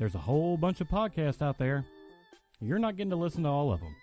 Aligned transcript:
There's 0.00 0.14
a 0.14 0.18
whole 0.18 0.56
bunch 0.56 0.80
of 0.80 0.88
podcasts 0.88 1.42
out 1.42 1.58
there. 1.58 1.84
You're 2.58 2.78
not 2.78 2.96
getting 2.96 3.10
to 3.10 3.16
listen 3.16 3.42
to 3.42 3.50
all 3.50 3.70
of 3.70 3.80
them. 3.80 3.94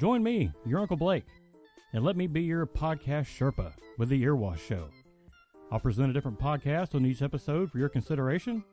Join 0.00 0.22
me, 0.22 0.50
your 0.64 0.80
Uncle 0.80 0.96
Blake, 0.96 1.26
and 1.92 2.02
let 2.02 2.16
me 2.16 2.26
be 2.26 2.40
your 2.40 2.64
podcast 2.66 3.26
Sherpa 3.26 3.74
with 3.98 4.08
the 4.08 4.24
Earwash 4.24 4.60
Show. 4.60 4.88
I'll 5.70 5.80
present 5.80 6.08
a 6.08 6.14
different 6.14 6.40
podcast 6.40 6.94
on 6.94 7.04
each 7.04 7.20
episode 7.20 7.70
for 7.70 7.76
your 7.76 7.90
consideration. 7.90 8.64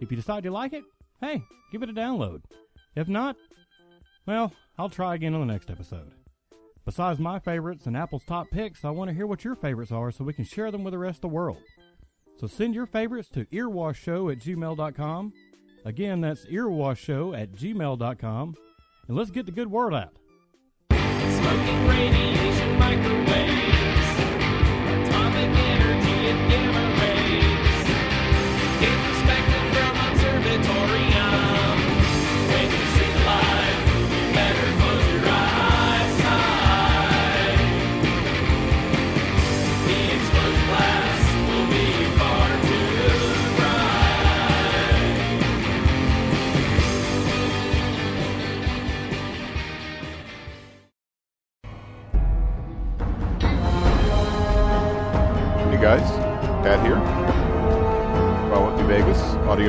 If 0.00 0.10
you 0.10 0.16
decide 0.16 0.46
you 0.46 0.52
like 0.52 0.72
it, 0.72 0.84
hey, 1.20 1.42
give 1.70 1.82
it 1.82 1.90
a 1.90 1.92
download. 1.92 2.44
If 2.94 3.08
not, 3.08 3.36
well, 4.24 4.54
I'll 4.78 4.88
try 4.88 5.16
again 5.16 5.34
on 5.34 5.46
the 5.46 5.52
next 5.52 5.70
episode. 5.70 6.12
Besides 6.86 7.20
my 7.20 7.40
favorites 7.40 7.84
and 7.84 7.94
Apple's 7.94 8.24
top 8.24 8.46
picks, 8.50 8.86
I 8.86 8.90
want 8.90 9.10
to 9.10 9.14
hear 9.14 9.26
what 9.26 9.44
your 9.44 9.54
favorites 9.54 9.92
are 9.92 10.10
so 10.10 10.24
we 10.24 10.32
can 10.32 10.46
share 10.46 10.70
them 10.70 10.82
with 10.82 10.92
the 10.92 10.98
rest 10.98 11.18
of 11.18 11.22
the 11.22 11.28
world. 11.28 11.60
So 12.40 12.46
send 12.46 12.74
your 12.74 12.86
favorites 12.86 13.28
to 13.34 13.44
earwashshow 13.44 14.32
at 14.32 14.38
gmail.com. 14.38 15.32
Again, 15.86 16.20
that's 16.20 16.44
earwashshow 16.46 17.40
at 17.40 17.52
gmail.com. 17.52 18.56
And 19.06 19.16
let's 19.16 19.30
get 19.30 19.46
the 19.46 19.52
good 19.52 19.70
word 19.70 19.94
out. 19.94 20.16
Smoking 20.90 21.86
radiation 21.86 22.76
microwaves, 22.76 23.65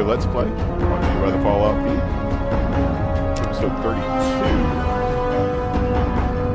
Let's 0.08 0.26
Play. 0.28 0.46
By 0.46 1.32
the 1.32 1.38
Fallout 1.40 1.76
feed. 1.84 2.00
Episode 3.46 3.76
32. 3.84 4.02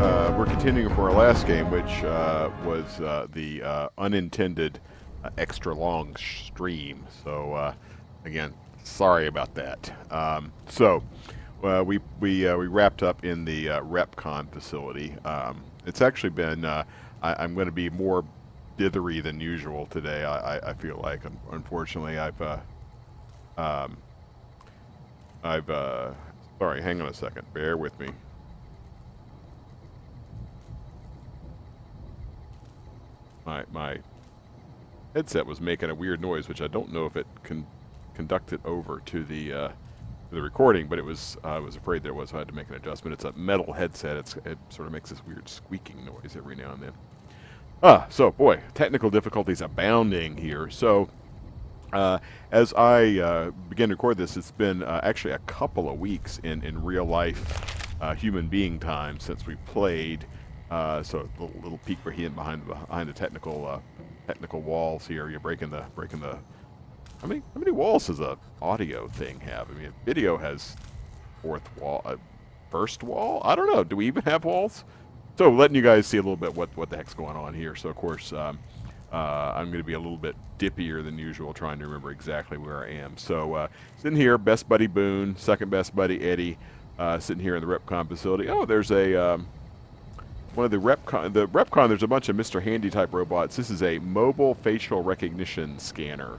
Uh, 0.03 0.35
we're 0.39 0.47
continuing 0.47 0.89
from 0.95 1.05
our 1.05 1.13
last 1.13 1.47
game, 1.47 1.71
which 1.71 2.03
uh, 2.03 2.49
was 2.65 2.99
uh, 3.01 3.27
the 3.35 3.63
uh, 3.63 3.89
unintended 3.99 4.81
uh, 5.23 5.29
extra 5.37 5.75
long 5.75 6.17
stream. 6.17 7.05
So, 7.25 7.53
uh, 7.53 7.75
again, 8.25 8.55
sorry 8.85 9.27
about 9.27 9.55
that. 9.57 9.93
Um, 10.11 10.51
so, 10.71 11.03
we 11.61 12.01
we 12.21 12.51
we 12.57 12.67
wrapped 12.69 13.03
up 13.03 13.23
in 13.23 13.45
the 13.45 13.67
REPCONN 13.67 14.51
facility. 14.51 15.15
Um, 15.27 15.63
it's 15.85 16.01
actually 16.01 16.31
been. 16.31 16.65
I, 16.65 16.87
I'm 17.21 17.53
going 17.53 17.67
to 17.67 17.71
be 17.71 17.91
more 17.91 18.25
dithery 18.79 19.23
than 19.23 19.41
usual 19.41 19.85
today. 19.85 20.25
I, 20.25 20.57
I, 20.57 20.71
I 20.71 20.73
feel 20.73 20.99
like, 21.03 21.21
unfortunately, 21.51 22.19
I've 22.19 22.41
uh, 22.41 22.57
um, 23.57 23.97
I've 25.43 25.69
uh, 25.69 26.13
sorry. 26.59 26.83
Hang 26.83 27.01
on 27.01 27.09
a 27.09 27.15
second. 27.15 27.53
Bear 27.53 27.77
with 27.77 27.99
me. 27.99 28.09
My 33.45 33.65
my 33.73 33.99
headset 35.15 35.45
was 35.45 35.61
making 35.61 35.91
a 35.91 35.95
weird 35.95 36.21
noise, 36.21 36.49
which 36.49 36.61
I 36.61 36.69
don't 36.69 36.93
know 36.93 37.07
if 37.07 37.17
it 37.17 37.27
can 37.43 37.67
conduct 38.15 38.53
it 38.53 38.61
over 38.65 39.01
to 39.07 39.25
the 39.25 39.53
uh, 39.53 39.69
the 40.31 40.41
recording, 40.41 40.87
but 40.87 40.99
it 40.99 41.05
was 41.05 41.37
I 41.45 41.59
was 41.59 41.77
afraid 41.77 42.03
there 42.03 42.15
was. 42.15 42.31
So 42.31 42.37
I 42.37 42.39
had 42.41 42.49
to 42.49 42.55
make 42.55 42.69
an 42.69 42.77
adjustment. 42.77 43.15
It's 43.15 43.25
a 43.25 43.33
metal 43.33 43.73
headset. 43.73 44.17
It's, 44.17 44.37
it 44.45 44.59
sort 44.71 44.87
of 44.87 44.93
makes 44.93 45.11
this 45.11 45.25
weird 45.27 45.49
squeaking 45.49 46.05
noise 46.05 46.37
every 46.37 46.57
now 46.57 46.73
and 46.73 46.83
then. 46.83 46.93
Ah, 47.83 48.07
so 48.09 48.31
boy, 48.31 48.61
technical 48.75 49.11
difficulties 49.11 49.61
abounding 49.61 50.37
here. 50.37 50.71
So, 50.71 51.09
uh, 51.93 52.19
as 52.51 52.73
I 52.75 53.19
uh, 53.19 53.51
begin 53.69 53.91
to 53.91 53.95
record 53.95 54.17
this, 54.17 54.37
it's 54.37 54.51
been 54.51 54.83
uh, 54.83 55.01
actually 55.03 55.35
a 55.35 55.39
couple 55.41 55.91
of 55.91 55.99
weeks 55.99 56.41
in 56.43 56.63
in 56.63 56.83
real 56.83 57.05
life 57.05 57.97
uh, 58.01 58.15
human 58.15 58.49
being 58.49 58.79
time 58.79 59.19
since 59.21 59.47
we 59.47 59.57
played. 59.67 60.27
Uh, 60.71 61.03
so 61.03 61.19
a 61.19 61.43
little, 61.43 61.61
little 61.63 61.79
peek 61.79 62.03
behind 62.03 62.35
behind 62.35 62.63
the 62.63 62.75
behind 62.75 63.09
the 63.09 63.13
technical 63.13 63.67
uh, 63.67 63.79
technical 64.27 64.61
walls 64.63 65.07
here. 65.07 65.29
You're 65.29 65.41
breaking 65.41 65.71
the 65.71 65.85
breaking 65.95 66.21
the. 66.21 66.39
How 67.21 67.29
many 67.29 67.43
how 67.55 67.61
many 67.61 67.71
walls 67.71 68.07
does 68.09 68.21
a 68.21 68.37
audio 68.61 69.07
thing 69.09 69.39
have? 69.41 69.71
I 69.71 69.75
mean, 69.75 69.93
video 70.05 70.37
has 70.37 70.77
fourth 71.41 71.63
wall, 71.77 72.05
first 72.71 73.03
wall. 73.03 73.41
I 73.45 73.55
don't 73.55 73.73
know. 73.73 73.85
Do 73.85 73.97
we 73.97 74.07
even 74.07 74.23
have 74.25 74.45
walls? 74.45 74.85
So 75.39 75.51
letting 75.51 75.75
you 75.75 75.83
guys 75.83 76.07
see 76.07 76.19
a 76.19 76.23
little 76.23 76.37
bit 76.37 76.55
what 76.55 76.77
what 76.77 76.91
the 76.91 76.97
heck's 76.97 77.15
going 77.15 77.37
on 77.37 77.55
here. 77.55 77.77
So 77.77 77.89
of 77.89 77.97
course 77.97 78.33
um, 78.33 78.59
uh, 79.13 79.53
I'm 79.55 79.67
going 79.67 79.79
to 79.79 79.85
be 79.85 79.93
a 79.93 79.99
little 79.99 80.17
bit 80.17 80.37
dippier 80.59 81.05
than 81.05 81.19
usual, 81.19 81.53
trying 81.53 81.79
to 81.81 81.87
remember 81.87 82.11
exactly 82.11 82.57
where 82.57 82.85
I 82.85 82.93
am. 82.93 83.17
So 83.17 83.55
uh, 83.55 83.69
sitting 83.99 84.17
here, 84.17 84.39
best 84.39 84.69
buddy 84.69 84.87
Boone, 84.87 85.37
second 85.37 85.71
best 85.71 85.95
buddy 85.95 86.21
Eddie, 86.23 86.57
uh, 86.99 87.19
sitting 87.19 87.43
here 87.43 87.57
in 87.57 87.67
the 87.67 87.67
REPCONN 87.67 88.09
facility. 88.09 88.49
Oh, 88.49 88.65
there's 88.65 88.91
a 88.91 89.15
um, 89.15 89.47
one 90.55 90.65
of 90.65 90.71
the 90.71 90.79
REPCONN. 90.79 91.33
The 91.33 91.49
REPCONN. 91.49 91.89
There's 91.89 92.03
a 92.03 92.09
bunch 92.09 92.29
of 92.29 92.37
Mr. 92.37 92.63
Handy 92.63 92.91
type 92.91 93.13
robots. 93.13 93.57
This 93.57 93.71
is 93.71 93.83
a 93.83 93.99
mobile 93.99 94.55
facial 94.55 95.03
recognition 95.03 95.79
scanner. 95.79 96.39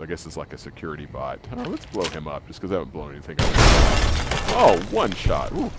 I 0.00 0.06
guess 0.06 0.26
it's 0.26 0.36
like 0.36 0.52
a 0.52 0.58
security 0.58 1.06
bot. 1.06 1.40
Oh, 1.56 1.62
let's 1.62 1.86
blow 1.86 2.04
him 2.04 2.28
up, 2.28 2.46
just 2.46 2.60
because 2.60 2.70
I 2.70 2.74
haven't 2.74 2.92
blown 2.92 3.12
anything 3.12 3.36
up. 3.40 3.46
Oh, 4.50 4.80
one 4.90 5.12
shot. 5.12 5.52
Ooh. 5.52 5.70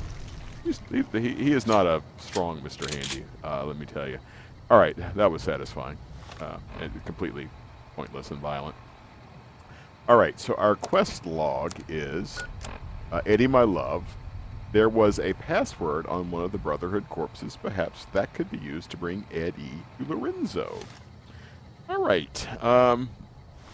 He, 0.92 1.04
he 1.34 1.54
is 1.54 1.66
not 1.66 1.86
a 1.86 2.04
strong 2.18 2.62
Mr. 2.62 2.94
Handy, 2.94 3.24
uh, 3.44 3.66
let 3.66 3.78
me 3.78 3.86
tell 3.86 4.08
you. 4.08 4.20
All 4.70 4.78
right, 4.78 4.96
that 5.16 5.32
was 5.32 5.42
satisfying. 5.42 5.98
Uh, 6.42 6.58
completely 7.06 7.50
pointless 7.96 8.32
and 8.32 8.40
violent. 8.40 8.76
All 10.08 10.18
right, 10.18 10.40
so 10.40 10.54
our 10.56 10.76
quest 10.76 11.26
log 11.26 11.74
is 11.88 12.42
uh, 13.12 13.22
Eddie, 13.26 13.48
my 13.48 13.64
love. 13.64 14.04
There 14.72 14.90
was 14.90 15.20
a 15.20 15.34
password 15.34 16.06
on 16.08 16.32
one 16.32 16.44
of 16.44 16.52
the 16.52 16.58
Brotherhood 16.58 17.10
corpses. 17.10 17.56
Perhaps 17.56 18.06
that 18.14 18.34
could 18.34 18.52
be 18.52 18.58
used 18.58 18.92
to 18.92 18.98
bring 18.98 19.26
Eddie 19.34 19.84
to 19.98 20.08
Lorenzo. 20.08 20.80
All 21.90 22.04
right. 22.04 22.64
Um, 22.64 23.10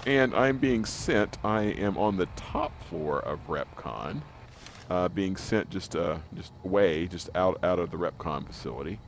and 0.05 0.33
I'm 0.33 0.57
being 0.57 0.85
sent. 0.85 1.37
I 1.43 1.63
am 1.63 1.97
on 1.97 2.17
the 2.17 2.27
top 2.35 2.71
floor 2.83 3.19
of 3.19 3.39
REPCONN 3.47 4.21
uh, 4.89 5.09
being 5.09 5.35
sent 5.35 5.69
just 5.69 5.95
uh, 5.95 6.17
just 6.35 6.51
away, 6.63 7.07
just 7.07 7.29
out 7.35 7.63
out 7.63 7.79
of 7.79 7.91
the 7.91 7.97
REPCONN 7.97 8.45
facility. 8.45 8.99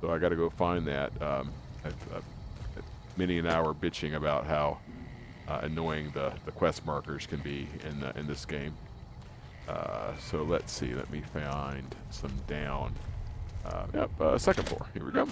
So 0.00 0.10
I 0.10 0.18
got 0.18 0.30
to 0.30 0.36
go 0.36 0.50
find 0.50 0.86
that. 0.86 1.10
Um, 1.22 1.50
I've, 1.84 1.94
I've 2.14 2.24
many 3.18 3.38
an 3.38 3.46
hour 3.46 3.74
bitching 3.74 4.14
about 4.14 4.46
how 4.46 4.78
uh, 5.48 5.58
annoying 5.62 6.10
the, 6.14 6.32
the 6.44 6.52
quest 6.52 6.86
markers 6.86 7.26
can 7.26 7.40
be 7.40 7.66
in 7.88 7.98
the, 8.00 8.16
in 8.16 8.26
this 8.28 8.44
game. 8.44 8.74
Uh, 9.68 10.16
so 10.16 10.44
let's 10.44 10.72
see. 10.72 10.94
Let 10.94 11.10
me 11.10 11.20
find 11.20 11.94
some 12.10 12.32
down. 12.46 12.94
Uh, 13.66 13.86
yep, 13.92 14.20
uh, 14.20 14.38
second 14.38 14.68
floor. 14.68 14.86
Here 14.94 15.04
we 15.04 15.10
go. 15.10 15.28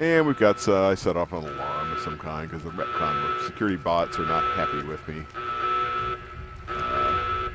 And 0.00 0.26
we've 0.26 0.38
got, 0.38 0.66
uh, 0.68 0.88
I 0.88 0.94
set 0.94 1.16
off 1.16 1.32
an 1.32 1.44
alarm 1.44 1.92
of 1.92 1.98
some 2.00 2.18
kind 2.18 2.48
because 2.48 2.64
the 2.64 2.70
REPCONN 2.70 3.46
security 3.46 3.76
bots 3.76 4.18
are 4.18 4.26
not 4.26 4.44
happy 4.56 4.82
with 4.86 5.06
me. 5.08 5.24
Uh, 6.68 7.48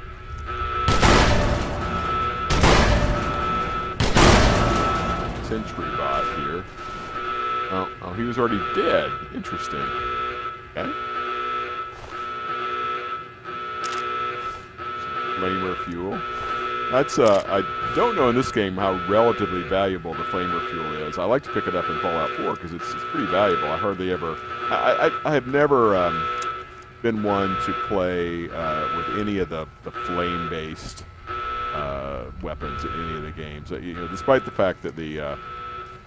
Sentry 5.44 5.86
bot 5.98 6.40
here. 6.40 6.64
Oh, 7.72 7.92
oh, 8.02 8.14
he 8.14 8.24
was 8.24 8.40
already 8.40 8.60
dead. 8.74 9.12
Interesting. 9.34 9.80
Okay. 10.76 10.92
Flamer 15.38 15.86
fuel. 15.86 16.20
That's 16.92 17.20
uh, 17.20 17.44
I 17.48 17.96
don't 17.96 18.16
know 18.16 18.30
in 18.30 18.36
this 18.36 18.52
game 18.52 18.76
how 18.76 18.94
relatively 19.08 19.62
valuable 19.64 20.14
the 20.14 20.24
flamer 20.24 20.68
fuel 20.72 21.08
is. 21.08 21.20
I 21.20 21.26
like 21.26 21.44
to 21.44 21.54
pick 21.54 21.68
it 21.68 21.76
up 21.76 21.88
in 21.88 22.00
Fallout 22.00 22.32
4 22.32 22.56
because 22.56 22.74
it's, 22.74 22.92
it's 22.92 23.04
pretty 23.12 23.28
valuable. 23.28 23.72
I 23.72 23.78
hardly 23.78 24.12
ever, 24.12 24.36
I, 24.70 25.12
I, 25.24 25.30
I 25.30 25.34
have 25.36 25.46
never 25.46 25.96
um, 25.96 26.40
been 27.04 27.22
one 27.22 27.56
to 27.66 27.74
play 27.88 28.50
uh, 28.50 28.98
with 28.98 29.20
any 29.20 29.38
of 29.38 29.50
the, 29.50 29.68
the 29.84 29.92
flame-based 29.92 31.06
uh, 31.74 32.26
weapons 32.42 32.84
in 32.84 32.92
any 32.92 33.18
of 33.18 33.22
the 33.22 33.32
games. 33.32 33.72
Uh, 33.72 33.78
you 33.78 33.94
know, 33.94 34.08
despite 34.08 34.44
the 34.46 34.52
fact 34.52 34.82
that 34.82 34.96
the 34.96 35.20
uh, 35.20 35.38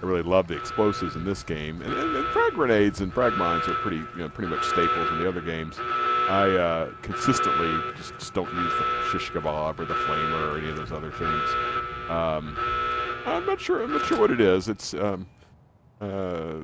I 0.03 0.07
really 0.07 0.23
love 0.23 0.49
the 0.49 0.57
explosives 0.57 1.15
in 1.15 1.25
this 1.25 1.45
game, 1.45 1.81
and, 1.81 1.93
and, 1.93 2.17
and 2.17 2.27
frag 2.29 2.55
grenades 2.55 3.01
and 3.01 3.13
frag 3.15 3.35
mines 3.35 3.69
are 3.69 3.75
pretty 3.75 3.99
you 3.99 4.09
know, 4.17 4.29
pretty 4.29 4.53
much 4.53 4.65
staples 4.65 5.09
in 5.11 5.21
the 5.21 5.29
other 5.29 5.41
games. 5.41 5.77
I 5.79 6.49
uh, 6.51 6.91
consistently 7.03 7.73
just, 7.97 8.13
just 8.19 8.35
don't 8.35 8.53
use 8.53 8.73
the 8.73 9.09
shish 9.11 9.31
kebab 9.31 9.79
or 9.79 9.85
the 9.85 9.95
flamer 9.95 10.53
or 10.55 10.59
any 10.59 10.69
of 10.71 10.77
those 10.77 10.91
other 10.91 11.13
things. 11.13 11.51
Um, 12.11 12.57
I'm 13.27 13.47
not 13.47 13.61
sure. 13.61 13.83
I'm 13.83 13.93
not 13.93 14.05
sure 14.07 14.19
what 14.19 14.33
it 14.33 14.41
is. 14.41 14.69
It's 14.69 14.93
um, 14.95 15.27
uh, 16.01 16.57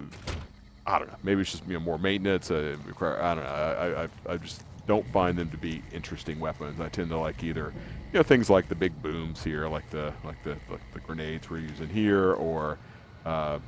I 0.87 0.99
don't 0.99 1.09
know. 1.09 1.17
Maybe 1.23 1.43
it's 1.43 1.53
just 1.53 1.67
you 1.69 1.75
know 1.75 1.81
more 1.81 1.99
maintenance. 1.99 2.51
Uh, 2.51 2.77
I 3.01 3.35
don't 3.35 3.45
know. 3.45 3.51
I, 3.51 4.05
I- 4.05 4.33
I 4.33 4.37
just 4.39 4.63
don't 4.89 5.07
find 5.13 5.39
them 5.39 5.51
to 5.51 5.57
be 5.57 5.83
interesting 5.93 6.41
weapons. 6.41 6.81
I 6.81 6.89
tend 6.89 7.11
to 7.11 7.19
like 7.19 7.45
either, 7.45 7.73
you 8.13 8.19
know, 8.19 8.23
things 8.23 8.49
like 8.51 8.69
the 8.69 8.75
big 8.75 9.01
booms 9.03 9.45
here, 9.45 9.69
like 9.69 9.89
the 9.91 10.13
like 10.25 10.43
the 10.43 10.57
like 10.71 10.81
the 10.93 11.01
grenades 11.01 11.49
we're 11.51 11.59
using 11.61 11.89
here, 11.89 12.33
or 12.33 12.79
uh, 13.29 13.59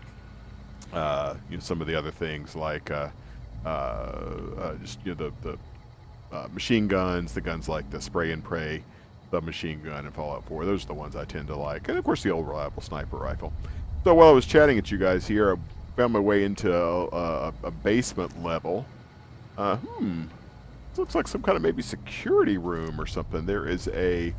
uh, 0.92 1.34
you 1.50 1.56
know 1.56 1.60
some 1.60 1.80
of 1.80 1.86
the 1.86 1.94
other 1.94 2.10
things 2.10 2.56
like 2.56 2.90
uh, 2.90 3.08
uh, 3.64 3.68
uh, 3.68 4.74
just 4.76 4.98
you 5.04 5.14
know 5.14 5.30
the 5.30 5.32
the 5.42 6.36
uh, 6.36 6.48
machine 6.52 6.88
guns, 6.88 7.32
the 7.32 7.40
guns 7.40 7.68
like 7.68 7.88
the 7.90 8.00
spray 8.00 8.32
and 8.32 8.42
pray, 8.42 8.82
the 9.30 9.40
machine 9.40 9.82
gun 9.82 10.06
and 10.06 10.14
Fallout 10.14 10.44
4. 10.44 10.64
Those 10.64 10.84
are 10.84 10.88
the 10.88 10.94
ones 10.94 11.16
I 11.16 11.24
tend 11.24 11.48
to 11.48 11.56
like, 11.56 11.88
and 11.88 11.98
of 11.98 12.04
course 12.04 12.22
the 12.22 12.30
old 12.30 12.46
reliable 12.46 12.82
sniper 12.82 13.16
rifle. 13.16 13.52
So 14.04 14.14
while 14.14 14.28
I 14.28 14.32
was 14.32 14.46
chatting 14.46 14.78
at 14.78 14.90
you 14.90 14.96
guys 14.96 15.26
here, 15.26 15.54
I 15.54 15.58
found 15.96 16.12
my 16.12 16.20
way 16.20 16.44
into 16.44 16.72
a, 16.72 17.52
a, 17.64 17.70
basement 17.70 18.42
level. 18.42 18.86
Hmm. 19.58 20.22
This 20.90 20.98
looks 20.98 21.14
like 21.14 21.28
some 21.28 21.42
kind 21.42 21.56
of 21.56 21.62
maybe 21.62 21.82
security 21.82 22.56
room 22.58 22.98
or 22.98 23.06
something. 23.06 23.44
There 23.44 23.68
is 23.68 23.88
a 23.88 24.32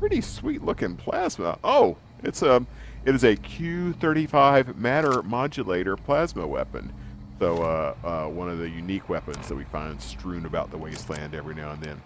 pretty 0.00 0.20
sweet 0.20 0.62
looking 0.62 0.96
plasma. 0.96 1.58
Oh, 1.64 1.96
it's 2.22 2.42
a 2.42 2.66
it 3.04 3.14
is 3.14 3.24
a 3.24 3.36
Q35 3.36 4.76
matter 4.76 5.22
modulator 5.22 5.96
plasma 5.96 6.46
weapon. 6.46 6.92
So 7.38 7.62
uh, 7.62 7.94
uh, 8.04 8.28
one 8.28 8.50
of 8.50 8.58
the 8.58 8.68
unique 8.68 9.08
weapons 9.08 9.48
that 9.48 9.54
we 9.54 9.64
find 9.64 10.00
strewn 10.00 10.44
about 10.44 10.70
the 10.70 10.76
wasteland 10.76 11.34
every 11.34 11.54
now 11.54 11.70
and 11.72 11.82
then. 11.82 12.02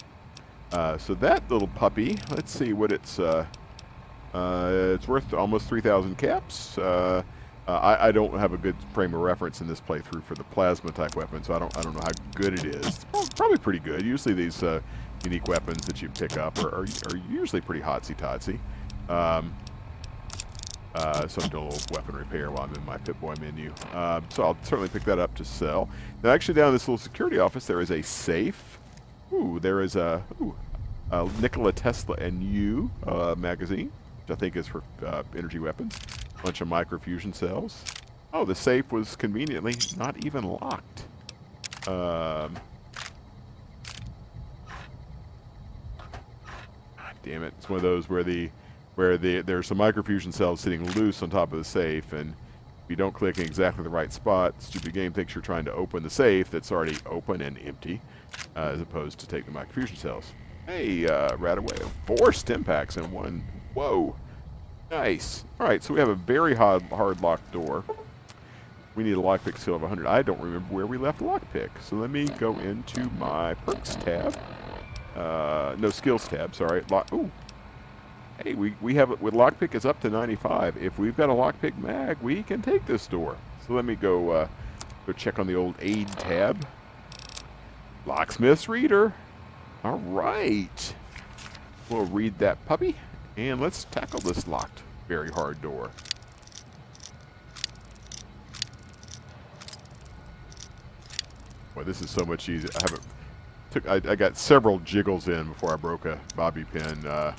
Uh, 0.70 0.96
so 0.96 1.14
that 1.14 1.48
little 1.50 1.68
puppy, 1.68 2.16
let's 2.30 2.52
see 2.52 2.72
what 2.72 2.92
it's. 2.92 3.18
Uh, 3.18 3.44
uh, 4.32 4.94
it's 4.94 5.06
worth 5.06 5.32
almost 5.32 5.68
3,000 5.68 6.18
caps. 6.18 6.76
Uh, 6.76 7.22
I, 7.68 8.08
I, 8.08 8.12
don't 8.12 8.36
have 8.36 8.52
a 8.52 8.56
good 8.56 8.74
frame 8.92 9.14
of 9.14 9.20
reference 9.20 9.60
in 9.60 9.68
this 9.68 9.80
playthrough 9.80 10.24
for 10.24 10.34
the 10.34 10.42
plasma 10.42 10.90
type 10.90 11.14
weapon, 11.14 11.44
so 11.44 11.54
I 11.54 11.60
don't 11.60 11.74
I 11.78 11.82
don't 11.82 11.94
know 11.94 12.00
how 12.02 12.10
good 12.34 12.52
it 12.52 12.64
is. 12.64 13.06
Probably 13.36 13.58
pretty 13.58 13.78
good. 13.78 14.02
Usually 14.02 14.34
these 14.34 14.62
unique 15.24 15.46
weapons 15.46 15.86
that 15.86 16.02
you 16.02 16.08
pick 16.08 16.36
up 16.36 16.58
are, 16.58 16.68
are, 16.68 16.82
are 16.82 17.16
usually 17.30 17.60
pretty 17.62 17.80
hotsy 17.80 18.16
totsy. 18.18 18.58
Um, 19.08 19.54
uh, 20.94 21.26
so 21.26 21.42
I'm 21.42 21.48
doing 21.48 21.64
a 21.64 21.68
little 21.68 21.96
weapon 21.96 22.16
repair 22.16 22.50
while 22.50 22.62
I'm 22.62 22.74
in 22.74 22.84
my 22.84 22.98
Pip-Boy 22.98 23.34
menu. 23.40 23.72
Uh, 23.92 24.20
so 24.28 24.44
I'll 24.44 24.56
certainly 24.62 24.88
pick 24.88 25.04
that 25.04 25.18
up 25.18 25.34
to 25.36 25.44
sell. 25.44 25.88
Now, 26.22 26.30
actually, 26.30 26.54
down 26.54 26.68
in 26.68 26.74
this 26.74 26.86
little 26.86 26.98
security 26.98 27.38
office, 27.38 27.66
there 27.66 27.80
is 27.80 27.90
a 27.90 28.02
safe. 28.02 28.78
Ooh, 29.32 29.58
there 29.60 29.80
is 29.80 29.96
a, 29.96 30.22
ooh, 30.40 30.54
a 31.10 31.28
Nikola 31.40 31.72
Tesla 31.72 32.16
and 32.16 32.42
You 32.42 32.90
uh, 33.06 33.34
magazine, 33.36 33.90
which 34.22 34.36
I 34.36 34.38
think 34.38 34.56
is 34.56 34.66
for 34.66 34.82
uh, 35.04 35.24
energy 35.36 35.58
weapons. 35.58 35.98
A 36.38 36.42
bunch 36.42 36.60
of 36.60 36.68
microfusion 36.68 37.34
cells. 37.34 37.84
Oh, 38.32 38.44
the 38.44 38.54
safe 38.54 38.92
was 38.92 39.16
conveniently 39.16 39.74
not 39.96 40.24
even 40.24 40.44
locked. 40.44 41.04
Um, 41.88 42.56
damn 47.24 47.42
it. 47.42 47.54
It's 47.58 47.68
one 47.68 47.78
of 47.78 47.82
those 47.82 48.08
where 48.08 48.22
the 48.22 48.50
where 48.94 49.16
the, 49.16 49.42
there's 49.42 49.66
some 49.66 49.78
microfusion 49.78 50.32
cells 50.32 50.60
sitting 50.60 50.88
loose 50.92 51.22
on 51.22 51.30
top 51.30 51.52
of 51.52 51.58
the 51.58 51.64
safe, 51.64 52.12
and 52.12 52.30
if 52.30 52.90
you 52.90 52.96
don't 52.96 53.14
click 53.14 53.38
in 53.38 53.44
exactly 53.44 53.82
the 53.82 53.90
right 53.90 54.12
spot, 54.12 54.60
stupid 54.60 54.92
game 54.92 55.12
thinks 55.12 55.34
you're 55.34 55.42
trying 55.42 55.64
to 55.64 55.72
open 55.72 56.02
the 56.02 56.10
safe 56.10 56.50
that's 56.50 56.70
already 56.70 56.96
open 57.06 57.40
and 57.40 57.58
empty, 57.64 58.00
uh, 58.56 58.70
as 58.74 58.80
opposed 58.80 59.18
to 59.20 59.26
take 59.26 59.46
the 59.46 59.52
microfusion 59.52 59.96
cells. 59.96 60.32
Hey, 60.66 61.06
uh, 61.06 61.34
away, 61.36 61.76
four 62.06 62.32
stim 62.32 62.64
packs 62.64 62.96
in 62.96 63.10
one. 63.10 63.44
Whoa, 63.74 64.16
nice. 64.90 65.44
All 65.58 65.66
right, 65.66 65.82
so 65.82 65.92
we 65.92 66.00
have 66.00 66.08
a 66.08 66.14
very 66.14 66.54
hard, 66.54 66.82
hard 66.84 67.20
locked 67.20 67.52
door. 67.52 67.84
We 68.94 69.02
need 69.02 69.14
a 69.14 69.20
lockpick 69.20 69.58
skill 69.58 69.74
of 69.74 69.82
100. 69.82 70.06
I 70.06 70.22
don't 70.22 70.40
remember 70.40 70.72
where 70.72 70.86
we 70.86 70.98
left 70.98 71.18
the 71.18 71.24
lockpick, 71.24 71.70
so 71.82 71.96
let 71.96 72.10
me 72.10 72.26
go 72.26 72.56
into 72.60 73.10
my 73.18 73.54
perks 73.54 73.96
tab. 73.96 74.38
Uh, 75.16 75.74
no, 75.78 75.90
skills 75.90 76.28
tab, 76.28 76.54
sorry. 76.54 76.82
Lock, 76.90 77.12
ooh, 77.12 77.30
hey, 78.42 78.54
we, 78.54 78.74
we 78.80 78.94
have 78.94 79.10
it 79.10 79.20
with 79.20 79.34
lockpick 79.34 79.74
is 79.74 79.84
up 79.84 80.00
to 80.00 80.10
95. 80.10 80.76
If 80.76 80.98
we've 80.98 81.16
got 81.16 81.30
a 81.30 81.32
lockpick 81.32 81.76
mag, 81.78 82.18
we 82.20 82.42
can 82.42 82.62
take 82.62 82.86
this 82.86 83.06
door. 83.06 83.36
So 83.66 83.74
let 83.74 83.84
me 83.84 83.94
go 83.94 84.30
uh, 84.30 84.48
go 85.06 85.12
check 85.12 85.38
on 85.38 85.46
the 85.46 85.54
old 85.54 85.74
aid 85.80 86.08
tab. 86.08 86.66
Locksmith's 88.06 88.68
reader. 88.68 89.14
All 89.82 89.98
right. 89.98 90.94
We'll 91.88 92.06
read 92.06 92.38
that 92.38 92.64
puppy, 92.66 92.96
and 93.36 93.60
let's 93.60 93.84
tackle 93.84 94.20
this 94.20 94.46
locked, 94.48 94.82
very 95.06 95.30
hard 95.30 95.60
door. 95.60 95.90
Boy, 101.74 101.82
this 101.82 102.00
is 102.00 102.10
so 102.10 102.24
much 102.24 102.48
easier. 102.48 102.70
I 102.76 102.82
haven't 102.82 103.02
took. 103.70 103.88
I, 103.88 103.96
I 104.12 104.14
got 104.14 104.36
several 104.36 104.78
jiggles 104.80 105.28
in 105.28 105.48
before 105.48 105.72
I 105.72 105.76
broke 105.76 106.06
a 106.06 106.18
bobby 106.36 106.64
pin. 106.64 107.06
Uh, 107.06 107.34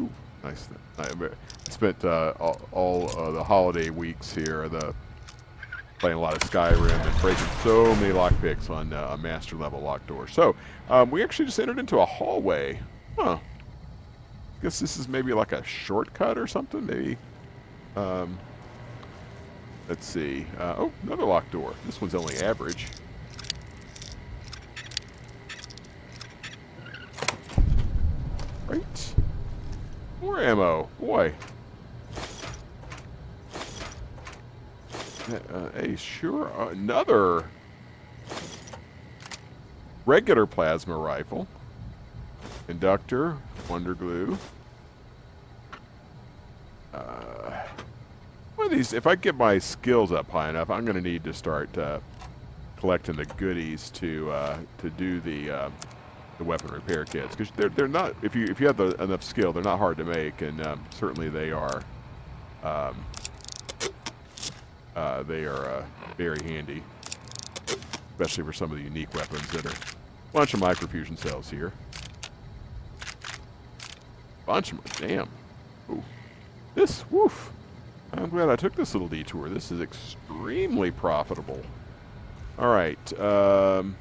ooh, 0.00 0.10
nice. 0.42 0.68
I 0.98 1.08
spent 1.70 2.04
uh, 2.04 2.34
all, 2.40 2.60
all 2.72 3.18
uh, 3.18 3.30
the 3.30 3.44
holiday 3.44 3.90
weeks 3.90 4.34
here, 4.34 4.68
the 4.68 4.94
playing 5.98 6.16
a 6.16 6.20
lot 6.20 6.32
of 6.34 6.48
Skyrim 6.48 6.90
and 6.90 7.20
breaking 7.20 7.46
so 7.62 7.94
many 7.96 8.14
lockpicks 8.14 8.70
on 8.70 8.92
uh, 8.92 9.10
a 9.12 9.18
master 9.18 9.56
level 9.56 9.80
lock 9.80 10.06
door. 10.06 10.28
So 10.28 10.54
um, 10.88 11.10
we 11.10 11.22
actually 11.22 11.46
just 11.46 11.58
entered 11.58 11.78
into 11.78 11.98
a 11.98 12.06
hallway. 12.06 12.80
Huh. 13.16 13.38
Guess 14.62 14.80
this 14.80 14.96
is 14.96 15.08
maybe 15.08 15.32
like 15.32 15.52
a 15.52 15.64
shortcut 15.64 16.38
or 16.38 16.46
something. 16.46 16.86
Maybe. 16.86 17.16
Um, 17.96 18.38
let's 19.88 20.06
see. 20.06 20.46
Uh, 20.58 20.74
oh, 20.78 20.92
another 21.02 21.24
locked 21.24 21.50
door. 21.52 21.74
This 21.86 22.00
one's 22.00 22.14
only 22.14 22.36
average. 22.38 22.86
Right. 28.68 29.14
More 30.38 30.46
ammo. 30.46 30.88
Boy. 31.00 31.34
Uh, 35.28 35.70
hey, 35.74 35.96
sure. 35.96 36.52
Uh, 36.56 36.68
another 36.68 37.44
regular 40.06 40.46
plasma 40.46 40.96
rifle. 40.96 41.48
Inductor. 42.68 43.36
Wonder 43.68 43.94
glue. 43.94 44.38
Uh, 46.94 47.64
one 48.54 48.66
of 48.66 48.70
these, 48.70 48.92
if 48.92 49.08
I 49.08 49.16
get 49.16 49.34
my 49.34 49.58
skills 49.58 50.12
up 50.12 50.30
high 50.30 50.50
enough, 50.50 50.70
I'm 50.70 50.84
going 50.84 50.94
to 50.94 51.02
need 51.02 51.24
to 51.24 51.34
start 51.34 51.76
uh, 51.76 51.98
collecting 52.76 53.16
the 53.16 53.24
goodies 53.24 53.90
to 53.90 54.30
uh, 54.30 54.58
to 54.78 54.90
do 54.90 55.18
the 55.18 55.50
uh, 55.50 55.70
the 56.38 56.44
weapon 56.44 56.70
repair 56.70 57.04
kits 57.04 57.34
because 57.34 57.50
they're 57.56 57.68
they're 57.68 57.88
not 57.88 58.14
if 58.22 58.34
you 58.34 58.44
if 58.44 58.60
you 58.60 58.66
have 58.66 58.76
the, 58.76 58.90
enough 59.02 59.22
skill 59.22 59.52
they're 59.52 59.62
not 59.62 59.78
hard 59.78 59.96
to 59.96 60.04
make 60.04 60.40
and 60.40 60.64
um, 60.64 60.84
certainly 60.90 61.28
they 61.28 61.50
are 61.50 61.82
um, 62.62 63.04
uh, 64.94 65.22
they 65.24 65.44
are 65.44 65.66
uh, 65.66 65.84
very 66.16 66.42
handy 66.44 66.82
especially 68.18 68.42
for 68.42 68.52
some 68.52 68.72
of 68.72 68.78
the 68.78 68.82
unique 68.82 69.14
weapons 69.14 69.48
that 69.50 69.64
are 69.64 69.70
a 69.70 70.32
bunch 70.32 70.52
of 70.52 70.60
microfusion 70.60 71.16
cells 71.16 71.48
here. 71.48 71.72
Bunch 74.44 74.72
of 74.72 74.84
damn. 74.96 75.28
Ooh. 75.88 76.02
this 76.74 77.04
woof. 77.10 77.52
I'm 78.12 78.28
glad 78.28 78.48
I 78.48 78.56
took 78.56 78.74
this 78.74 78.92
little 78.92 79.06
detour. 79.06 79.48
This 79.48 79.70
is 79.70 79.80
extremely 79.80 80.90
profitable. 80.90 81.62
All 82.58 82.72
right 82.72 83.20
um, 83.20 83.94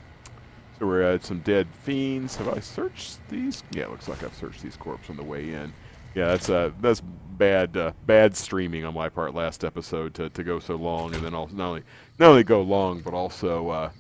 we're 0.80 1.02
at 1.02 1.24
some 1.24 1.40
dead 1.40 1.68
fiends. 1.84 2.36
Have 2.38 2.50
I 2.50 2.60
searched 2.60 3.20
these? 3.30 3.64
Yeah, 3.72 3.84
it 3.84 3.92
looks 3.92 4.08
like 4.08 4.24
I've 4.24 4.36
searched 4.36 4.62
these 4.62 4.78
corpses 4.78 5.10
on 5.10 5.18
the 5.18 5.24
way 5.24 5.54
in. 5.54 5.74
Yeah, 6.16 6.28
that's 6.30 6.50
uh, 6.50 6.72
that's 6.82 7.02
bad 7.02 7.78
uh, 7.78 7.92
bad 8.06 8.36
streaming 8.36 8.86
on 8.86 8.94
my 8.94 9.10
part 9.10 9.34
last 9.36 9.64
episode 9.64 10.14
to, 10.16 10.30
to 10.30 10.44
go 10.44 10.60
so 10.60 10.76
long, 10.76 11.14
and 11.14 11.24
then 11.24 11.34
also 11.34 11.56
not 11.56 11.68
only 11.68 11.84
not 12.20 12.30
only 12.30 12.44
go 12.44 12.62
long, 12.62 13.02
but 13.02 13.14
also 13.14 13.70
uh, 13.70 13.92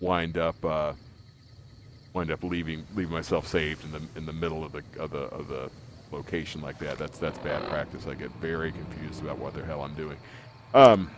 wind 0.00 0.38
up 0.38 0.62
uh, 0.64 0.92
wind 2.14 2.30
up 2.30 2.42
leaving 2.42 2.86
leaving 2.94 3.12
myself 3.12 3.46
saved 3.46 3.84
in 3.84 3.92
the 3.92 4.02
in 4.16 4.26
the 4.26 4.32
middle 4.32 4.64
of 4.64 4.72
the 4.72 4.82
of 4.98 5.10
the 5.10 5.24
of 5.24 5.48
the 5.48 5.70
location 6.10 6.60
like 6.60 6.78
that. 6.78 6.98
That's 6.98 7.18
that's 7.18 7.38
bad 7.38 7.68
practice. 7.68 8.06
I 8.06 8.14
get 8.14 8.30
very 8.40 8.72
confused 8.72 9.22
about 9.22 9.38
what 9.38 9.54
the 9.54 9.64
hell 9.64 9.82
I'm 9.82 9.94
doing. 9.94 10.16
Um, 10.74 11.10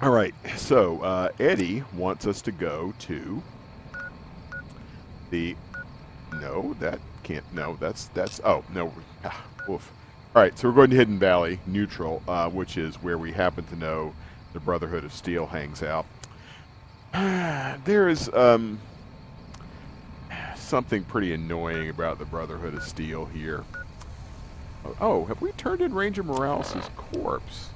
all 0.00 0.10
right, 0.10 0.34
so 0.56 1.00
uh, 1.02 1.28
Eddie 1.38 1.84
wants 1.94 2.26
us 2.26 2.42
to 2.42 2.52
go 2.52 2.92
to 3.00 3.42
the 5.32 5.56
no 6.40 6.76
that 6.78 7.00
can't 7.24 7.44
no 7.52 7.76
that's 7.80 8.06
that's 8.14 8.40
oh 8.44 8.62
no 8.72 8.92
ah, 9.24 9.44
woof 9.66 9.92
all 10.36 10.42
right 10.42 10.56
so 10.58 10.68
we're 10.68 10.74
going 10.74 10.90
to 10.90 10.96
hidden 10.96 11.18
valley 11.18 11.58
neutral 11.66 12.22
uh, 12.28 12.48
which 12.48 12.76
is 12.76 13.02
where 13.02 13.18
we 13.18 13.32
happen 13.32 13.64
to 13.64 13.74
know 13.76 14.14
the 14.52 14.60
brotherhood 14.60 15.04
of 15.04 15.12
steel 15.12 15.46
hangs 15.46 15.82
out. 15.82 16.06
There 17.84 18.08
is 18.08 18.28
um, 18.32 18.78
something 20.56 21.02
pretty 21.04 21.32
annoying 21.32 21.88
about 21.88 22.18
the 22.18 22.24
brotherhood 22.24 22.74
of 22.74 22.82
steel 22.84 23.24
here. 23.24 23.64
Oh 25.00 25.24
have 25.24 25.40
we 25.40 25.52
turned 25.52 25.80
in 25.80 25.94
ranger 25.94 26.22
morales' 26.22 26.90
corpse 26.96 27.70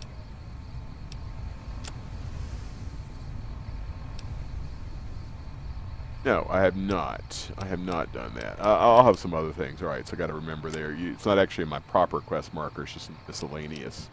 No, 6.27 6.45
I 6.51 6.61
have 6.63 6.77
not. 6.77 7.53
I 7.57 7.67
have 7.67 7.79
not 7.79 8.13
done 8.13 8.35
that. 8.35 8.59
Uh, 8.59 8.77
I'll 8.81 9.05
have 9.05 9.17
some 9.17 9.33
other 9.33 9.53
things. 9.53 9.81
All 9.81 9.87
right, 9.87 10.05
so 10.07 10.17
I 10.17 10.19
got 10.19 10.27
to 10.27 10.35
remember 10.35 10.71
there. 10.71 10.93
You, 10.93 11.13
it's 11.13 11.25
not 11.25 11.39
actually 11.39 11.67
my 11.67 11.79
proper 11.79 12.19
quest 12.19 12.53
marker. 12.53 12.83
It's 12.83 12.95
just 12.95 13.13
miscellaneous. 13.29 14.11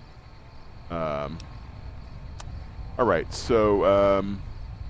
Um, 0.92 1.40
all 3.00 3.08
right, 3.08 3.34
so 3.34 3.84
um, 3.86 4.44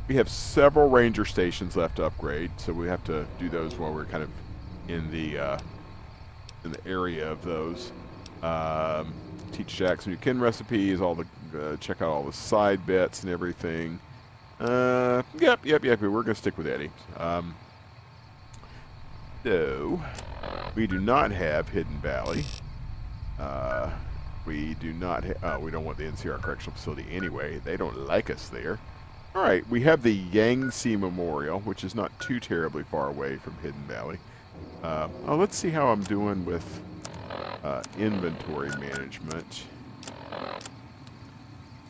we 0.09 0.15
have 0.15 0.27
several 0.27 0.89
ranger 0.89 1.23
stations 1.23 1.77
left 1.77 1.95
to 1.95 2.03
upgrade, 2.03 2.51
so 2.57 2.73
we 2.73 2.87
have 2.87 3.05
to 3.05 3.25
do 3.39 3.47
those 3.47 3.75
while 3.75 3.93
we're 3.93 4.03
kind 4.03 4.23
of 4.23 4.29
in 4.89 5.09
the 5.09 5.39
uh, 5.39 5.59
in 6.65 6.73
the 6.73 6.85
area 6.85 7.31
of 7.31 7.41
those. 7.45 7.93
Um, 8.41 9.13
teach 9.53 9.77
Jack 9.77 10.01
some 10.01 10.11
new 10.11 10.19
chem 10.19 10.43
recipes. 10.43 10.99
All 10.99 11.15
the 11.15 11.25
uh, 11.57 11.77
check 11.77 12.01
out 12.01 12.09
all 12.09 12.23
the 12.23 12.33
side 12.33 12.85
bets 12.85 13.23
and 13.23 13.31
everything. 13.31 13.97
Uh, 14.63 15.21
yep, 15.39 15.65
yep, 15.65 15.83
yep. 15.83 15.99
We're 15.99 16.23
gonna 16.23 16.35
stick 16.35 16.57
with 16.57 16.67
Eddie. 16.67 16.89
Um, 17.17 17.53
so 19.43 20.01
we 20.73 20.87
do 20.87 21.01
not 21.01 21.31
have 21.31 21.67
Hidden 21.67 21.99
Valley. 21.99 22.45
Uh, 23.37 23.91
we 24.45 24.75
do 24.75 24.93
not. 24.93 25.25
Uh, 25.43 25.59
we 25.61 25.69
don't 25.69 25.83
want 25.83 25.97
the 25.97 26.05
NCR 26.05 26.41
Correctional 26.41 26.77
Facility 26.77 27.05
anyway. 27.11 27.59
They 27.65 27.75
don't 27.75 28.07
like 28.07 28.29
us 28.29 28.47
there. 28.47 28.79
All 29.35 29.41
right, 29.41 29.67
we 29.69 29.81
have 29.81 30.01
the 30.01 30.13
Yangtze 30.13 30.95
Memorial, 30.95 31.59
which 31.61 31.83
is 31.83 31.93
not 31.93 32.17
too 32.21 32.39
terribly 32.39 32.83
far 32.83 33.09
away 33.09 33.35
from 33.37 33.57
Hidden 33.57 33.83
Valley. 33.87 34.19
Uh, 34.81 35.09
oh, 35.27 35.35
let's 35.35 35.57
see 35.57 35.71
how 35.71 35.87
I'm 35.87 36.03
doing 36.03 36.45
with 36.45 36.81
uh, 37.63 37.81
inventory 37.97 38.69
management. 38.79 39.63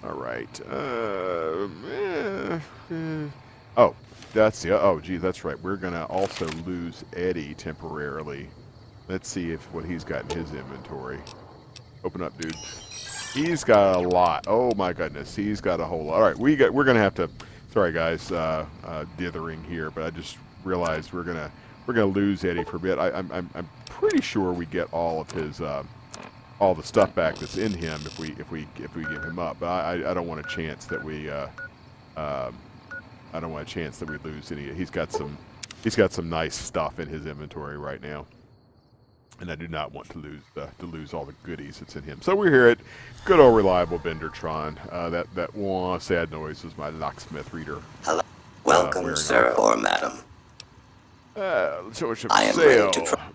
All 0.06 0.14
right. 0.14 0.62
Uh, 0.70 1.68
eh, 1.90 2.60
eh. 2.92 3.28
Oh, 3.78 3.96
that's 4.34 4.62
the. 4.62 4.80
Oh, 4.80 5.00
gee, 5.00 5.18
that's 5.18 5.46
right. 5.46 5.60
We're 5.62 5.78
gonna 5.78 6.06
also 6.06 6.46
lose 6.66 7.06
Eddie 7.16 7.54
temporarily. 7.54 8.50
Let's 9.08 9.30
see 9.30 9.52
if 9.52 9.62
what 9.74 9.86
he's 9.86 10.04
got 10.04 10.32
in 10.32 10.40
his 10.40 10.54
inventory. 10.54 11.20
Open 12.04 12.22
up, 12.22 12.38
dude. 12.38 12.56
He's 13.34 13.64
got 13.64 13.96
a 13.96 14.00
lot. 14.00 14.46
Oh 14.48 14.74
my 14.76 14.92
goodness, 14.94 15.36
he's 15.36 15.62
got 15.62 15.80
a 15.80 15.86
whole 15.86 16.06
lot. 16.06 16.16
All 16.16 16.22
right, 16.22 16.38
we 16.38 16.56
got. 16.56 16.74
We're 16.74 16.84
gonna 16.84 17.00
have 17.00 17.16
to. 17.16 17.30
Sorry, 17.72 17.92
guys, 17.92 18.32
uh, 18.32 18.66
uh, 18.84 19.06
dithering 19.18 19.64
here, 19.64 19.90
but 19.90 20.04
I 20.04 20.10
just 20.10 20.38
realized 20.66 21.14
we're 21.14 21.24
gonna 21.24 21.50
we're 21.88 21.94
gonna 21.94 22.08
lose 22.08 22.44
Eddie 22.44 22.64
for 22.64 22.76
a 22.76 22.80
bit. 22.80 23.00
I, 23.00 23.10
I'm 23.12 23.32
I'm 23.32 23.50
I'm 23.56 23.70
pretty 23.90 24.22
sure 24.22 24.52
we 24.52 24.66
get 24.66 24.92
all 24.94 25.22
of 25.22 25.32
his. 25.32 25.62
Uh, 25.62 25.84
all 26.64 26.74
the 26.74 26.84
stuff 26.84 27.14
back 27.14 27.36
that's 27.36 27.58
in 27.58 27.74
him 27.74 28.00
if 28.06 28.18
we 28.18 28.30
if 28.40 28.50
we 28.50 28.66
if 28.78 28.96
we 28.96 29.04
give 29.04 29.24
him 29.24 29.38
up. 29.38 29.58
But 29.60 29.68
I, 29.68 30.12
I 30.12 30.14
don't 30.14 30.28
want 30.28 30.40
a 30.40 30.50
chance 30.50 30.86
that 30.86 31.04
we 31.04 31.30
uh, 31.30 31.48
um, 32.16 32.58
I 33.34 33.40
don't 33.40 33.52
want 33.52 33.68
a 33.68 33.72
chance 33.72 34.00
that 34.00 34.10
we 34.10 34.18
lose 34.20 34.52
any. 34.52 34.74
He's 34.74 34.90
got 34.90 35.12
some 35.12 35.38
he's 35.84 35.96
got 35.96 36.14
some 36.14 36.30
nice 36.30 36.56
stuff 36.56 37.00
in 37.00 37.08
his 37.10 37.26
inventory 37.26 37.78
right 37.78 38.02
now, 38.02 38.26
and 39.42 39.52
I 39.52 39.56
do 39.56 39.68
not 39.68 39.92
want 39.92 40.10
to 40.12 40.20
lose 40.20 40.42
uh, 40.56 40.68
to 40.80 40.86
lose 40.86 41.14
all 41.14 41.26
the 41.26 41.36
goodies 41.44 41.80
that's 41.80 41.98
in 41.98 42.04
him. 42.04 42.22
So 42.22 42.34
we're 42.34 42.52
here 42.52 42.68
at 42.68 42.78
good 43.26 43.40
old 43.42 43.56
reliable 43.58 44.00
Vendortron. 44.00 44.78
Uh, 44.90 45.10
that 45.10 45.28
that 45.36 45.54
wah, 45.54 45.98
sad 45.98 46.32
noise 46.32 46.64
was 46.64 46.78
my 46.78 46.90
locksmith 46.90 47.54
reader. 47.54 47.82
Hello. 48.04 48.20
Uh, 48.20 48.24
Welcome, 48.64 49.04
wearing 49.04 49.18
sir 49.18 49.52
or 49.58 49.76
madam. 49.76 50.20
Uh, 51.36 51.82
us 51.90 52.26
I 52.30 52.44
am 52.44 52.58
ready 52.58 52.92
to 52.92 53.06
try. 53.06 53.30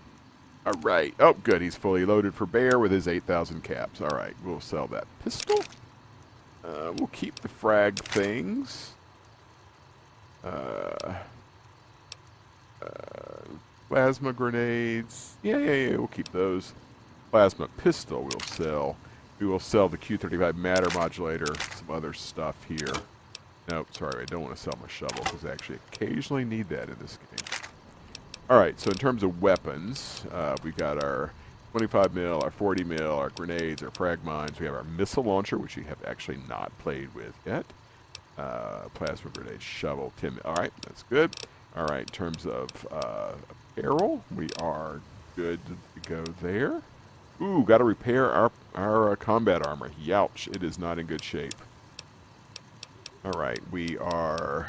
All 0.65 0.73
right. 0.81 1.13
Oh, 1.19 1.33
good. 1.33 1.61
He's 1.61 1.75
fully 1.75 2.05
loaded 2.05 2.33
for 2.33 2.45
bear 2.45 2.79
with 2.79 2.91
his 2.91 3.07
8,000 3.07 3.63
caps. 3.63 4.01
All 4.01 4.09
right. 4.09 4.35
We'll 4.43 4.59
sell 4.59 4.87
that 4.87 5.07
pistol. 5.23 5.63
Uh, 6.63 6.93
we'll 6.97 7.07
keep 7.07 7.39
the 7.39 7.47
frag 7.47 7.97
things. 7.99 8.91
Uh, 10.43 11.15
uh, 12.81 12.87
plasma 13.87 14.33
grenades. 14.33 15.35
Yeah, 15.43 15.57
yeah, 15.57 15.89
yeah. 15.89 15.97
We'll 15.97 16.07
keep 16.07 16.31
those. 16.31 16.73
Plasma 17.31 17.67
pistol 17.77 18.23
we'll 18.23 18.39
sell. 18.41 18.97
We 19.39 19.47
will 19.47 19.59
sell 19.59 19.87
the 19.87 19.97
Q35 19.97 20.55
matter 20.55 20.89
modulator. 20.97 21.53
Some 21.75 21.91
other 21.91 22.13
stuff 22.13 22.55
here. 22.67 22.93
Nope, 23.69 23.87
sorry. 23.91 24.23
I 24.23 24.25
don't 24.25 24.41
want 24.41 24.55
to 24.55 24.61
sell 24.61 24.77
my 24.81 24.87
shovel 24.87 25.23
because 25.23 25.45
I 25.45 25.51
actually 25.51 25.79
occasionally 25.93 26.43
need 26.43 26.69
that 26.69 26.89
in 26.89 26.97
this 26.99 27.17
game. 27.17 27.58
All 28.49 28.57
right, 28.57 28.79
so 28.79 28.89
in 28.89 28.97
terms 28.97 29.21
of 29.21 29.43
weapons, 29.43 30.23
uh, 30.31 30.55
we 30.63 30.71
got 30.71 31.03
our 31.03 31.31
25 31.71 32.15
mil, 32.15 32.41
our 32.43 32.49
40 32.49 32.83
mil, 32.83 33.13
our 33.13 33.29
grenades, 33.29 33.83
our 33.83 33.91
frag 33.91 34.23
mines. 34.23 34.59
We 34.59 34.65
have 34.65 34.73
our 34.73 34.83
missile 34.83 35.23
launcher, 35.23 35.59
which 35.59 35.77
we 35.77 35.83
have 35.83 36.03
actually 36.03 36.39
not 36.49 36.75
played 36.79 37.13
with 37.13 37.35
yet. 37.45 37.63
Uh, 38.39 38.89
plasma 38.95 39.29
grenade, 39.29 39.61
shovel, 39.61 40.13
10 40.19 40.33
mil. 40.33 40.41
All 40.45 40.55
right, 40.55 40.71
that's 40.81 41.03
good. 41.03 41.35
All 41.75 41.85
right, 41.85 41.99
in 41.99 42.05
terms 42.07 42.47
of 42.47 42.69
uh, 42.89 43.33
apparel, 43.77 44.23
we 44.35 44.47
are 44.59 44.99
good 45.35 45.59
to 45.67 46.09
go 46.09 46.23
there. 46.41 46.81
Ooh, 47.41 47.63
got 47.63 47.77
to 47.77 47.83
repair 47.83 48.31
our 48.31 48.51
our 48.73 49.11
uh, 49.11 49.15
combat 49.15 49.63
armor. 49.63 49.91
Youch, 50.03 50.47
it 50.55 50.63
is 50.63 50.79
not 50.79 50.97
in 50.97 51.05
good 51.05 51.23
shape. 51.23 51.53
All 53.23 53.39
right, 53.39 53.59
we 53.71 53.95
are 53.99 54.65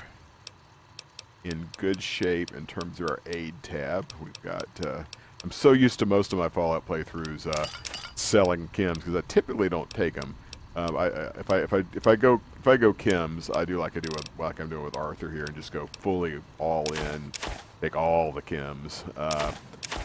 in 1.45 1.69
good 1.79 2.03
shape 2.03 2.53
in 2.53 2.67
terms 2.67 3.01
of 3.01 3.11
our 3.11 3.21
aid 3.27 3.55
tab. 3.63 4.13
We've 4.23 4.43
got. 4.43 4.69
Uh, 4.85 5.05
I'm 5.43 5.51
so 5.51 5.73
used 5.73 5.99
to 6.01 6.07
most 6.07 6.33
of 6.33 6.39
my 6.39 6.49
Fallout 6.49 6.87
playthroughs 6.87 7.47
uh, 7.47 7.67
selling 8.15 8.69
chems 8.69 8.97
because 8.97 9.17
I 9.17 9.23
typically 9.27 9.69
don't 9.71 9.89
take 9.91 10.15
them. 10.15 10.35
Um, 10.77 10.97
I, 10.97 11.05
I, 11.05 11.23
if 11.39 11.51
I 11.51 11.59
if 11.59 11.73
I 11.73 11.85
if 11.95 12.07
I 12.07 12.17
go 12.17 12.41
if 12.59 12.69
I 12.69 12.77
go 12.77 12.93
chems, 12.93 13.55
I 13.57 13.65
do 13.65 13.79
like 13.79 13.97
I 13.97 14.01
do 14.01 14.11
with, 14.15 14.29
like 14.39 14.61
I'm 14.61 14.69
doing 14.69 14.85
with 14.85 14.97
Arthur 14.97 15.31
here, 15.31 15.45
and 15.45 15.55
just 15.55 15.73
go 15.73 15.89
fully 16.01 16.41
all 16.59 16.85
in, 16.93 17.33
take 17.81 17.97
all 17.97 18.33
the 18.33 18.43
chems, 18.43 19.03
uh, 19.17 19.53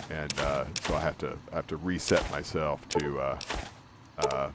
and 0.10 0.34
uh, 0.40 0.66
so 0.82 0.96
I 0.96 1.02
have 1.02 1.18
to 1.20 1.38
I 1.52 1.56
have 1.56 1.68
to 1.68 1.78
reset 1.78 2.30
myself 2.32 2.88
to 2.90 3.20
uh, 3.20 3.40
uh, 4.18 4.50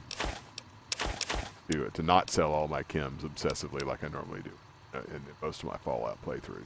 to 1.71 1.89
to 1.93 2.03
not 2.03 2.29
sell 2.29 2.51
all 2.51 2.67
my 2.67 2.83
chems 2.83 3.19
obsessively 3.19 3.85
like 3.85 4.03
I 4.03 4.07
normally 4.07 4.41
do 4.41 4.51
in 4.93 5.21
most 5.41 5.63
of 5.63 5.69
my 5.69 5.77
Fallout 5.77 6.23
playthroughs. 6.25 6.65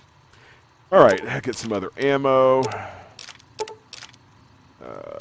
All 0.92 1.04
right, 1.04 1.44
get 1.44 1.56
some 1.56 1.74
other 1.74 1.90
ammo. 1.98 2.62
Uh, 4.84 5.18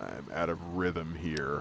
I'm 0.00 0.26
out 0.34 0.48
of 0.48 0.76
rhythm 0.76 1.16
here. 1.20 1.60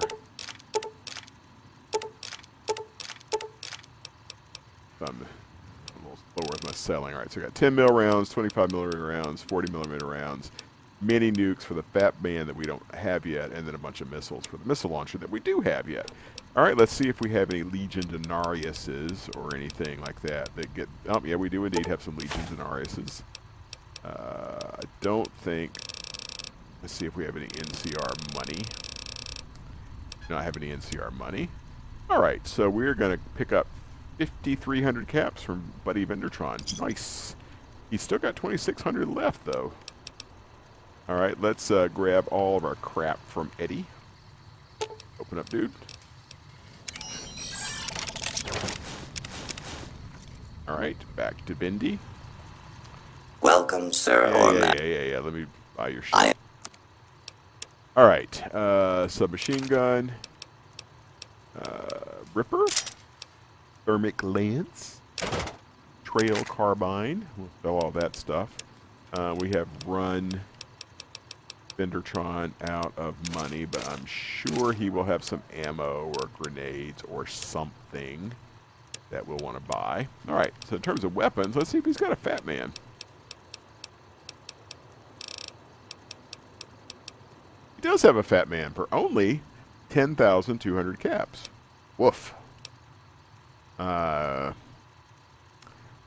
I'm 5.02 5.08
a 5.08 6.04
little 6.04 6.18
slower 6.36 6.50
with 6.52 6.64
my 6.64 6.72
selling. 6.72 7.14
All 7.14 7.20
right, 7.22 7.32
so 7.32 7.42
I 7.42 7.46
got 7.46 7.56
10 7.56 7.74
mil 7.74 7.88
rounds, 7.88 8.30
25 8.30 8.72
millimeter 8.72 9.06
rounds, 9.06 9.42
40 9.44 9.72
millimeter 9.72 10.06
rounds, 10.06 10.52
mini 11.02 11.32
nukes 11.32 11.64
for 11.64 11.74
the 11.74 11.84
fat 11.84 12.22
Man 12.22 12.48
that 12.48 12.56
we 12.56 12.66
don't 12.66 12.84
have 12.96 13.26
yet, 13.26 13.52
and 13.52 13.68
then 13.68 13.76
a 13.76 13.80
bunch 13.80 14.02
of 14.02 14.12
missiles 14.12 14.46
for 14.46 14.58
the 14.58 14.66
missile 14.66 14.92
launcher 14.92 15.18
that 15.18 15.30
we 15.30 15.40
do 15.40 15.62
have 15.62 15.90
yet. 15.90 16.12
All 16.56 16.64
right, 16.64 16.76
let's 16.76 16.92
see 16.92 17.08
if 17.08 17.22
we 17.22 17.30
have 17.30 17.50
any 17.50 17.64
Legion 17.64 18.04
Denariuses 18.04 19.36
or 19.38 19.56
anything 19.56 20.02
like 20.02 20.22
that 20.22 20.54
that 20.56 20.74
get. 20.74 20.90
Oh, 21.08 21.22
yeah, 21.24 21.36
we 21.36 21.50
do 21.50 21.64
indeed 21.66 21.86
have 21.86 22.02
some 22.02 22.18
Legion 22.18 22.42
Denariuses. 22.42 23.22
Uh, 24.04 24.78
I 24.78 24.84
don't 25.00 25.32
think. 25.32 25.72
Let's 26.82 26.94
see 26.94 27.06
if 27.06 27.16
we 27.16 27.24
have 27.26 27.38
any 27.38 27.48
NCR 27.48 28.36
money. 28.36 28.64
Do 30.28 30.34
not 30.34 30.44
have 30.44 30.58
any 30.58 30.70
NCR 30.70 31.14
money. 31.14 31.50
All 32.10 32.22
right, 32.22 32.46
so 32.46 32.70
we're 32.70 32.96
going 32.96 33.18
to 33.18 33.24
pick 33.38 33.54
up 33.54 33.68
5,300 34.18 35.08
caps 35.08 35.42
from 35.42 35.72
Buddy 35.86 36.06
Vendortron. 36.06 36.82
Nice. 36.82 37.36
He's 37.90 38.02
still 38.02 38.18
got 38.18 38.36
2,600 38.36 39.08
left, 39.08 39.46
though. 39.46 39.72
All 41.12 41.18
right, 41.18 41.36
let's 41.42 41.70
uh, 41.70 41.90
grab 41.90 42.26
all 42.32 42.56
of 42.56 42.64
our 42.64 42.76
crap 42.76 43.20
from 43.28 43.52
Eddie. 43.60 43.84
Open 45.20 45.40
up, 45.40 45.50
dude. 45.50 45.70
All 50.70 50.78
right, 50.78 50.96
back 51.18 51.46
to 51.48 51.54
Bendy. 51.54 52.00
Welcome, 53.42 53.92
sir 53.92 54.32
Yeah, 54.32 54.52
yeah, 54.54 54.74
yeah, 54.74 54.84
yeah, 54.84 55.04
yeah. 55.12 55.20
Let 55.20 55.34
me 55.34 55.48
buy 55.76 55.90
your 55.90 56.02
shit. 56.02 56.16
I 56.16 56.34
All 57.98 58.08
right, 58.08 58.56
uh, 58.56 59.10
submachine 59.10 59.68
gun, 59.68 60.14
uh, 61.62 62.00
Ripper, 62.34 62.68
thermic 63.86 64.24
lance, 64.24 65.02
trail 66.06 66.42
carbine. 66.46 67.28
We'll 67.36 67.50
sell 67.64 67.80
all 67.80 67.92
that 67.92 68.16
stuff. 68.16 68.56
Uh, 69.12 69.36
we 69.38 69.50
have 69.50 69.68
run 69.86 70.40
Vendortron 71.78 72.52
out 72.70 72.94
of 72.98 73.16
money, 73.34 73.66
but 73.66 73.88
I'm 73.90 74.06
sure 74.06 74.74
he 74.74 74.90
will 74.90 75.04
have 75.04 75.24
some 75.24 75.42
ammo 75.54 76.12
or 76.20 76.30
grenades 76.38 77.02
or 77.04 77.26
something 77.26 78.32
that 79.10 79.28
we'll 79.28 79.38
want 79.38 79.58
to 79.58 79.72
buy. 79.72 80.08
All 80.28 80.36
right, 80.36 80.54
so 80.68 80.76
in 80.76 80.82
terms 80.82 81.04
of 81.04 81.16
weapons, 81.16 81.56
let's 81.56 81.70
see 81.70 81.78
if 81.78 81.86
he's 81.86 81.98
got 81.98 82.12
a 82.12 82.16
Fat 82.16 82.46
Man. 82.46 82.74
He 87.76 87.82
does 87.82 88.02
have 88.04 88.16
a 88.16 88.24
Fat 88.24 88.48
Man 88.48 88.72
for 88.72 88.88
only 88.92 89.42
10,200 89.90 91.00
caps. 91.00 91.50
Woof. 91.98 92.34
Uh, 93.78 94.54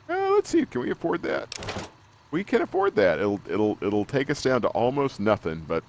let's 0.08 0.50
see. 0.50 0.64
Can 0.66 0.82
we 0.82 0.90
afford 0.90 1.22
that? 1.22 1.88
We 2.34 2.42
can 2.42 2.62
afford 2.62 2.96
that. 2.96 3.20
It'll 3.20 3.40
it'll 3.48 3.78
it'll 3.80 4.04
take 4.04 4.28
us 4.28 4.42
down 4.42 4.62
to 4.62 4.68
almost 4.70 5.20
nothing, 5.20 5.62
but 5.68 5.84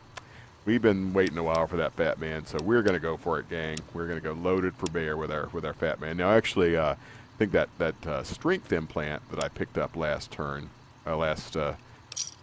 we've 0.64 0.80
been 0.80 1.12
waiting 1.12 1.40
a 1.40 1.44
while 1.44 1.66
for 1.66 1.76
that 1.78 1.94
fat 1.94 2.20
man, 2.20 2.46
so 2.46 2.60
we're 2.62 2.84
gonna 2.84 3.00
go 3.00 3.18
for 3.18 3.40
it, 3.40 3.50
gang. 3.50 3.80
We're 3.96 4.06
gonna 4.06 4.20
go 4.20 4.34
loaded 4.34 4.76
for 4.76 4.86
bear 4.86 5.18
with 5.18 5.32
our 5.32 5.48
with 5.54 5.66
our 5.66 5.74
fat 5.74 6.00
man. 6.00 6.18
Now, 6.18 6.30
actually, 6.30 6.78
uh, 6.78 6.92
I 6.92 6.96
think 7.40 7.52
that 7.54 7.70
that 7.80 7.96
uh, 8.06 8.22
strength 8.22 8.72
implant 8.72 9.28
that 9.32 9.44
I 9.44 9.48
picked 9.48 9.80
up 9.80 9.96
last 9.96 10.30
turn, 10.30 10.70
uh, 11.08 11.18
last 11.18 11.58
uh, 11.58 11.74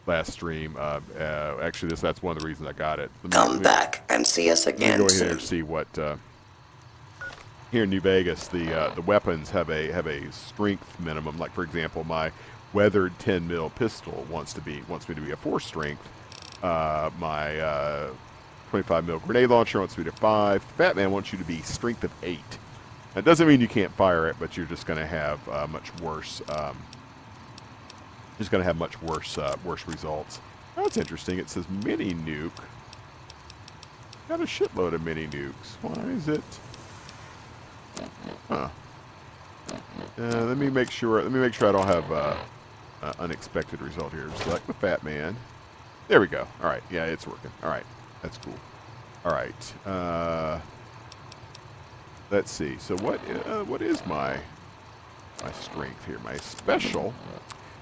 last 0.05 0.33
stream. 0.33 0.75
Uh, 0.77 0.99
uh, 1.17 1.59
actually, 1.63 1.91
this 1.91 2.01
that's 2.01 2.25
one 2.25 2.37
of 2.37 2.43
the 2.43 2.49
reasons 2.49 2.69
I 2.69 2.73
got 2.73 2.99
it. 2.99 3.09
Me- 3.23 3.31
Come 3.31 3.59
me- 3.59 3.63
back 3.63 4.03
and 4.09 4.27
see 4.27 4.51
us 4.51 4.67
let 4.67 4.81
me 4.81 4.85
again 4.87 4.99
go 4.99 5.07
ahead 5.07 5.31
and 5.31 5.41
see 5.41 5.63
what 5.63 5.97
uh, 5.97 6.17
here 7.71 7.85
in 7.85 7.91
New 7.91 8.01
Vegas 8.01 8.49
the 8.49 8.77
uh, 8.77 8.95
the 8.97 9.03
weapons 9.03 9.51
have 9.51 9.71
a 9.71 9.93
have 9.93 10.09
a 10.09 10.33
strength 10.33 10.99
minimum. 10.99 11.39
Like 11.39 11.53
for 11.53 11.63
example, 11.63 12.03
my 12.03 12.33
weathered 12.73 13.19
10 13.19 13.47
mil 13.47 13.71
pistol 13.71 14.27
wants 14.31 14.53
to 14.55 14.61
be 14.61 14.83
wants 14.89 15.09
me 15.09 15.15
to 15.15 15.21
be 15.21 15.31
a 15.31 15.37
four 15.37 15.61
strength. 15.61 16.09
Uh, 16.63 17.11
my 17.19 17.59
uh, 17.59 18.11
25 18.71 19.07
mil 19.07 19.19
grenade 19.19 19.51
launcher 19.51 19.79
wants 19.79 19.99
me 19.99 20.05
to 20.05 20.13
five. 20.13 20.63
Fat 20.63 20.97
Man 20.97 21.11
wants 21.11 21.33
you 21.33 21.39
to 21.39 21.45
be 21.45 21.61
strength 21.63 22.05
of 22.05 22.13
eight. 22.23 22.59
That 23.15 23.25
doesn't 23.25 23.47
mean 23.47 23.61
you 23.61 23.69
can't 23.69 23.93
fire 23.93 24.29
it, 24.29 24.37
but 24.39 24.57
you're 24.57 24.67
just 24.67 24.87
going 24.87 24.99
to 24.99 25.07
have 25.07 25.47
uh, 25.49 25.67
much 25.67 25.95
worse. 26.01 26.41
Um, 26.49 26.77
just 28.39 28.51
going 28.51 28.61
to 28.61 28.65
have 28.65 28.79
much 28.79 29.01
worse 29.03 29.37
uh, 29.37 29.57
worse 29.65 29.87
results. 29.87 30.41
That's 30.77 30.97
interesting. 30.97 31.39
It 31.39 31.51
says 31.51 31.69
mini 31.85 32.15
nuke. 32.15 32.51
Got 34.29 34.41
a 34.41 34.45
shitload 34.45 34.95
of 34.95 35.05
mini 35.05 35.27
nukes. 35.27 35.77
Why 35.83 36.03
is 36.11 36.29
it? 36.29 36.43
Huh. 38.49 38.69
Uh, 40.19 40.45
let 40.45 40.57
me 40.57 40.71
make 40.71 40.91
sure. 40.91 41.23
Let 41.23 41.31
me 41.31 41.41
make 41.41 41.53
sure 41.53 41.69
I 41.69 41.73
don't 41.73 41.87
have 41.87 42.11
uh, 42.11 42.37
uh, 43.03 43.13
unexpected 43.19 43.81
result 43.83 44.13
here. 44.13 44.29
Select 44.37 44.67
the 44.67 44.75
fat 44.75 45.03
man. 45.03 45.37
There 46.09 46.21
we 46.21 46.27
go. 46.27 46.47
All 46.63 46.69
right. 46.69 46.83
Yeah, 46.91 47.05
it's 47.05 47.27
working. 47.27 47.51
All 47.63 47.71
right. 47.71 47.87
That's 48.23 48.39
cool. 48.39 48.55
All 49.25 49.33
right. 49.33 49.75
Uh, 49.87 50.61
let's 52.31 52.51
see. 52.51 52.77
So 52.79 52.97
what? 52.99 53.21
Uh, 53.47 53.65
what 53.65 53.83
is 53.83 54.05
my 54.07 54.39
my 55.43 55.53
strength 55.53 56.05
here? 56.07 56.19
My 56.21 56.37
special. 56.37 57.13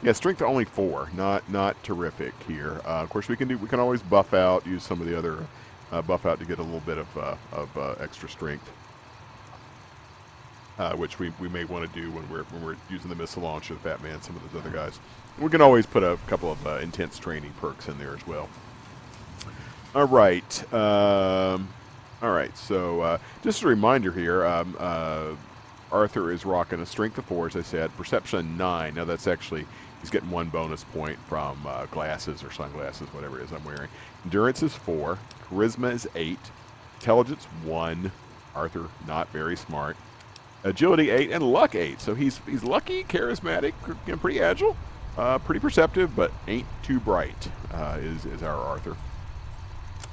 Yeah, 0.03 0.13
strength 0.13 0.41
only 0.43 0.65
four. 0.65 1.11
Not 1.15 1.49
not 1.51 1.83
terrific 1.83 2.33
here. 2.47 2.81
Uh, 2.85 3.03
of 3.03 3.11
course, 3.11 3.29
we 3.29 3.37
can 3.37 3.49
do. 3.49 3.59
We 3.59 3.69
can 3.69 3.81
always 3.81 4.03
buff 4.03 4.33
out. 4.33 4.67
Use 4.67 4.83
some 4.83 5.01
of 5.01 5.07
the 5.07 5.17
other 5.17 5.47
uh, 5.93 6.03
buff 6.03 6.25
out 6.25 6.39
to 6.41 6.47
get 6.47 6.59
a 6.59 6.63
little 6.63 6.81
bit 6.81 6.99
of 6.99 7.17
uh, 7.17 7.37
of 7.53 7.77
uh, 7.77 7.95
extra 8.01 8.29
strength. 8.29 8.71
Uh, 10.81 10.97
which 10.97 11.19
we, 11.19 11.31
we 11.39 11.47
may 11.51 11.63
want 11.65 11.87
to 11.87 12.01
do 12.01 12.11
when 12.11 12.27
we're 12.31 12.45
when 12.45 12.65
we're 12.65 12.77
using 12.89 13.11
the 13.11 13.15
missile 13.15 13.43
launcher, 13.43 13.75
the 13.75 13.81
Fat 13.81 14.03
Man, 14.03 14.23
some 14.23 14.35
of 14.35 14.51
those 14.51 14.63
other 14.63 14.75
guys. 14.75 14.99
We 15.39 15.51
can 15.51 15.61
always 15.61 15.85
put 15.85 16.03
a 16.03 16.19
couple 16.27 16.51
of 16.51 16.67
uh, 16.67 16.79
intense 16.79 17.19
training 17.19 17.53
perks 17.61 17.87
in 17.89 17.99
there 17.99 18.15
as 18.15 18.27
well. 18.27 18.49
All 19.95 20.07
right, 20.07 20.73
um, 20.73 21.69
all 22.23 22.31
right. 22.31 22.57
So 22.57 23.03
uh, 23.03 23.19
just 23.43 23.63
a 23.63 23.69
reminder 23.69 24.11
here, 24.11 24.47
um, 24.47 24.75
uh, 24.79 25.33
Arthur 25.93 26.33
is 26.33 26.47
rocking 26.47 26.81
a 26.81 26.87
strength 26.87 27.19
of 27.19 27.27
four, 27.27 27.47
as 27.49 27.57
I 27.57 27.63
said, 27.63 27.95
perception 27.99 28.57
nine. 28.57 28.95
Now 28.95 29.05
that's 29.05 29.27
actually 29.27 29.67
he's 30.01 30.09
getting 30.09 30.31
one 30.31 30.49
bonus 30.49 30.85
point 30.85 31.19
from 31.29 31.59
uh, 31.67 31.85
glasses 31.91 32.43
or 32.43 32.51
sunglasses, 32.51 33.07
whatever 33.13 33.39
it 33.39 33.45
is 33.45 33.53
I'm 33.53 33.63
wearing. 33.65 33.91
Endurance 34.25 34.63
is 34.63 34.75
four, 34.75 35.19
charisma 35.47 35.93
is 35.93 36.09
eight, 36.15 36.41
intelligence 36.95 37.45
one. 37.67 38.11
Arthur 38.55 38.89
not 39.07 39.29
very 39.29 39.59
smart. 39.59 39.99
Agility 40.63 41.11
eight 41.11 41.31
and 41.31 41.43
luck 41.43 41.75
eight. 41.75 42.01
So 42.01 42.15
he's 42.15 42.39
he's 42.47 42.63
lucky, 42.63 43.05
charismatic, 43.05 43.73
know, 44.07 44.17
pretty 44.17 44.41
agile, 44.41 44.77
uh, 45.17 45.39
pretty 45.39 45.61
perceptive, 45.61 46.15
but 46.15 46.33
ain't 46.47 46.67
too 46.83 47.01
bright. 47.01 47.49
Uh, 47.73 47.99
is 48.01 48.27
is 48.27 48.43
our 48.43 48.57
Arthur. 48.57 48.97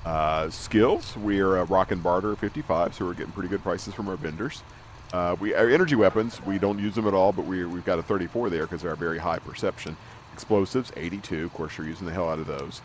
Uh, 0.05 0.49
skills, 0.49 1.17
we're 1.17 1.57
uh, 1.57 1.85
and 1.89 2.01
barter 2.01 2.33
55, 2.33 2.93
so 2.93 3.03
we're 3.03 3.13
getting 3.13 3.33
pretty 3.33 3.49
good 3.49 3.61
prices 3.61 3.93
from 3.93 4.07
our 4.07 4.15
vendors. 4.15 4.63
Uh, 5.11 5.35
we 5.37 5.53
our 5.53 5.69
energy 5.69 5.95
weapons, 5.95 6.41
we 6.45 6.57
don't 6.57 6.79
use 6.79 6.95
them 6.95 7.07
at 7.07 7.13
all, 7.13 7.33
but 7.33 7.45
we 7.45 7.65
we've 7.65 7.83
got 7.83 7.99
a 7.99 8.03
34 8.03 8.49
there 8.49 8.61
because 8.61 8.81
they're 8.81 8.95
very 8.95 9.17
high 9.17 9.39
perception. 9.39 9.97
Explosives, 10.33 10.93
82. 10.95 11.45
Of 11.45 11.53
course, 11.53 11.77
you're 11.77 11.87
using 11.87 12.05
the 12.05 12.13
hell 12.13 12.29
out 12.29 12.39
of 12.39 12.47
those. 12.47 12.81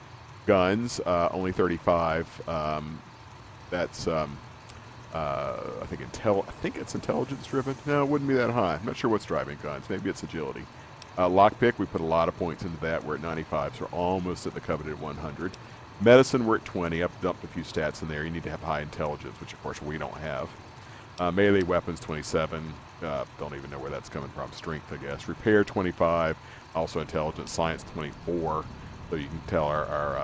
Guns, 0.46 0.98
uh, 1.00 1.28
only 1.30 1.52
35. 1.52 2.48
Um, 2.48 3.00
that's 3.70 4.08
um, 4.08 4.36
uh, 5.12 5.60
I 5.80 5.86
think 5.86 6.00
intel. 6.00 6.46
I 6.48 6.50
think 6.52 6.76
it's 6.76 6.94
intelligence 6.94 7.46
driven. 7.46 7.76
No, 7.86 8.02
it 8.02 8.08
wouldn't 8.08 8.28
be 8.28 8.34
that 8.34 8.50
high. 8.50 8.74
I'm 8.74 8.86
not 8.86 8.96
sure 8.96 9.10
what's 9.10 9.24
driving 9.24 9.58
guns. 9.62 9.88
Maybe 9.90 10.08
it's 10.08 10.22
agility. 10.22 10.64
Uh, 11.18 11.28
lockpick, 11.28 11.78
we 11.78 11.84
put 11.84 12.00
a 12.00 12.04
lot 12.04 12.28
of 12.28 12.36
points 12.38 12.62
into 12.62 12.80
that. 12.80 13.04
We're 13.04 13.16
at 13.16 13.22
95, 13.22 13.76
so 13.76 13.84
we're 13.84 13.98
almost 13.98 14.46
at 14.46 14.54
the 14.54 14.60
coveted 14.60 14.98
100. 14.98 15.52
Medicine, 16.00 16.46
we're 16.46 16.56
at 16.56 16.64
20. 16.64 17.02
I've 17.02 17.20
dumped 17.20 17.44
a 17.44 17.48
few 17.48 17.62
stats 17.62 18.00
in 18.02 18.08
there. 18.08 18.24
You 18.24 18.30
need 18.30 18.42
to 18.44 18.50
have 18.50 18.62
high 18.62 18.80
intelligence, 18.80 19.38
which 19.38 19.52
of 19.52 19.62
course 19.62 19.82
we 19.82 19.98
don't 19.98 20.16
have. 20.16 20.48
Uh, 21.18 21.30
melee 21.30 21.62
weapons, 21.62 22.00
27. 22.00 22.72
Uh, 23.02 23.24
don't 23.38 23.54
even 23.54 23.70
know 23.70 23.78
where 23.78 23.90
that's 23.90 24.08
coming 24.08 24.30
from. 24.30 24.50
Strength, 24.52 24.92
I 24.92 24.96
guess. 24.96 25.28
Repair, 25.28 25.64
25. 25.64 26.36
Also 26.74 27.00
intelligence. 27.00 27.50
Science, 27.52 27.84
24. 27.92 28.64
So 29.10 29.16
you 29.16 29.28
can 29.28 29.40
tell 29.46 29.64
our, 29.64 29.84
our 29.84 30.16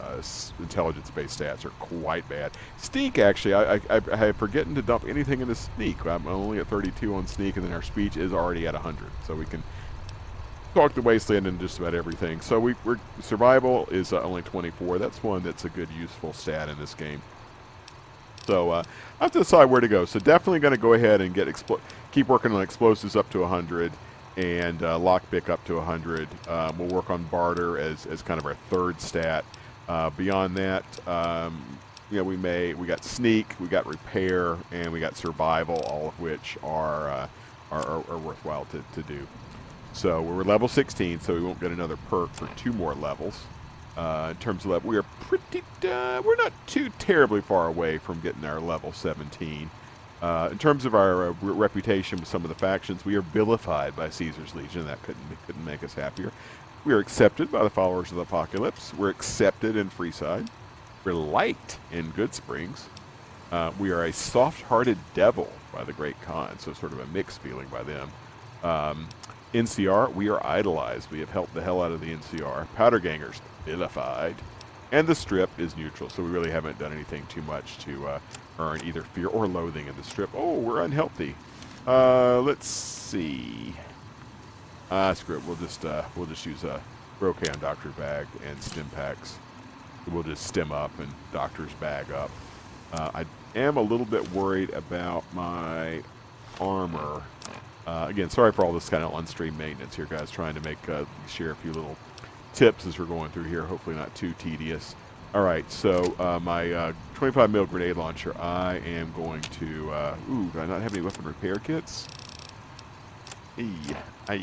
uh, 0.00 0.02
uh, 0.02 0.22
intelligence-based 0.58 1.38
stats 1.38 1.64
are 1.64 1.70
quite 1.70 2.28
bad. 2.28 2.52
Sneak, 2.78 3.18
actually, 3.18 3.54
I, 3.54 3.74
I, 3.74 3.80
I, 3.90 4.16
have 4.16 4.36
forgotten 4.36 4.74
to 4.74 4.82
dump 4.82 5.04
anything 5.06 5.40
into 5.40 5.54
sneak. 5.54 6.04
I'm 6.04 6.26
only 6.26 6.58
at 6.58 6.66
32 6.68 7.14
on 7.14 7.26
sneak, 7.26 7.56
and 7.56 7.64
then 7.64 7.72
our 7.72 7.82
speech 7.82 8.16
is 8.16 8.32
already 8.32 8.66
at 8.66 8.74
100. 8.74 9.08
So 9.26 9.34
we 9.34 9.44
can 9.46 9.62
talk 10.74 10.94
to 10.94 11.02
wasteland 11.02 11.46
and 11.46 11.58
just 11.58 11.78
about 11.78 11.94
everything. 11.94 12.40
So 12.40 12.60
we, 12.60 12.74
we're 12.84 12.98
survival 13.20 13.86
is 13.90 14.12
uh, 14.12 14.22
only 14.22 14.42
24. 14.42 14.98
That's 14.98 15.22
one 15.22 15.42
that's 15.42 15.64
a 15.64 15.70
good 15.70 15.88
useful 15.98 16.32
stat 16.32 16.68
in 16.68 16.78
this 16.78 16.94
game. 16.94 17.22
So 18.46 18.70
uh, 18.70 18.82
I 19.20 19.24
have 19.24 19.32
to 19.32 19.38
decide 19.40 19.64
where 19.66 19.80
to 19.80 19.88
go. 19.88 20.04
So 20.04 20.20
definitely 20.20 20.60
going 20.60 20.74
to 20.74 20.80
go 20.80 20.92
ahead 20.92 21.20
and 21.20 21.34
get 21.34 21.48
keep 22.12 22.28
working 22.28 22.52
on 22.52 22.62
explosives 22.62 23.16
up 23.16 23.28
to 23.30 23.40
100 23.40 23.92
and 24.36 24.82
uh, 24.82 24.98
lockpick 24.98 25.48
up 25.48 25.64
to 25.64 25.76
100. 25.76 26.28
Um, 26.48 26.78
we'll 26.78 26.88
work 26.88 27.10
on 27.10 27.24
barter 27.24 27.78
as, 27.78 28.06
as 28.06 28.22
kind 28.22 28.38
of 28.38 28.46
our 28.46 28.54
third 28.70 29.00
stat. 29.00 29.44
Uh, 29.88 30.10
beyond 30.10 30.56
that, 30.56 30.84
um, 31.08 31.78
you 32.10 32.18
know, 32.18 32.24
we 32.24 32.36
may 32.36 32.74
we 32.74 32.86
got 32.86 33.04
sneak, 33.04 33.46
we 33.60 33.66
got 33.66 33.86
repair, 33.86 34.56
and 34.72 34.92
we 34.92 35.00
got 35.00 35.16
survival, 35.16 35.76
all 35.88 36.08
of 36.08 36.20
which 36.20 36.56
are 36.62 37.10
uh, 37.10 37.28
are, 37.70 37.86
are, 37.86 38.04
are 38.10 38.18
worthwhile 38.18 38.64
to, 38.66 38.82
to 38.94 39.02
do. 39.02 39.26
So 39.92 40.20
we're 40.20 40.44
level 40.44 40.68
16, 40.68 41.20
so 41.20 41.34
we 41.34 41.40
won't 41.40 41.58
get 41.60 41.70
another 41.70 41.96
perk 42.08 42.32
for 42.34 42.46
two 42.56 42.72
more 42.72 42.94
levels. 42.94 43.44
Uh, 43.96 44.28
in 44.32 44.36
terms 44.36 44.64
of 44.64 44.72
level, 44.72 44.90
we 44.90 44.96
are 44.98 45.04
pretty. 45.20 45.62
Uh, 45.82 46.20
we're 46.24 46.36
not 46.36 46.52
too 46.66 46.90
terribly 46.98 47.40
far 47.40 47.68
away 47.68 47.98
from 47.98 48.20
getting 48.20 48.44
our 48.44 48.60
level 48.60 48.92
17. 48.92 49.70
Uh, 50.20 50.48
in 50.50 50.58
terms 50.58 50.84
of 50.84 50.94
our 50.94 51.32
reputation 51.40 52.18
with 52.18 52.28
some 52.28 52.42
of 52.42 52.48
the 52.48 52.54
factions, 52.54 53.04
we 53.04 53.16
are 53.16 53.22
vilified 53.22 53.94
by 53.96 54.10
Caesar's 54.10 54.54
Legion. 54.54 54.86
That 54.86 55.02
couldn't 55.02 55.24
couldn't 55.46 55.64
make 55.64 55.82
us 55.82 55.94
happier. 55.94 56.30
We 56.86 56.92
are 56.92 57.00
accepted 57.00 57.50
by 57.50 57.64
the 57.64 57.70
followers 57.70 58.12
of 58.12 58.16
the 58.16 58.22
Apocalypse. 58.22 58.94
We're 58.94 59.10
accepted 59.10 59.74
in 59.74 59.90
Freeside. 59.90 60.46
We're 61.02 61.14
liked 61.14 61.80
in 61.90 62.12
Goodsprings. 62.12 62.84
Uh, 63.50 63.72
we 63.76 63.90
are 63.90 64.04
a 64.04 64.12
soft-hearted 64.12 64.96
devil 65.12 65.50
by 65.72 65.82
the 65.82 65.92
Great 65.92 66.14
Khan, 66.22 66.60
so 66.60 66.72
sort 66.74 66.92
of 66.92 67.00
a 67.00 67.06
mixed 67.06 67.40
feeling 67.40 67.66
by 67.70 67.82
them. 67.82 68.12
Um, 68.62 69.08
NCR, 69.52 70.14
we 70.14 70.28
are 70.28 70.40
idolized. 70.46 71.10
We 71.10 71.18
have 71.18 71.28
helped 71.28 71.54
the 71.54 71.60
hell 71.60 71.82
out 71.82 71.90
of 71.90 72.00
the 72.00 72.14
NCR. 72.14 72.72
Powder 72.76 73.00
Gangers, 73.00 73.42
vilified. 73.64 74.36
And 74.92 75.08
the 75.08 75.14
Strip 75.16 75.50
is 75.58 75.76
neutral, 75.76 76.08
so 76.08 76.22
we 76.22 76.30
really 76.30 76.52
haven't 76.52 76.78
done 76.78 76.92
anything 76.92 77.26
too 77.26 77.42
much 77.42 77.78
to 77.78 78.06
uh, 78.06 78.20
earn 78.60 78.80
either 78.84 79.02
fear 79.02 79.26
or 79.26 79.48
loathing 79.48 79.88
in 79.88 79.96
the 79.96 80.04
Strip. 80.04 80.30
Oh, 80.36 80.54
we're 80.60 80.82
unhealthy. 80.82 81.34
Uh, 81.84 82.40
let's 82.42 82.68
see. 82.68 83.74
Ah, 84.90 85.12
screw 85.14 85.36
it. 85.36 85.44
We'll 85.44 85.56
just 85.56 85.84
uh, 85.84 86.04
we'll 86.14 86.26
just 86.26 86.46
use 86.46 86.64
a 86.64 86.80
Rocan 87.20 87.60
Doctor's 87.60 87.94
bag 87.94 88.26
and 88.46 88.62
stim 88.62 88.88
packs. 88.90 89.38
We'll 90.10 90.22
just 90.22 90.46
stim 90.46 90.70
up 90.70 90.96
and 91.00 91.12
Doctor's 91.32 91.72
bag 91.74 92.10
up. 92.12 92.30
Uh, 92.92 93.10
I 93.14 93.24
am 93.58 93.76
a 93.76 93.82
little 93.82 94.06
bit 94.06 94.30
worried 94.30 94.70
about 94.70 95.24
my 95.34 96.02
armor. 96.60 97.22
Uh, 97.86 98.06
again, 98.08 98.30
sorry 98.30 98.52
for 98.52 98.64
all 98.64 98.72
this 98.72 98.88
kind 98.88 99.02
of 99.02 99.12
on-stream 99.14 99.56
maintenance 99.58 99.96
here, 99.96 100.06
guys. 100.06 100.30
Trying 100.30 100.54
to 100.54 100.60
make 100.60 100.88
uh, 100.88 101.04
share 101.28 101.50
a 101.50 101.56
few 101.56 101.72
little 101.72 101.96
tips 102.54 102.86
as 102.86 102.98
we're 102.98 103.06
going 103.06 103.30
through 103.30 103.44
here. 103.44 103.62
Hopefully, 103.62 103.96
not 103.96 104.14
too 104.14 104.32
tedious. 104.38 104.94
All 105.34 105.42
right, 105.42 105.70
so 105.70 106.14
uh, 106.18 106.38
my 106.42 106.72
uh, 106.72 106.92
25 107.14 107.50
mil 107.50 107.66
grenade 107.66 107.96
launcher. 107.96 108.36
I 108.38 108.76
am 108.78 109.12
going 109.16 109.40
to. 109.42 109.90
Uh, 109.90 110.16
ooh, 110.30 110.44
do 110.46 110.60
I 110.60 110.66
not 110.66 110.80
have 110.80 110.92
any 110.92 111.02
weapon 111.02 111.24
repair 111.24 111.56
kits? 111.56 112.06
Aye. 114.28 114.42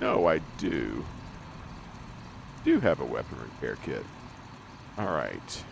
No, 0.00 0.26
I 0.26 0.40
do. 0.58 1.04
Do 2.64 2.80
have 2.80 3.00
a 3.00 3.04
weapon 3.04 3.38
repair 3.40 3.76
kit. 3.84 4.04
All 4.98 5.06
right. 5.06 5.64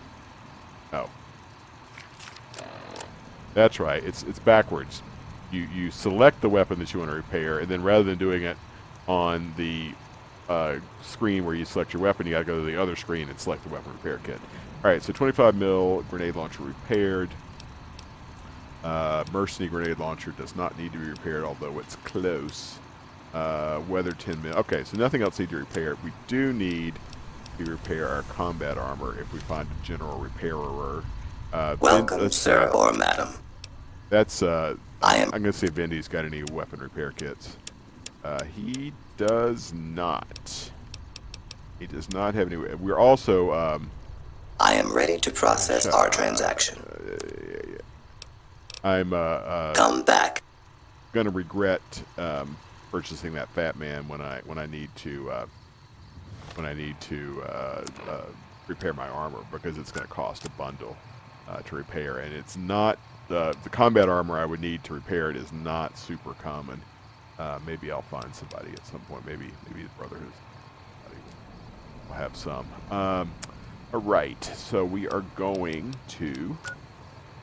Oh. 0.93 1.09
That's 3.55 3.81
right. 3.81 4.03
It's 4.03 4.23
it's 4.25 4.39
backwards. 4.39 5.03
You 5.51 5.69
you 5.75 5.91
select 5.91 6.41
the 6.41 6.49
weapon 6.49 6.79
that 6.79 6.93
you 6.93 7.01
want 7.01 7.11
to 7.11 7.17
repair, 7.17 7.59
and 7.59 7.69
then 7.69 7.83
rather 7.83 8.05
than 8.05 8.19
doing 8.19 8.43
it 8.43 8.57
on 9.09 9.53
the 9.57 9.93
uh, 10.49 10.77
screen 11.03 11.45
where 11.45 11.55
you 11.55 11.65
select 11.65 11.93
your 11.93 12.03
weapon, 12.03 12.27
you 12.27 12.33
got 12.33 12.41
to 12.41 12.45
go 12.45 12.61
to 12.61 12.67
the 12.67 12.81
other 12.81 12.97
screen 12.97 13.29
and 13.29 13.39
select 13.39 13.63
the 13.63 13.69
weapon 13.69 13.93
repair 13.93 14.21
kit. 14.25 14.41
All 14.85 14.91
right, 14.91 15.03
so 15.03 15.13
25 15.13 15.55
mil 15.55 16.05
grenade 16.11 16.37
launcher 16.37 16.63
repaired. 16.63 17.31
Uh, 18.85 19.25
mercenary 19.33 19.69
grenade 19.71 19.99
launcher 19.99 20.31
does 20.33 20.57
not 20.57 20.79
need 20.79 20.93
to 20.93 20.99
be 20.99 21.07
repaired, 21.07 21.45
although 21.45 21.79
it's 21.79 21.97
close. 21.97 22.79
Uh, 23.35 23.81
weather 23.89 24.13
10 24.13 24.43
mil. 24.43 24.55
Okay, 24.57 24.83
so 24.85 24.97
nothing 24.97 25.23
else 25.23 25.39
need 25.39 25.51
to 25.51 25.59
repair. 25.59 25.97
We 26.03 26.13
do 26.27 26.53
need 26.53 26.95
to 27.59 27.65
repair 27.65 28.09
our 28.09 28.23
combat 28.23 28.79
armor 28.79 29.19
if 29.21 29.33
we 29.33 29.39
find 29.41 29.69
a 29.69 29.87
general 29.87 30.19
repairer. 30.19 31.05
Uh, 31.53 31.77
Welcome, 31.81 32.21
Vin- 32.21 32.31
sir 32.31 32.69
uh, 32.73 32.77
or 32.77 32.93
madam. 32.95 33.29
That's 34.09 34.43
uh, 34.43 34.77
I 35.03 35.17
am- 35.17 35.31
I'm 35.33 35.43
gonna 35.43 35.53
see 35.53 35.67
if 35.67 35.79
Indy's 35.79 36.09
got 36.09 36.25
any 36.25 36.43
weapon 36.45 36.81
repair 36.81 37.13
kits. 37.13 37.57
Uh, 38.25 38.45
he 38.45 38.93
does 39.17 39.73
not. 39.75 40.71
He 41.79 41.87
does 41.87 42.11
not 42.13 42.35
have 42.35 42.53
any. 42.53 42.57
We're 42.57 42.99
also. 42.99 43.53
Um, 43.53 43.91
I 44.59 44.75
am 44.75 44.93
ready 44.93 45.19
to 45.19 45.31
process 45.31 45.85
Shut 45.85 45.95
our 45.95 46.09
transaction. 46.11 46.79
I'm 48.85 49.13
uh, 49.13 49.17
uh, 49.17 49.75
Come 49.75 50.03
back. 50.03 50.43
gonna 51.13 51.31
regret 51.31 51.83
um, 52.19 52.57
purchasing 52.91 53.35
that 53.35 53.49
Fat 53.51 53.77
Man 53.77 54.09
when 54.09 54.21
I 54.21 54.41
when 54.47 54.59
I 54.59 54.67
need 54.67 54.91
to 54.97 55.31
uh, 55.31 55.47
when 56.55 56.67
I 56.67 56.75
need 56.75 57.01
to 57.03 57.43
uh, 57.47 57.85
uh, 58.09 58.21
repair 58.69 58.93
my 58.93 59.09
armor 59.09 59.41
because 59.53 59.79
it's 59.79 59.93
gonna 59.93 60.07
cost 60.09 60.47
a 60.47 60.51
bundle 60.51 60.97
uh, 61.49 61.59
to 61.61 61.77
repair, 61.77 62.19
and 62.19 62.35
it's 62.35 62.57
not 62.57 62.99
the 63.29 63.55
the 63.65 63.71
combat 63.71 64.09
armor 64.09 64.39
I 64.39 64.45
would 64.45 64.61
need 64.61 64.85
to 64.85 64.95
repair 64.95 65.31
it 65.31 65.37
is 65.37 65.53
not 65.53 65.99
super 65.99 66.35
common. 66.35 66.81
Uh, 67.39 67.59
maybe 67.67 67.91
I'll 67.91 68.03
find 68.03 68.35
somebody 68.35 68.71
at 68.73 68.87
some 68.87 69.01
point. 69.03 69.27
Maybe 69.27 69.51
maybe 69.69 69.83
the 69.83 69.89
Brotherhood 69.99 70.33
will 72.09 72.15
have 72.17 72.37
some. 72.37 72.67
Um, 72.91 73.33
all 73.93 74.01
right, 74.01 74.43
so 74.45 74.85
we 74.85 75.09
are 75.09 75.23
going 75.37 75.95
to 76.09 76.57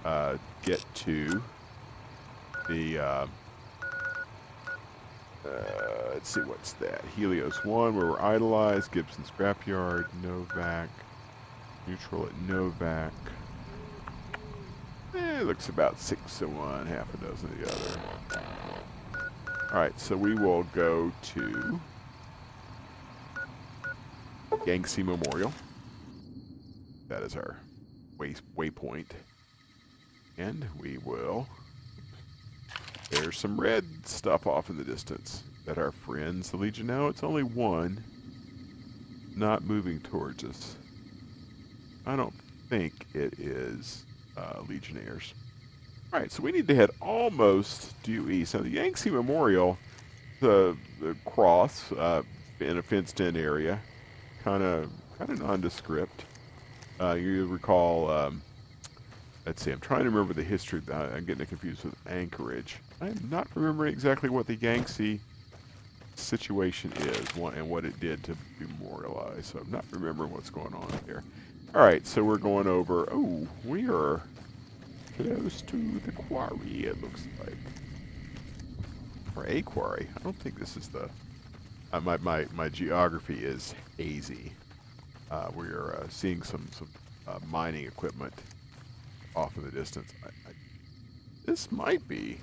uh, 0.06 0.38
get 0.64 0.84
to 0.96 1.42
the. 2.70 3.00
Uh, 3.00 3.28
uh, 5.46 6.10
let's 6.14 6.30
see, 6.30 6.42
what's 6.42 6.74
that? 6.74 7.02
Helios 7.16 7.64
1, 7.64 7.96
where 7.96 8.06
we're 8.06 8.22
idolized. 8.22 8.92
Gibson 8.92 9.24
Scrapyard, 9.24 10.08
Novak. 10.22 10.90
Neutral 11.88 12.26
at 12.26 12.38
Novak. 12.42 13.14
Eh, 15.16 15.42
looks 15.42 15.70
about 15.70 16.00
six 16.00 16.42
of 16.42 16.56
one, 16.56 16.86
half 16.86 17.12
a 17.14 17.18
dozen 17.18 17.50
of 17.50 17.60
the 17.60 17.72
other. 17.72 18.00
Alright, 19.72 20.00
so 20.00 20.18
we 20.18 20.34
will 20.36 20.64
go 20.74 21.12
to 21.34 21.80
Yangtze 24.66 25.02
Memorial. 25.02 25.54
That 27.08 27.24
is 27.24 27.36
our 27.36 27.58
way, 28.18 28.36
waypoint. 28.58 29.08
And 30.38 30.66
we 30.80 30.98
will 31.00 31.48
there's 33.10 33.38
some 33.38 33.60
red 33.60 33.86
stuff 34.04 34.46
off 34.48 34.70
in 34.70 34.78
the 34.78 34.84
distance 34.84 35.44
that 35.66 35.78
our 35.78 35.92
friends, 35.92 36.52
the 36.52 36.58
Legion. 36.58 36.88
Now 36.88 37.08
it's 37.08 37.24
only 37.24 37.44
one, 37.44 38.04
not 39.36 39.64
moving 39.64 40.00
towards 40.02 40.44
us. 40.44 40.76
I 42.06 42.16
don't 42.16 42.34
think 42.70 42.94
it 43.14 43.40
is 43.40 44.04
uh, 44.36 44.62
Legionnaires. 44.68 45.34
All 46.12 46.20
right, 46.20 46.32
so 46.32 46.44
we 46.44 46.52
need 46.52 46.68
to 46.68 46.76
head 46.76 46.90
almost 47.02 48.02
due 48.04 48.30
east. 48.30 48.54
Now 48.54 48.62
the 48.62 48.70
Yangtze 48.70 49.10
Memorial, 49.10 49.78
the, 50.42 50.76
the 51.00 51.16
cross 51.26 51.92
uh, 51.94 52.24
in 52.60 52.78
a 52.78 52.82
fenced-in 52.82 53.38
area, 53.38 53.80
kind 54.44 54.64
of 54.64 54.92
kind 55.18 55.30
of 55.30 55.42
nondescript. 55.42 56.26
Uh, 57.00 57.14
you 57.14 57.48
recall. 57.48 58.10
Um, 58.10 58.42
Let's 59.48 59.64
see. 59.64 59.72
I'm 59.72 59.80
trying 59.80 60.04
to 60.04 60.10
remember 60.10 60.34
the 60.34 60.44
history. 60.44 60.82
I'm 60.92 61.24
getting 61.24 61.42
it 61.42 61.48
confused 61.48 61.86
with 61.86 61.96
Anchorage. 62.06 62.80
I'm 63.00 63.30
not 63.32 63.48
remembering 63.56 63.94
exactly 63.94 64.28
what 64.28 64.46
the 64.46 64.56
Yangtze 64.56 65.22
situation 66.16 66.92
is 67.00 67.30
and 67.38 67.70
what 67.70 67.86
it 67.86 67.98
did 68.02 68.26
to 68.26 68.36
memorialize. 68.60 69.46
So 69.46 69.60
I'm 69.60 69.72
not 69.72 69.86
remembering 69.90 70.32
what's 70.32 70.50
going 70.50 70.74
on 70.74 70.90
here. 71.06 71.24
All 71.74 71.80
right, 71.80 72.06
so 72.06 72.26
we're 72.26 72.38
going 72.40 72.68
over. 72.68 73.08
Oh, 73.10 73.48
we 73.64 73.88
are 73.90 74.22
close 75.16 75.62
to 75.62 76.00
the 76.00 76.12
quarry. 76.12 76.84
It 76.84 77.02
looks 77.02 77.24
like, 77.40 77.56
or 79.34 79.48
a 79.48 79.62
quarry. 79.62 80.08
I 80.14 80.24
don't 80.24 80.36
think 80.36 80.60
this 80.60 80.76
is 80.76 80.90
the. 80.90 81.10
Uh, 81.94 82.02
my 82.02 82.18
my 82.18 82.48
my 82.54 82.68
geography 82.68 83.46
is 83.46 83.74
hazy. 83.98 84.52
Uh, 85.32 85.52
we 85.56 85.68
are 85.68 86.02
uh, 86.02 86.10
seeing 86.10 86.44
some 86.44 86.68
some 86.74 86.90
uh, 87.30 87.40
mining 87.50 87.86
equipment 87.86 88.34
off 89.36 89.56
in 89.58 89.64
the 89.64 89.72
distance. 89.72 90.12
I, 90.24 90.28
I, 90.28 90.54
this 91.46 91.72
might 91.72 92.08
be. 92.08 92.38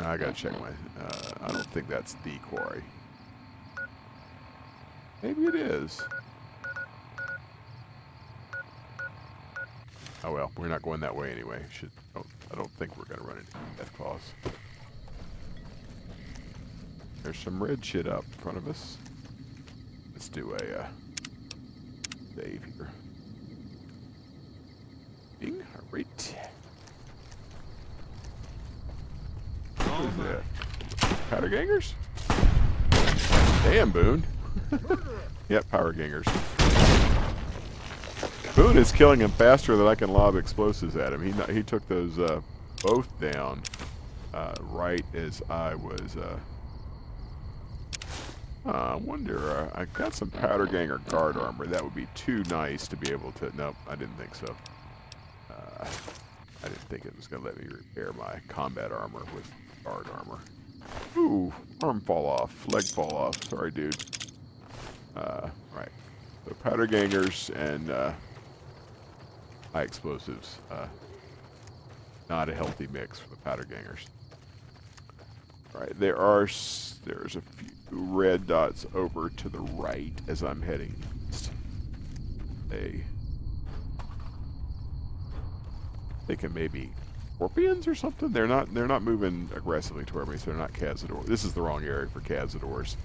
I 0.00 0.16
gotta 0.16 0.32
check 0.32 0.52
my. 0.60 0.68
Uh, 0.68 1.32
I 1.42 1.52
don't 1.52 1.66
think 1.72 1.88
that's 1.88 2.14
the 2.24 2.36
quarry. 2.38 2.82
Maybe 5.22 5.44
it 5.44 5.54
is. 5.54 6.02
Oh 10.22 10.32
well, 10.32 10.50
we're 10.56 10.68
not 10.68 10.82
going 10.82 11.00
that 11.00 11.14
way 11.14 11.30
anyway. 11.30 11.64
Should 11.72 11.90
don't, 12.14 12.26
I 12.52 12.56
don't 12.56 12.70
think 12.72 12.96
we're 12.96 13.04
gonna 13.04 13.26
run 13.26 13.38
into 13.38 13.52
death 13.78 13.92
claws. 13.96 14.20
There's 17.22 17.38
some 17.38 17.62
red 17.62 17.84
shit 17.84 18.06
up 18.06 18.24
in 18.24 18.40
front 18.40 18.58
of 18.58 18.68
us. 18.68 18.98
Let's 20.12 20.28
do 20.28 20.52
a 20.52 20.80
uh, 20.80 20.86
save 22.34 22.64
here. 22.76 22.88
What 29.96 30.04
is 30.04 30.16
that? 30.16 30.42
Powder 31.30 31.48
gangers? 31.48 31.94
Damn, 33.62 33.90
Boone. 33.90 34.24
yep, 35.48 35.68
power 35.70 35.92
gangers. 35.92 36.26
Boone 38.54 38.76
is 38.78 38.92
killing 38.92 39.20
him 39.20 39.30
faster 39.32 39.76
than 39.76 39.86
I 39.86 39.94
can 39.94 40.10
lob 40.12 40.36
explosives 40.36 40.96
at 40.96 41.12
him. 41.12 41.22
He 41.22 41.52
he 41.52 41.62
took 41.62 41.86
those 41.88 42.18
uh, 42.18 42.40
both 42.82 43.08
down 43.20 43.62
uh, 44.32 44.54
right 44.60 45.04
as 45.14 45.42
I 45.50 45.74
was. 45.74 46.16
Uh, 46.16 46.38
uh, 48.66 48.70
I 48.70 48.94
wonder. 48.96 49.50
Uh, 49.50 49.70
I 49.74 49.84
got 49.86 50.14
some 50.14 50.30
powder 50.30 50.66
ganger 50.66 50.98
guard 51.08 51.36
armor. 51.36 51.66
That 51.66 51.82
would 51.82 51.94
be 51.94 52.06
too 52.14 52.42
nice 52.50 52.88
to 52.88 52.96
be 52.96 53.10
able 53.12 53.32
to. 53.32 53.54
Nope, 53.56 53.76
I 53.88 53.94
didn't 53.94 54.16
think 54.16 54.34
so. 54.34 54.54
I 55.80 56.68
didn't 56.68 56.80
think 56.88 57.04
it 57.04 57.16
was 57.16 57.26
going 57.26 57.42
to 57.42 57.48
let 57.48 57.58
me 57.58 57.66
repair 57.66 58.12
my 58.12 58.40
combat 58.48 58.92
armor 58.92 59.24
with 59.34 59.50
guard 59.84 60.06
armor. 60.12 60.40
Ooh, 61.16 61.52
arm 61.82 62.00
fall 62.00 62.26
off, 62.26 62.66
leg 62.68 62.84
fall 62.84 63.14
off. 63.14 63.42
Sorry, 63.48 63.70
dude. 63.70 63.96
Uh, 65.16 65.48
right. 65.74 65.88
So 66.46 66.54
powder 66.62 66.86
gangers 66.86 67.50
and 67.56 67.90
uh, 67.90 68.12
high 69.72 69.82
explosives. 69.82 70.58
Uh, 70.70 70.86
not 72.28 72.48
a 72.48 72.54
healthy 72.54 72.88
mix 72.92 73.18
for 73.18 73.30
the 73.30 73.36
powder 73.36 73.64
gangers. 73.64 74.06
Right, 75.72 75.98
there 75.98 76.16
are 76.16 76.48
there's 77.04 77.36
a 77.36 77.40
few 77.40 77.68
red 77.90 78.46
dots 78.46 78.86
over 78.94 79.28
to 79.28 79.48
the 79.48 79.60
right 79.60 80.12
as 80.26 80.42
I'm 80.42 80.62
heading. 80.62 80.94
They 82.68 83.04
thinking 86.26 86.52
maybe 86.54 86.90
scorpions 87.36 87.86
or 87.86 87.94
something. 87.94 88.32
They're 88.32 88.46
not 88.46 88.72
they're 88.74 88.86
not 88.86 89.02
moving 89.02 89.50
aggressively 89.54 90.04
toward 90.04 90.28
me, 90.28 90.36
so 90.36 90.46
they're 90.46 90.58
not 90.58 90.72
Cazador. 90.72 91.24
This 91.24 91.44
is 91.44 91.52
the 91.52 91.62
wrong 91.62 91.84
area 91.84 92.08
for 92.08 92.20
Cazadors. 92.20 92.96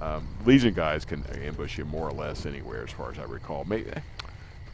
Um, 0.00 0.26
Legion 0.46 0.74
guys 0.74 1.04
can 1.04 1.24
ambush 1.42 1.76
you 1.76 1.84
more 1.84 2.08
or 2.08 2.12
less 2.12 2.46
anywhere, 2.46 2.84
as 2.84 2.90
far 2.90 3.10
as 3.10 3.18
I 3.18 3.24
recall. 3.24 3.64
Maybe 3.64 3.90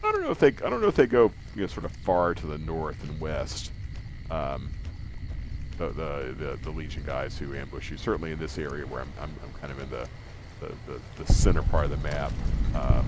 I 0.04 0.12
don't 0.12 0.22
know 0.22 0.30
if 0.30 0.38
they 0.38 0.48
I 0.48 0.70
don't 0.70 0.80
know 0.80 0.88
if 0.88 0.96
they 0.96 1.06
go 1.06 1.32
you 1.54 1.62
know 1.62 1.66
sort 1.66 1.84
of 1.84 1.92
far 1.92 2.34
to 2.34 2.46
the 2.46 2.58
north 2.58 3.02
and 3.02 3.20
west. 3.20 3.72
Um, 4.30 4.70
the, 5.78 5.88
the, 5.88 6.34
the 6.38 6.58
the 6.62 6.70
Legion 6.70 7.02
guys 7.04 7.38
who 7.38 7.54
ambush 7.54 7.90
you. 7.90 7.96
Certainly 7.96 8.32
in 8.32 8.38
this 8.38 8.58
area 8.58 8.86
where 8.86 9.02
I'm 9.02 9.12
I'm, 9.20 9.34
I'm 9.42 9.52
kind 9.60 9.72
of 9.72 9.80
in 9.80 9.90
the 9.90 10.08
the, 10.60 10.72
the, 10.90 11.22
the 11.22 11.32
center 11.32 11.62
part 11.62 11.84
of 11.84 11.90
the 11.90 11.96
map, 11.98 12.32
um, 12.74 13.06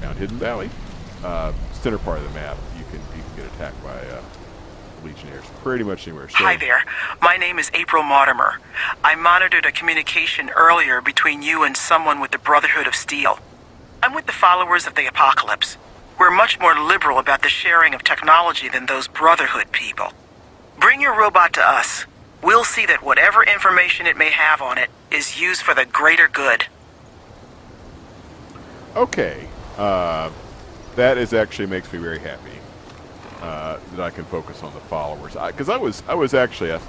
down 0.00 0.16
Hidden 0.16 0.36
Valley, 0.38 0.68
uh, 1.24 1.52
center 1.72 1.98
part 1.98 2.18
of 2.18 2.24
the 2.24 2.30
map, 2.30 2.56
you 2.78 2.84
can 2.90 3.00
you 3.16 3.22
can 3.22 3.36
get 3.36 3.46
attacked 3.54 3.82
by 3.82 3.98
uh, 3.98 4.22
Legionnaires 5.04 5.44
pretty 5.62 5.84
much 5.84 6.06
anywhere. 6.08 6.28
So, 6.28 6.38
Hi 6.38 6.56
there. 6.56 6.84
My 7.22 7.36
name 7.36 7.58
is 7.58 7.70
April 7.74 8.02
Mortimer. 8.02 8.58
I 9.04 9.14
monitored 9.14 9.64
a 9.64 9.72
communication 9.72 10.50
earlier 10.50 11.00
between 11.00 11.42
you 11.42 11.62
and 11.62 11.76
someone 11.76 12.20
with 12.20 12.30
the 12.32 12.38
Brotherhood 12.38 12.86
of 12.86 12.94
Steel. 12.94 13.38
I'm 14.02 14.14
with 14.14 14.26
the 14.26 14.32
followers 14.32 14.86
of 14.86 14.94
the 14.94 15.06
Apocalypse. 15.06 15.76
We're 16.18 16.30
much 16.30 16.58
more 16.58 16.74
liberal 16.78 17.18
about 17.18 17.42
the 17.42 17.48
sharing 17.48 17.94
of 17.94 18.02
technology 18.02 18.68
than 18.68 18.86
those 18.86 19.06
Brotherhood 19.06 19.70
people. 19.72 20.12
Bring 20.80 21.00
your 21.00 21.16
robot 21.18 21.52
to 21.54 21.60
us. 21.60 22.06
we'll 22.42 22.64
see 22.64 22.86
that 22.86 23.02
whatever 23.02 23.42
information 23.42 24.06
it 24.06 24.16
may 24.16 24.30
have 24.30 24.62
on 24.62 24.78
it 24.78 24.90
is 25.10 25.40
used 25.40 25.62
for 25.62 25.74
the 25.74 25.84
greater 25.84 26.28
good. 26.28 26.66
Okay, 28.96 29.48
uh, 29.76 30.30
that 30.98 31.16
is 31.16 31.32
actually 31.32 31.66
makes 31.66 31.92
me 31.92 31.98
very 32.00 32.18
happy 32.18 32.58
uh, 33.40 33.78
that 33.92 34.00
I 34.00 34.10
can 34.10 34.24
focus 34.24 34.64
on 34.64 34.74
the 34.74 34.80
followers. 34.80 35.34
Because 35.34 35.68
I, 35.68 35.74
I, 35.74 35.78
was 35.78 36.02
I 36.08 36.14
was 36.14 36.34
actually 36.34 36.72
I 36.72 36.80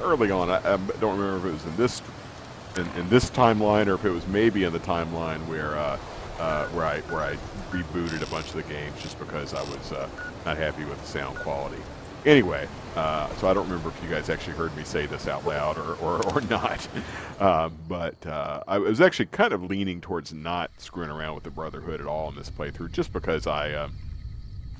early 0.00 0.30
on. 0.30 0.50
I, 0.50 0.56
I, 0.56 0.76
don't 0.98 1.18
remember 1.18 1.36
if 1.36 1.44
it 1.44 1.52
was 1.52 1.66
in 1.66 1.76
this 1.76 2.02
in, 2.76 3.00
in, 3.00 3.08
this 3.10 3.30
timeline 3.30 3.86
or 3.86 3.94
if 3.94 4.04
it 4.04 4.10
was 4.10 4.26
maybe 4.26 4.64
in 4.64 4.72
the 4.72 4.80
timeline 4.80 5.46
where 5.46 5.76
uh, 5.76 5.98
uh, 6.38 6.66
where 6.68 6.86
I 6.86 7.00
where 7.02 7.20
I 7.20 7.36
rebooted 7.70 8.22
a 8.22 8.30
bunch 8.30 8.46
of 8.46 8.54
the 8.54 8.62
games 8.62 9.00
just 9.02 9.18
because 9.18 9.52
I 9.52 9.62
was 9.62 9.92
uh, 9.92 10.08
not 10.46 10.56
happy 10.56 10.84
with 10.84 10.98
the 11.02 11.06
sound 11.06 11.36
quality. 11.36 11.82
Anyway, 12.26 12.66
uh, 12.96 13.28
so 13.36 13.48
I 13.48 13.54
don't 13.54 13.68
remember 13.68 13.90
if 13.90 14.02
you 14.02 14.08
guys 14.08 14.30
actually 14.30 14.56
heard 14.56 14.74
me 14.76 14.84
say 14.84 15.04
this 15.04 15.28
out 15.28 15.44
loud 15.46 15.76
or, 15.76 15.94
or, 15.96 16.26
or 16.32 16.40
not. 16.42 16.88
Um, 17.38 17.76
but 17.88 18.26
uh, 18.26 18.62
I 18.66 18.78
was 18.78 19.00
actually 19.02 19.26
kind 19.26 19.52
of 19.52 19.62
leaning 19.64 20.00
towards 20.00 20.32
not 20.32 20.70
screwing 20.78 21.10
around 21.10 21.34
with 21.34 21.44
the 21.44 21.50
Brotherhood 21.50 22.00
at 22.00 22.06
all 22.06 22.30
in 22.30 22.34
this 22.34 22.48
playthrough, 22.48 22.92
just 22.92 23.12
because 23.12 23.46
I, 23.46 23.74
um, 23.74 23.92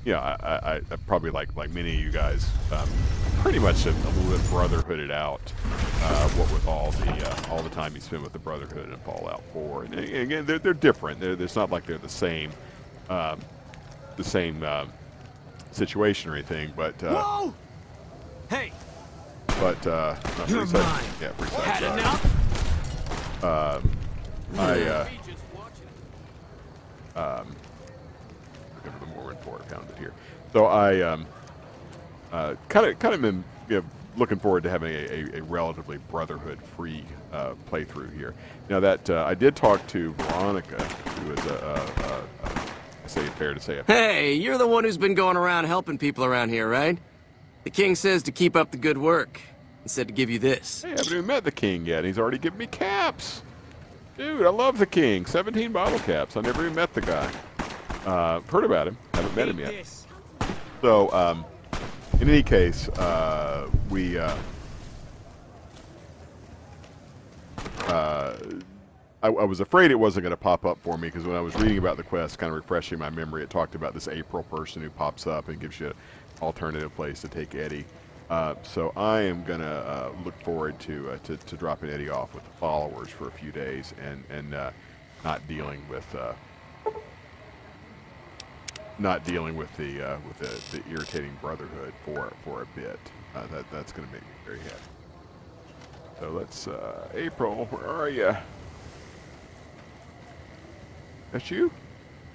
yeah, 0.05 0.19
I, 0.19 0.53
I, 0.53 0.75
I, 0.77 0.95
probably 1.07 1.29
like 1.29 1.55
like 1.55 1.69
many 1.71 1.93
of 1.93 1.99
you 1.99 2.11
guys, 2.11 2.49
um, 2.71 2.89
pretty 3.41 3.59
much 3.59 3.85
a, 3.85 3.89
a, 3.89 3.91
little 3.91 4.37
bit 4.37 4.49
Brotherhooded 4.49 5.11
out. 5.11 5.53
Uh, 6.01 6.29
what 6.29 6.51
with 6.51 6.67
all 6.67 6.91
the 6.91 7.29
uh, 7.29 7.51
all 7.51 7.61
the 7.61 7.69
time 7.69 7.93
you 7.93 8.01
spend 8.01 8.23
with 8.23 8.33
the 8.33 8.39
Brotherhood 8.39 8.89
and 8.89 9.01
Fallout 9.01 9.43
4, 9.53 9.83
and 9.83 9.93
again, 9.99 10.45
they're 10.45 10.59
they're 10.59 10.73
different. 10.73 11.19
They're, 11.19 11.33
it's 11.33 11.55
not 11.55 11.69
like 11.69 11.85
they're 11.85 11.97
the 11.97 12.09
same, 12.09 12.51
um, 13.09 13.39
the 14.15 14.23
same 14.23 14.63
um, 14.63 14.91
situation 15.75 16.31
or 16.31 16.35
anything, 16.35 16.71
but. 16.75 17.03
Uh, 17.03 17.21
Whoa! 17.21 17.53
Hey! 18.49 18.71
But, 19.59 19.85
uh, 19.87 20.15
not 20.37 20.49
You're 20.49 20.65
mine. 20.65 21.03
Yeah. 21.21 21.31
Had 21.61 21.83
enough? 21.99 23.43
Um, 23.43 23.91
I, 24.57 24.81
uh, 24.81 25.07
um, 27.15 27.55
looking 28.75 28.99
for 29.41 29.57
the 29.59 29.63
found 29.65 29.89
it 29.89 29.97
here. 29.97 30.13
So 30.51 30.65
I, 30.65 31.01
um, 31.01 31.25
uh, 32.31 32.55
kind 32.69 32.85
of, 32.85 32.99
kind 32.99 33.13
of 33.13 33.21
been, 33.21 33.43
you 33.69 33.77
know, 33.77 33.85
looking 34.17 34.39
forward 34.39 34.63
to 34.63 34.69
having 34.69 34.93
a, 34.93 35.35
a, 35.35 35.39
a 35.39 35.43
relatively 35.43 35.97
Brotherhood-free 36.09 37.03
uh, 37.31 37.53
playthrough 37.69 38.15
here. 38.15 38.33
Now 38.69 38.79
that 38.79 39.09
uh, 39.09 39.25
I 39.25 39.33
did 39.35 39.55
talk 39.55 39.85
to 39.87 40.13
Veronica, 40.13 40.83
who 40.83 41.31
is 41.31 41.45
a, 41.45 41.53
a, 41.53 41.73
a, 42.07 42.23
a 42.43 42.54
I 43.05 43.07
say 43.07 43.23
fair 43.27 43.53
to 43.53 43.59
say, 43.59 43.83
Hey, 43.85 44.33
you're 44.33 44.57
the 44.57 44.65
one 44.65 44.83
who's 44.83 44.97
been 44.97 45.13
going 45.13 45.37
around 45.37 45.65
helping 45.65 45.99
people 45.99 46.25
around 46.25 46.49
here, 46.49 46.67
right? 46.67 46.97
The 47.63 47.69
king 47.69 47.93
says 47.93 48.23
to 48.23 48.31
keep 48.31 48.55
up 48.55 48.71
the 48.71 48.77
good 48.77 48.97
work. 48.97 49.39
He 49.83 49.89
said 49.89 50.07
to 50.07 50.13
give 50.13 50.31
you 50.31 50.39
this. 50.39 50.81
Hey, 50.81 50.87
I 50.87 50.91
haven't 50.91 51.13
even 51.13 51.27
met 51.27 51.43
the 51.43 51.51
king 51.51 51.85
yet. 51.85 51.99
and 51.99 52.07
He's 52.07 52.17
already 52.17 52.39
given 52.39 52.57
me 52.57 52.65
caps. 52.65 53.43
Dude, 54.17 54.43
I 54.43 54.49
love 54.49 54.79
the 54.79 54.87
king. 54.87 55.27
17 55.27 55.71
bottle 55.71 55.99
caps. 55.99 56.35
I 56.35 56.41
never 56.41 56.63
even 56.63 56.73
met 56.73 56.95
the 56.95 57.01
guy. 57.01 57.31
Uh, 58.07 58.39
heard 58.41 58.63
about 58.63 58.87
him. 58.87 58.97
Haven't 59.13 59.35
met 59.35 59.49
him 59.49 59.59
yet. 59.59 59.85
So, 60.81 61.11
um, 61.11 61.45
in 62.19 62.27
any 62.27 62.41
case, 62.41 62.89
uh, 62.89 63.69
we, 63.91 64.17
uh, 64.17 64.35
uh, 67.81 68.35
I, 69.23 69.27
I 69.27 69.43
was 69.43 69.59
afraid 69.59 69.91
it 69.91 69.95
wasn't 69.95 70.23
going 70.23 70.31
to 70.31 70.37
pop 70.37 70.65
up 70.65 70.77
for 70.81 70.97
me 70.97 71.07
because 71.07 71.25
when 71.25 71.35
I 71.35 71.41
was 71.41 71.55
reading 71.55 71.77
about 71.77 71.97
the 71.97 72.03
quest, 72.03 72.37
kind 72.37 72.51
of 72.51 72.55
refreshing 72.55 72.99
my 72.99 73.09
memory, 73.09 73.43
it 73.43 73.49
talked 73.49 73.75
about 73.75 73.93
this 73.93 74.07
April 74.07 74.43
person 74.43 74.81
who 74.81 74.89
pops 74.89 75.25
up 75.25 75.47
and 75.47 75.59
gives 75.59 75.79
you 75.79 75.87
an 75.87 75.93
alternative 76.41 76.93
place 76.95 77.21
to 77.21 77.27
take 77.27 77.55
Eddie. 77.55 77.85
Uh, 78.29 78.55
so 78.63 78.91
I 78.95 79.21
am 79.21 79.43
going 79.43 79.59
to 79.61 79.67
uh, 79.67 80.11
look 80.23 80.39
forward 80.41 80.79
to, 80.81 81.11
uh, 81.11 81.17
to 81.25 81.37
to 81.37 81.55
dropping 81.55 81.91
Eddie 81.91 82.09
off 82.09 82.33
with 82.33 82.43
the 82.43 82.57
followers 82.57 83.09
for 83.09 83.27
a 83.27 83.31
few 83.31 83.51
days 83.51 83.93
and 84.03 84.23
and 84.31 84.53
uh, 84.55 84.71
not 85.23 85.47
dealing 85.47 85.87
with 85.87 86.15
uh, 86.15 86.33
not 88.97 89.23
dealing 89.25 89.55
with 89.55 89.75
the 89.77 90.13
uh, 90.13 90.17
with 90.27 90.39
the, 90.39 90.77
the 90.77 90.89
irritating 90.89 91.37
brotherhood 91.39 91.93
for 92.03 92.33
for 92.43 92.63
a 92.63 92.65
bit. 92.75 92.99
That 93.35 93.69
that's 93.71 93.91
going 93.91 94.07
to 94.07 94.13
make 94.13 94.23
me 94.23 94.27
very 94.43 94.59
happy. 94.59 94.75
So 96.19 96.29
let's 96.31 96.67
April, 97.13 97.65
where 97.65 97.87
are 97.87 98.09
you? 98.09 98.35
That's 101.31 101.51
you, 101.51 101.71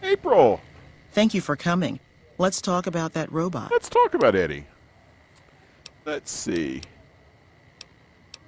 April. 0.02 0.60
Thank 1.12 1.34
you 1.34 1.40
for 1.40 1.56
coming. 1.56 2.00
Let's 2.38 2.60
talk 2.60 2.86
about 2.86 3.12
that 3.14 3.30
robot. 3.32 3.70
Let's 3.70 3.88
talk 3.88 4.14
about 4.14 4.34
Eddie. 4.34 4.66
Let's 6.04 6.30
see. 6.30 6.82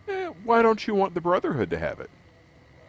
Eh, 0.09 0.29
why 0.45 0.63
don't 0.63 0.87
you 0.87 0.95
want 0.95 1.15
the 1.15 1.21
Brotherhood 1.21 1.71
to 1.71 1.79
have 1.79 2.01
it? 2.01 2.11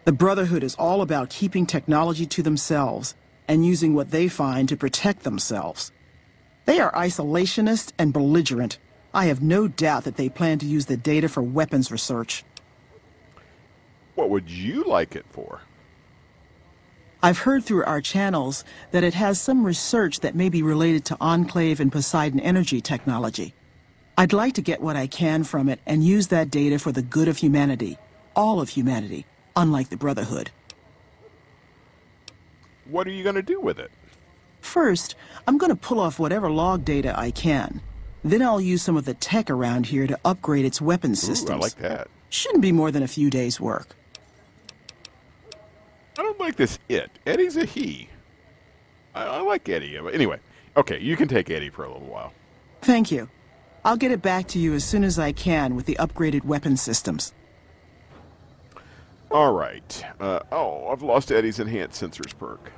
The 0.06 0.12
Brotherhood 0.12 0.63
is 0.63 0.76
all 0.76 1.02
about 1.02 1.30
keeping 1.30 1.66
technology 1.66 2.26
to 2.26 2.44
themselves 2.44 3.16
and 3.48 3.66
using 3.66 3.94
what 3.94 4.12
they 4.12 4.28
find 4.28 4.68
to 4.70 4.78
protect 4.78 5.24
themselves. 5.24 5.92
They 6.66 6.80
are 6.80 6.92
isolationist 6.94 7.92
and 7.98 8.13
belligerent. 8.13 8.80
I 9.13 9.26
have 9.26 9.42
no 9.42 9.68
doubt 9.68 10.06
that 10.06 10.16
they 10.16 10.30
plan 10.30 10.60
to 10.60 10.66
use 10.66 10.86
the 10.86 10.98
data 10.98 11.28
for 11.30 11.44
weapons 11.44 11.92
research. 11.92 12.44
What 14.16 14.30
would 14.30 14.50
you 14.50 14.84
like 14.84 15.16
it 15.16 15.26
for? 15.30 15.62
I've 17.25 17.38
heard 17.38 17.63
through 17.63 17.86
our 17.86 18.01
channels 18.01 18.65
that 18.91 19.05
it 19.05 19.13
has 19.13 19.39
some 19.39 19.65
research 19.65 20.19
that 20.19 20.36
may 20.36 20.49
be 20.49 20.62
related 20.62 21.05
to 21.05 21.17
Enclave 21.21 21.79
and 21.79 21.89
Poseidon 21.89 22.41
energy 22.41 22.81
technology. 22.81 23.53
I'd 24.17 24.33
like 24.33 24.55
to 24.55 24.62
get 24.62 24.81
what 24.81 24.97
I 24.97 25.07
can 25.07 25.45
from 25.45 25.69
it 25.69 25.79
and 25.86 26.03
use 26.03 26.27
that 26.27 26.51
data 26.51 26.77
for 26.79 26.91
the 26.91 27.01
good 27.01 27.29
of 27.29 27.38
humanity. 27.38 27.97
All 28.36 28.59
of 28.59 28.67
humanity, 28.67 29.25
unlike 29.55 29.88
the 29.88 29.95
Brotherhood. 29.95 30.51
What 32.89 33.07
are 33.07 33.12
you 33.12 33.23
going 33.23 33.36
to 33.36 33.41
do 33.41 33.62
with 33.62 33.79
it? 33.79 33.91
First, 34.59 35.15
I'm 35.47 35.57
going 35.57 35.69
to 35.69 35.77
pull 35.77 36.01
off 36.01 36.19
whatever 36.19 36.51
log 36.51 36.83
data 36.83 37.17
I 37.17 37.31
can. 37.31 37.79
Then 38.21 38.41
I'll 38.41 38.59
use 38.59 38.81
some 38.81 38.97
of 38.97 39.05
the 39.05 39.13
tech 39.13 39.49
around 39.49 39.86
here 39.86 40.07
to 40.07 40.19
upgrade 40.25 40.65
its 40.65 40.81
weapon 40.81 41.15
systems. 41.15 41.51
Ooh. 41.51 41.53
I 41.53 41.57
like 41.57 41.75
that. 41.77 42.09
Shouldn't 42.29 42.62
be 42.62 42.73
more 42.73 42.91
than 42.91 43.01
a 43.01 43.07
few 43.07 43.29
days' 43.29 43.62
work. 43.62 43.95
I 46.17 46.21
don't 46.21 46.39
like 46.39 46.56
this 46.56 46.80
it. 46.89 47.10
Eddie's 47.26 47.58
a 47.58 47.65
he. 47.65 48.10
I, 49.15 49.23
I 49.23 49.41
like 49.41 49.67
Eddie. 49.67 49.97
But 50.02 50.13
Anyway, 50.13 50.39
okay, 50.78 50.99
you 50.99 51.15
can 51.15 51.28
take 51.28 51.49
Eddie 51.49 51.69
for 51.69 51.86
a 51.86 51.91
little 51.91 52.08
while. 52.08 52.34
Thank 52.82 53.12
you. 53.12 53.30
I'll 53.86 53.97
get 53.97 54.12
it 54.12 54.21
back 54.21 54.47
to 54.49 54.60
you 54.60 54.73
as 54.73 54.86
soon 54.86 55.04
as 55.04 55.19
I 55.19 55.32
can 55.32 55.76
with 55.76 55.86
the 55.86 55.95
upgraded 55.95 56.45
weapon 56.45 56.78
systems. 56.78 57.34
All 59.32 59.54
right. 59.54 60.06
Uh, 60.19 60.39
oh, 60.52 60.88
I've 60.89 61.02
lost 61.02 61.32
Eddie's 61.32 61.60
enhanced 61.60 62.02
sensors 62.02 62.38
perk. 62.38 62.71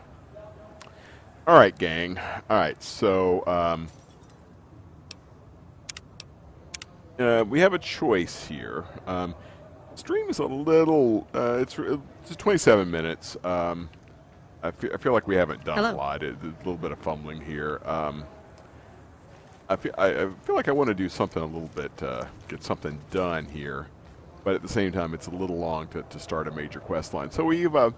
All 1.48 1.56
right, 1.56 1.78
gang. 1.78 2.18
All 2.50 2.58
right, 2.58 2.82
so 2.82 3.46
um, 3.46 3.88
uh, 7.20 7.44
we 7.48 7.60
have 7.60 7.74
a 7.74 7.80
choice 7.80 8.48
here. 8.48 8.86
Um, 9.06 9.36
stream 9.94 10.28
is 10.30 10.40
a 10.40 10.46
little. 10.46 11.28
Uh, 11.36 11.60
it's 11.62 11.78
it's 12.32 12.42
27 12.42 12.90
minutes. 12.90 13.38
Um, 13.44 13.90
I 14.64 14.72
feel, 14.72 14.92
I 14.94 14.98
feel 14.98 15.14
like 15.14 15.28
we 15.28 15.36
haven't 15.36 15.64
done 15.64 15.78
a 15.78 15.96
lot. 15.96 16.24
It, 16.24 16.36
a 16.42 16.48
little 16.58 16.78
bit 16.78 16.92
of 16.92 17.00
fumbling 17.00 17.42
here. 17.42 17.82
Um, 17.86 18.24
I 19.70 19.76
feel 19.76 19.94
I, 19.98 20.24
I 20.24 20.30
feel 20.44 20.56
like 20.56 20.68
I 20.68 20.72
want 20.72 20.88
to 20.90 20.94
do 20.94 21.10
something 21.10 21.42
a 21.42 21.46
little 21.46 21.70
bit, 21.76 21.92
uh, 22.04 22.26
get 22.48 22.64
something 22.64 23.00
done 23.12 23.46
here, 23.46 23.88
but 24.44 24.56
at 24.56 24.62
the 24.62 24.68
same 24.68 24.92
time, 24.92 25.14
it's 25.14 25.28
a 25.28 25.32
little 25.32 25.58
long 25.58 25.88
to, 25.90 26.04
to 26.04 26.20
start 26.20 26.48
a 26.48 26.52
major 26.52 26.80
quest 26.80 27.14
line. 27.14 27.32
So 27.32 27.46
we've 27.46 27.76
uh, 27.76 27.92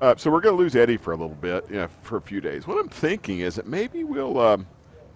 uh, 0.00 0.16
so 0.16 0.32
we're 0.32 0.40
going 0.40 0.56
to 0.56 0.60
lose 0.60 0.74
Eddie 0.74 0.96
for 0.96 1.12
a 1.12 1.16
little 1.16 1.36
bit, 1.36 1.64
yeah, 1.70 1.86
for 2.02 2.16
a 2.16 2.20
few 2.20 2.40
days. 2.40 2.66
What 2.66 2.76
I'm 2.76 2.88
thinking 2.88 3.38
is 3.38 3.54
that 3.54 3.68
maybe 3.68 4.02
we'll 4.02 4.40
um, 4.40 4.66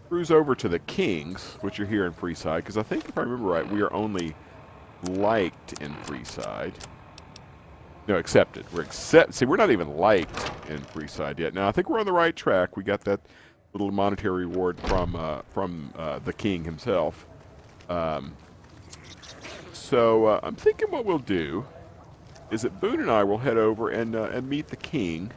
cruise 0.08 0.30
over 0.30 0.54
to 0.54 0.68
the 0.68 0.78
Kings, 0.78 1.56
which 1.60 1.80
are 1.80 1.86
here 1.86 2.06
in 2.06 2.12
Freeside, 2.12 2.58
because 2.58 2.76
I 2.76 2.84
think 2.84 3.08
if 3.08 3.18
I 3.18 3.22
remember 3.22 3.48
right, 3.48 3.68
we 3.68 3.82
are 3.82 3.92
only 3.92 4.36
liked 5.08 5.82
in 5.82 5.92
Freeside. 6.04 6.74
No, 8.08 8.16
accepted. 8.16 8.64
We're 8.72 8.82
accept. 8.82 9.34
See, 9.34 9.46
we're 9.46 9.56
not 9.56 9.70
even 9.70 9.96
liked 9.96 10.50
in 10.68 10.78
Freeside 10.78 11.38
yet. 11.38 11.54
Now 11.54 11.68
I 11.68 11.72
think 11.72 11.90
we're 11.90 11.98
on 11.98 12.06
the 12.06 12.12
right 12.12 12.34
track. 12.34 12.76
We 12.76 12.84
got 12.84 13.00
that 13.02 13.20
little 13.72 13.90
monetary 13.90 14.46
reward 14.46 14.78
from 14.80 15.16
uh, 15.16 15.42
from 15.50 15.92
uh, 15.96 16.20
the 16.20 16.32
king 16.32 16.64
himself. 16.64 17.26
Um, 17.88 18.34
so 19.72 20.26
uh, 20.26 20.40
I'm 20.42 20.56
thinking 20.56 20.90
what 20.90 21.04
we'll 21.04 21.18
do 21.18 21.66
is 22.50 22.62
that 22.62 22.80
Boone 22.80 23.00
and 23.00 23.10
I 23.10 23.24
will 23.24 23.38
head 23.38 23.56
over 23.56 23.90
and 23.90 24.14
uh, 24.14 24.24
and 24.32 24.48
meet 24.48 24.68
the 24.68 24.76
king, 24.76 25.32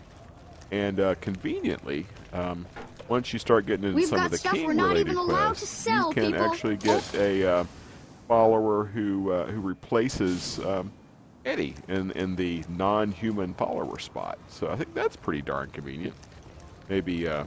and 0.71 0.99
uh, 0.99 1.15
conveniently, 1.21 2.05
um, 2.33 2.65
once 3.07 3.33
you 3.33 3.39
start 3.39 3.65
getting 3.65 3.85
into 3.85 3.95
We've 3.95 4.07
some 4.07 4.23
of 4.23 4.31
the 4.31 4.37
stuff 4.37 4.53
we're 4.53 4.67
king 4.67 4.77
not 4.77 4.89
related 4.89 5.07
even 5.07 5.17
allowed 5.17 5.55
to 5.55 5.59
quests, 5.61 5.69
sell, 5.69 6.09
you 6.09 6.13
can 6.13 6.31
people. 6.33 6.45
actually 6.45 6.77
get 6.77 7.15
a 7.15 7.51
uh, 7.51 7.63
follower 8.27 8.85
who 8.85 9.31
uh, 9.31 9.47
who 9.47 9.59
replaces 9.59 10.59
um, 10.59 10.91
Eddie 11.49 11.73
in 11.87 12.11
in 12.11 12.35
the 12.35 12.63
non-human 12.69 13.53
follower 13.55 13.97
spot. 13.99 14.37
So 14.49 14.69
I 14.69 14.75
think 14.75 14.93
that's 14.93 15.15
pretty 15.15 15.41
darn 15.41 15.69
convenient. 15.71 16.13
Maybe. 16.89 17.27
Uh, 17.27 17.45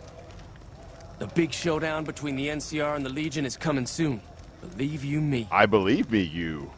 The 1.19 1.27
big 1.29 1.53
showdown 1.53 2.03
between 2.05 2.35
the 2.35 2.49
NCR 2.49 2.97
and 2.97 3.07
the 3.07 3.11
Legion 3.11 3.47
is 3.47 3.57
coming 3.57 3.87
soon. 3.87 4.21
Believe 4.61 5.05
you 5.05 5.21
me. 5.21 5.47
I 5.53 5.67
believe 5.67 6.11
me, 6.11 6.21
you. 6.21 6.71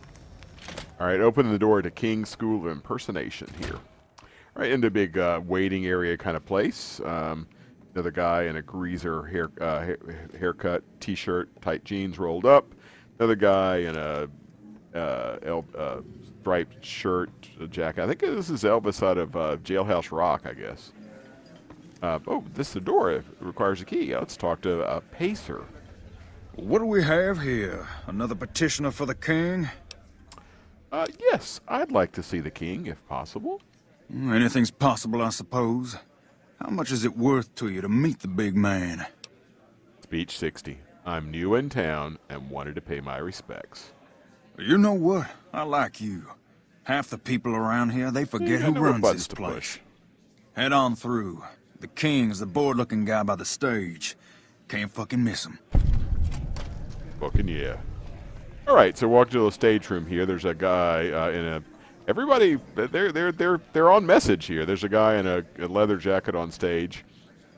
All 1.00 1.06
right, 1.06 1.20
open 1.20 1.50
the 1.50 1.58
door 1.58 1.80
to 1.82 1.90
King's 1.90 2.28
School 2.28 2.60
of 2.66 2.70
Impersonation 2.70 3.48
here. 3.58 3.78
All 4.56 4.62
right, 4.62 4.70
into 4.70 4.88
a 4.88 4.90
big 4.90 5.16
uh, 5.18 5.40
waiting 5.44 5.86
area 5.86 6.16
kind 6.16 6.36
of 6.36 6.44
place. 6.44 7.00
Um, 7.04 7.46
another 7.94 8.10
guy 8.10 8.44
in 8.44 8.56
a 8.56 8.62
greaser 8.62 9.24
hair, 9.24 9.50
uh, 9.60 9.94
haircut, 10.38 10.82
t-shirt, 11.00 11.48
tight 11.62 11.84
jeans 11.84 12.18
rolled 12.18 12.44
up. 12.46 12.66
Another 13.18 13.36
guy 13.36 13.78
in 13.78 13.96
a 13.96 14.28
uh, 14.94 15.38
el- 15.42 15.66
uh, 15.76 16.00
striped 16.44 16.84
shirt, 16.84 17.30
a 17.58 17.66
jacket. 17.66 18.02
I 18.04 18.06
think 18.06 18.20
this 18.20 18.50
is 18.50 18.64
Elvis 18.64 19.02
out 19.02 19.16
of 19.16 19.34
uh, 19.34 19.56
Jailhouse 19.64 20.12
Rock, 20.14 20.42
I 20.44 20.52
guess. 20.52 20.92
Uh, 22.02 22.18
oh, 22.26 22.44
this 22.52 22.68
is 22.68 22.74
the 22.74 22.80
door. 22.82 23.12
It 23.12 23.24
requires 23.40 23.80
a 23.80 23.86
key. 23.86 24.14
Let's 24.14 24.36
talk 24.36 24.60
to 24.60 24.82
uh, 24.82 25.00
Pacer. 25.10 25.64
What 26.56 26.80
do 26.80 26.84
we 26.84 27.02
have 27.02 27.40
here? 27.40 27.88
Another 28.06 28.34
petitioner 28.34 28.90
for 28.90 29.06
the 29.06 29.14
king? 29.14 29.70
Uh, 30.92 31.06
yes, 31.18 31.62
I'd 31.66 31.90
like 31.90 32.12
to 32.12 32.22
see 32.22 32.40
the 32.40 32.50
king, 32.50 32.88
if 32.88 33.02
possible. 33.08 33.62
Hmm, 34.10 34.30
Anything's 34.34 34.70
possible, 34.70 35.22
I 35.22 35.30
suppose. 35.30 35.96
How 36.60 36.68
much 36.68 36.92
is 36.92 37.06
it 37.06 37.16
worth 37.16 37.54
to 37.54 37.70
you 37.70 37.80
to 37.80 37.88
meet 37.88 38.18
the 38.20 38.28
big 38.28 38.54
man? 38.54 39.06
Speech 40.02 40.36
60. 40.36 40.78
I'm 41.06 41.30
new 41.30 41.54
in 41.54 41.70
town 41.70 42.18
and 42.28 42.50
wanted 42.50 42.74
to 42.74 42.82
pay 42.82 43.00
my 43.00 43.16
respects. 43.16 43.94
You 44.58 44.78
know 44.78 44.92
what? 44.92 45.28
I 45.52 45.64
like 45.64 46.00
you. 46.00 46.26
Half 46.84 47.08
the 47.10 47.18
people 47.18 47.54
around 47.54 47.90
here, 47.90 48.10
they 48.10 48.24
forget 48.24 48.60
Yeah, 48.60 48.70
who 48.70 48.72
runs 48.72 49.02
this 49.12 49.26
place. 49.26 49.78
Head 50.52 50.72
on 50.72 50.94
through. 50.94 51.42
The 51.80 51.88
king's 51.88 52.38
the 52.38 52.46
bored-looking 52.46 53.04
guy 53.04 53.22
by 53.24 53.34
the 53.34 53.44
stage. 53.44 54.16
Can't 54.68 54.90
fucking 54.90 55.22
miss 55.22 55.44
him. 55.44 55.58
Fucking 57.20 57.48
yeah. 57.48 57.78
All 58.68 58.76
right, 58.76 58.96
so 58.96 59.08
walk 59.08 59.30
to 59.30 59.44
the 59.44 59.50
stage 59.50 59.90
room 59.90 60.06
here. 60.06 60.24
There's 60.24 60.44
a 60.44 60.54
guy 60.54 61.10
uh, 61.10 61.30
in 61.30 61.44
a. 61.44 61.62
Everybody, 62.06 62.58
they're 62.74 63.12
they're 63.12 63.32
they're 63.32 63.60
they're 63.72 63.90
on 63.90 64.06
message 64.06 64.46
here. 64.46 64.64
There's 64.66 64.84
a 64.84 64.88
guy 64.88 65.16
in 65.16 65.26
a, 65.26 65.44
a 65.58 65.66
leather 65.66 65.96
jacket 65.96 66.34
on 66.34 66.50
stage, 66.50 67.04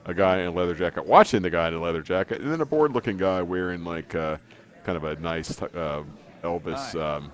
a 0.07 0.15
guy 0.15 0.39
in 0.39 0.47
a 0.47 0.51
leather 0.51 0.75
jacket 0.75 1.05
watching 1.05 1.43
the 1.43 1.51
guy 1.51 1.69
in 1.69 1.75
a 1.75 1.81
leather 1.81 2.03
jacket, 2.03 2.41
and 2.41 2.51
then 2.51 2.61
a 2.61 2.67
bored-looking 2.67 3.17
guy 3.17 3.43
wearing 3.43 3.85
like 3.85 4.15
uh, 4.15 4.39
kind 4.85 4.97
of 4.97 5.05
a 5.05 5.17
nice 5.17 5.61
uh, 5.63 6.03
Elvis 6.43 7.01
um, 7.01 7.31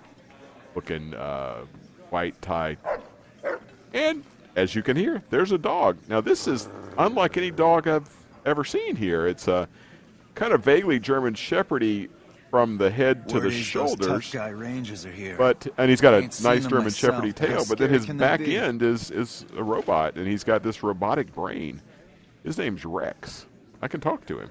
looking 0.75 1.15
uh, 1.15 1.65
white 2.11 2.41
tie. 2.43 2.77
And 3.93 4.25
as 4.57 4.75
you 4.75 4.83
can 4.83 4.97
hear, 4.97 5.23
there's 5.31 5.53
a 5.53 5.59
dog. 5.59 5.99
Now 6.09 6.21
this 6.21 6.47
is 6.47 6.69
unlike 6.99 7.37
any 7.37 7.51
dog 7.51 7.88
I've 7.88 8.11
ever 8.45 8.65
seen 8.65 8.97
here. 8.97 9.27
It's 9.27 9.49
a 9.49 9.69
kind 10.35 10.53
of 10.53 10.65
vaguely 10.65 10.99
German 10.99 11.35
Shepherdy 11.35 12.09
from 12.51 12.77
the 12.77 12.91
head 12.91 13.29
to 13.31 13.37
Word 13.37 13.45
the 13.45 13.51
shoulders. 13.51 14.31
guy 14.31 14.49
rangers 14.51 15.07
are 15.07 15.12
here. 15.12 15.37
But 15.38 15.67
and 15.79 15.88
he's 15.88 16.03
got 16.03 16.15
a 16.15 16.21
nice 16.43 16.67
German 16.67 16.93
Shepherdy 16.93 17.35
tail, 17.35 17.65
but 17.67 17.79
then 17.79 17.88
his 17.91 18.07
back 18.07 18.41
end 18.41 18.83
is 18.83 19.11
is 19.11 19.47
a 19.57 19.62
robot, 19.62 20.17
and 20.17 20.27
he's 20.27 20.45
got 20.45 20.62
this 20.62 20.83
robotic 20.83 21.33
brain. 21.33 21.81
His 22.45 22.59
name's 22.59 22.85
Rex. 22.85 23.47
I 23.81 23.88
can 23.88 24.01
talk 24.01 24.27
to 24.27 24.38
him. 24.41 24.51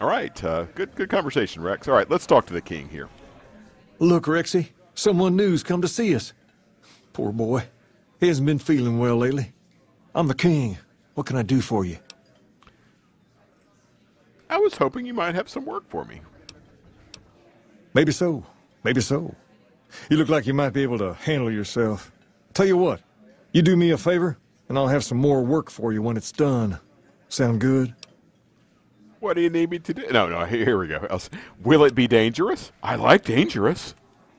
All 0.00 0.08
right, 0.08 0.44
uh, 0.44 0.64
good 0.74 0.94
good 0.94 1.08
conversation, 1.08 1.62
Rex. 1.62 1.88
All 1.88 1.94
right, 1.94 2.08
let's 2.10 2.26
talk 2.26 2.46
to 2.46 2.52
the 2.52 2.60
king 2.60 2.88
here. 2.88 3.08
Look, 3.98 4.24
Rexy, 4.24 4.68
someone 4.94 5.36
new's 5.36 5.62
come 5.62 5.80
to 5.80 5.88
see 5.88 6.14
us. 6.14 6.34
Poor 7.14 7.32
boy. 7.32 7.64
He 8.20 8.28
hasn't 8.28 8.46
been 8.46 8.58
feeling 8.58 8.98
well 8.98 9.16
lately. 9.16 9.52
I'm 10.14 10.28
the 10.28 10.34
king. 10.34 10.76
What 11.14 11.26
can 11.26 11.36
I 11.36 11.42
do 11.42 11.62
for 11.62 11.84
you? 11.84 11.98
I 14.50 14.58
was 14.58 14.76
hoping 14.76 15.06
you 15.06 15.14
might 15.14 15.34
have 15.34 15.48
some 15.48 15.64
work 15.64 15.88
for 15.88 16.04
me. 16.04 16.20
Maybe 17.94 18.12
so. 18.12 18.44
Maybe 18.84 19.00
so. 19.00 19.34
You 20.10 20.18
look 20.18 20.28
like 20.28 20.46
you 20.46 20.54
might 20.54 20.70
be 20.74 20.82
able 20.82 20.98
to 20.98 21.14
handle 21.14 21.50
yourself. 21.50 22.12
Tell 22.52 22.66
you 22.66 22.76
what, 22.76 23.00
you 23.52 23.62
do 23.62 23.76
me 23.76 23.90
a 23.90 23.98
favor, 23.98 24.36
and 24.68 24.78
I'll 24.78 24.88
have 24.88 25.04
some 25.04 25.18
more 25.18 25.42
work 25.42 25.70
for 25.70 25.92
you 25.92 26.02
when 26.02 26.16
it's 26.16 26.32
done. 26.32 26.78
Sound 27.28 27.60
good? 27.60 27.94
What 29.26 29.34
do 29.34 29.42
you 29.42 29.50
need 29.50 29.70
me 29.70 29.80
to 29.80 29.92
do? 29.92 30.06
No, 30.12 30.28
no. 30.28 30.44
Here 30.44 30.78
we 30.78 30.86
go. 30.86 31.04
Else- 31.10 31.30
Will 31.64 31.82
it 31.82 31.96
be 31.96 32.06
dangerous? 32.06 32.70
I 32.80 32.94
like 32.94 33.24
dangerous. 33.24 33.96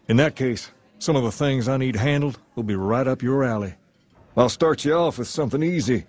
In 0.08 0.16
that 0.16 0.38
case, 0.38 0.72
some 0.98 1.18
of 1.18 1.24
the 1.24 1.32
things 1.32 1.68
I 1.68 1.76
need 1.76 1.98
handled 1.98 2.40
will 2.56 2.64
be 2.64 2.78
right 2.78 3.06
up 3.06 3.22
your 3.22 3.44
alley. 3.44 3.74
I'll 4.38 4.48
start 4.48 4.86
you 4.86 4.94
off 4.94 5.18
with 5.18 5.28
something 5.28 5.62
easy. 5.62 6.06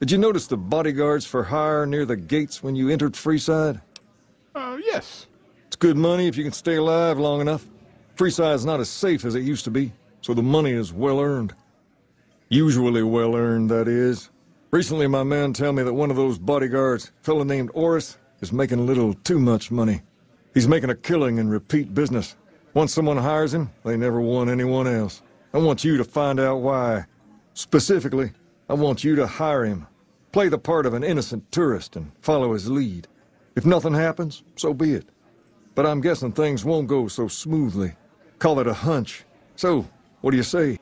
Did 0.00 0.10
you 0.10 0.18
notice 0.18 0.46
the 0.48 0.58
bodyguards 0.58 1.24
for 1.24 1.42
hire 1.42 1.86
near 1.86 2.04
the 2.04 2.14
gates 2.14 2.62
when 2.62 2.76
you 2.76 2.90
entered 2.90 3.14
Freeside? 3.14 3.80
Uh, 4.54 4.76
yes. 4.84 5.26
It's 5.68 5.76
good 5.76 5.96
money 5.96 6.26
if 6.28 6.36
you 6.36 6.44
can 6.44 6.52
stay 6.52 6.76
alive 6.76 7.18
long 7.18 7.40
enough. 7.40 7.64
Freeside's 8.16 8.66
not 8.66 8.80
as 8.80 8.90
safe 8.90 9.24
as 9.24 9.34
it 9.34 9.44
used 9.44 9.64
to 9.64 9.70
be, 9.70 9.94
so 10.20 10.34
the 10.34 10.42
money 10.42 10.72
is 10.72 10.92
well 10.92 11.20
earned. 11.20 11.54
Usually 12.50 13.02
well 13.02 13.34
earned, 13.34 13.70
that 13.70 13.88
is. 13.88 14.28
Recently, 14.72 15.08
my 15.08 15.24
man 15.24 15.52
tell 15.52 15.72
me 15.72 15.82
that 15.82 15.92
one 15.92 16.10
of 16.10 16.16
those 16.16 16.38
bodyguards, 16.38 17.10
a 17.20 17.24
fellow 17.24 17.42
named 17.42 17.70
Orris, 17.74 18.18
is 18.40 18.52
making 18.52 18.78
a 18.78 18.82
little 18.82 19.14
too 19.14 19.40
much 19.40 19.72
money. 19.72 20.02
He's 20.54 20.68
making 20.68 20.90
a 20.90 20.94
killing 20.94 21.38
in 21.38 21.48
repeat 21.48 21.92
business. 21.92 22.36
Once 22.72 22.94
someone 22.94 23.16
hires 23.16 23.52
him, 23.52 23.70
they 23.84 23.96
never 23.96 24.20
want 24.20 24.48
anyone 24.48 24.86
else. 24.86 25.22
I 25.52 25.58
want 25.58 25.82
you 25.82 25.96
to 25.96 26.04
find 26.04 26.38
out 26.38 26.58
why. 26.58 27.06
Specifically, 27.54 28.30
I 28.68 28.74
want 28.74 29.02
you 29.02 29.16
to 29.16 29.26
hire 29.26 29.64
him. 29.64 29.88
Play 30.30 30.48
the 30.48 30.58
part 30.58 30.86
of 30.86 30.94
an 30.94 31.02
innocent 31.02 31.50
tourist 31.50 31.96
and 31.96 32.12
follow 32.20 32.52
his 32.52 32.70
lead. 32.70 33.08
If 33.56 33.66
nothing 33.66 33.94
happens, 33.94 34.44
so 34.54 34.72
be 34.72 34.94
it. 34.94 35.08
But 35.74 35.84
I'm 35.84 36.00
guessing 36.00 36.30
things 36.30 36.64
won't 36.64 36.86
go 36.86 37.08
so 37.08 37.26
smoothly. 37.26 37.94
Call 38.38 38.60
it 38.60 38.68
a 38.68 38.72
hunch. 38.72 39.24
So, 39.56 39.88
what 40.20 40.30
do 40.30 40.36
you 40.36 40.44
say? 40.44 40.78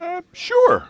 Uh, 0.00 0.22
sure. 0.32 0.88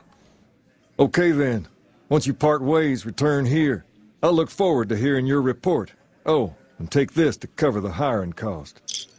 Okay 0.99 1.31
then. 1.31 1.69
Once 2.09 2.27
you 2.27 2.33
part 2.33 2.63
ways, 2.63 3.05
return 3.05 3.45
here. 3.45 3.85
I'll 4.23 4.33
look 4.33 4.49
forward 4.49 4.89
to 4.89 4.97
hearing 4.97 5.27
your 5.27 5.43
report. 5.43 5.93
Oh, 6.25 6.55
and 6.79 6.91
take 6.91 7.13
this 7.13 7.37
to 7.39 7.47
cover 7.47 7.81
the 7.81 7.91
hiring 7.91 8.33
cost. 8.33 9.11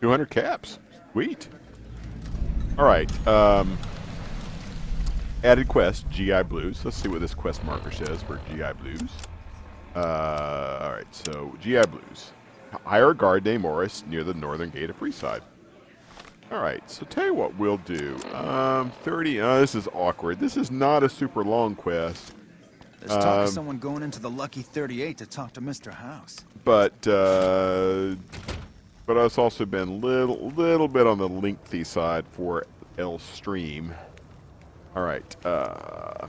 200 0.00 0.28
caps. 0.28 0.80
Sweet. 1.12 1.48
All 2.76 2.84
right. 2.84 3.28
Um, 3.28 3.78
added 5.44 5.68
quest, 5.68 6.10
GI 6.10 6.42
Blues. 6.44 6.84
Let's 6.84 6.96
see 6.96 7.08
what 7.08 7.20
this 7.20 7.34
quest 7.34 7.62
marker 7.62 7.92
says 7.92 8.22
for 8.22 8.40
GI 8.48 8.72
Blues. 8.80 9.10
Uh, 9.94 10.78
all 10.82 10.92
right, 10.92 11.14
so 11.14 11.56
GI 11.60 11.82
Blues. 11.86 12.32
Hire 12.84 13.10
a 13.10 13.14
guard 13.14 13.44
named 13.44 13.62
Morris 13.62 14.04
near 14.08 14.24
the 14.24 14.34
northern 14.34 14.70
gate 14.70 14.90
of 14.90 14.98
Freeside. 14.98 15.42
All 16.50 16.58
right, 16.60 16.88
so 16.90 17.06
tell 17.06 17.26
you 17.26 17.34
what 17.34 17.54
we'll 17.56 17.76
do. 17.78 18.16
Um, 18.34 18.90
30. 19.02 19.40
Uh, 19.40 19.60
this 19.60 19.76
is 19.76 19.86
awkward. 19.94 20.40
This 20.40 20.56
is 20.56 20.70
not 20.70 21.04
a 21.04 21.08
super 21.08 21.44
long 21.44 21.76
quest, 21.76 22.32
There's 22.98 23.12
talk 23.12 23.24
Um, 23.24 23.40
of 23.44 23.48
someone 23.50 23.78
going 23.78 24.02
into 24.02 24.20
the 24.20 24.30
Lucky 24.30 24.62
38 24.62 25.16
to 25.18 25.26
talk 25.26 25.52
to 25.54 25.60
Mr. 25.60 25.92
House. 25.94 26.38
but 26.64 27.06
uh, 27.06 28.16
but 29.06 29.16
it's 29.16 29.38
also 29.38 29.64
been 29.64 30.00
little 30.00 30.50
little 30.50 30.88
bit 30.88 31.06
on 31.06 31.18
the 31.18 31.28
lengthy 31.28 31.84
side 31.84 32.26
for 32.32 32.66
L 32.98 33.18
Stream. 33.20 33.94
All 34.96 35.04
right. 35.04 35.36
Uh, 35.46 36.26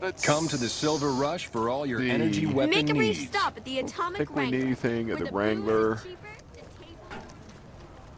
let's 0.00 0.24
Come 0.24 0.46
to 0.46 0.56
the 0.56 0.68
Silver 0.68 1.10
Rush 1.10 1.46
for 1.48 1.68
all 1.68 1.84
your 1.84 1.98
see. 2.00 2.10
energy 2.10 2.46
weapon 2.46 2.70
Make 2.70 2.88
a 2.90 2.94
brief 2.94 3.18
needs. 3.18 3.30
stop 3.36 3.56
at 3.56 3.64
the 3.64 3.78
I 3.78 3.80
don't 3.82 3.90
Atomic 3.90 4.16
think 4.18 4.36
we 4.36 4.50
need 4.52 4.62
anything 4.62 5.10
at 5.10 5.16
where 5.18 5.24
the 5.24 5.30
blue 5.32 5.38
Wrangler. 5.40 5.94
is 5.96 6.02
cheaper, 6.04 6.16
the 6.54 6.60
table- 6.60 7.26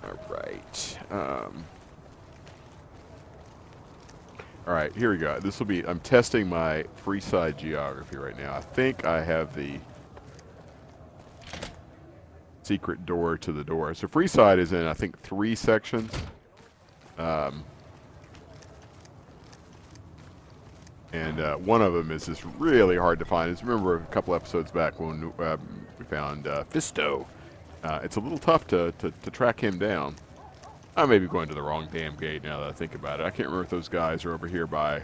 All 0.05 0.19
right. 0.29 0.99
Um, 1.11 1.65
all 4.67 4.75
right, 4.75 4.95
here 4.95 5.11
we 5.11 5.19
go. 5.19 5.41
This 5.41 5.59
will 5.59 5.67
be. 5.67 5.85
I'm 5.85 6.01
testing 6.01 6.49
my 6.49 6.85
Freeside 7.05 7.57
geography 7.57 8.17
right 8.17 8.39
now. 8.39 8.55
I 8.55 8.61
think 8.61 9.05
I 9.05 9.23
have 9.23 9.55
the 9.57 9.81
secret 12.63 13.05
door 13.05 13.37
to 13.39 13.53
the 13.53 13.65
door. 13.65 13.93
So 13.95 14.07
Freeside 14.07 14.59
is 14.59 14.73
in, 14.73 14.87
I 14.87 14.95
think, 14.95 15.19
three 15.21 15.57
sections. 15.57 16.13
Um, 17.19 17.65
and 21.13 21.41
uh, 21.41 21.57
one 21.57 21.83
of 21.83 21.93
them 21.93 22.11
is 22.11 22.27
just 22.27 22.45
really 22.59 22.97
hard 22.97 23.19
to 23.19 23.25
find. 23.25 23.51
It's 23.51 23.63
remember 23.63 23.97
a 23.97 24.07
couple 24.07 24.35
episodes 24.35 24.71
back 24.71 24.99
when 25.01 25.33
um, 25.41 25.87
we 25.99 26.05
found 26.05 26.47
uh, 26.47 26.65
Fisto. 26.71 27.27
Uh, 27.83 28.01
it's 28.03 28.17
a 28.17 28.21
little 28.21 28.39
tough 28.39 28.67
to, 28.69 28.93
to, 28.99 29.11
to 29.23 29.31
track 29.31 29.61
him 29.61 29.79
down. 29.79 30.15
I 30.97 31.07
may 31.07 31.19
be 31.19 31.27
going 31.27 31.49
to 31.49 31.55
the 31.55 31.63
wrong 31.63 31.89
damn 31.91 32.17
gate 32.17 32.43
now 32.43 32.61
that 32.61 32.69
I 32.69 32.73
think 32.73 32.95
about 32.95 33.21
it. 33.21 33.25
I 33.25 33.31
can't 33.31 33.49
remember 33.49 33.65
if 33.65 33.71
those 33.71 33.89
guys 33.89 34.25
are 34.25 34.35
over 34.35 34.47
here 34.47 34.67
by 34.67 35.03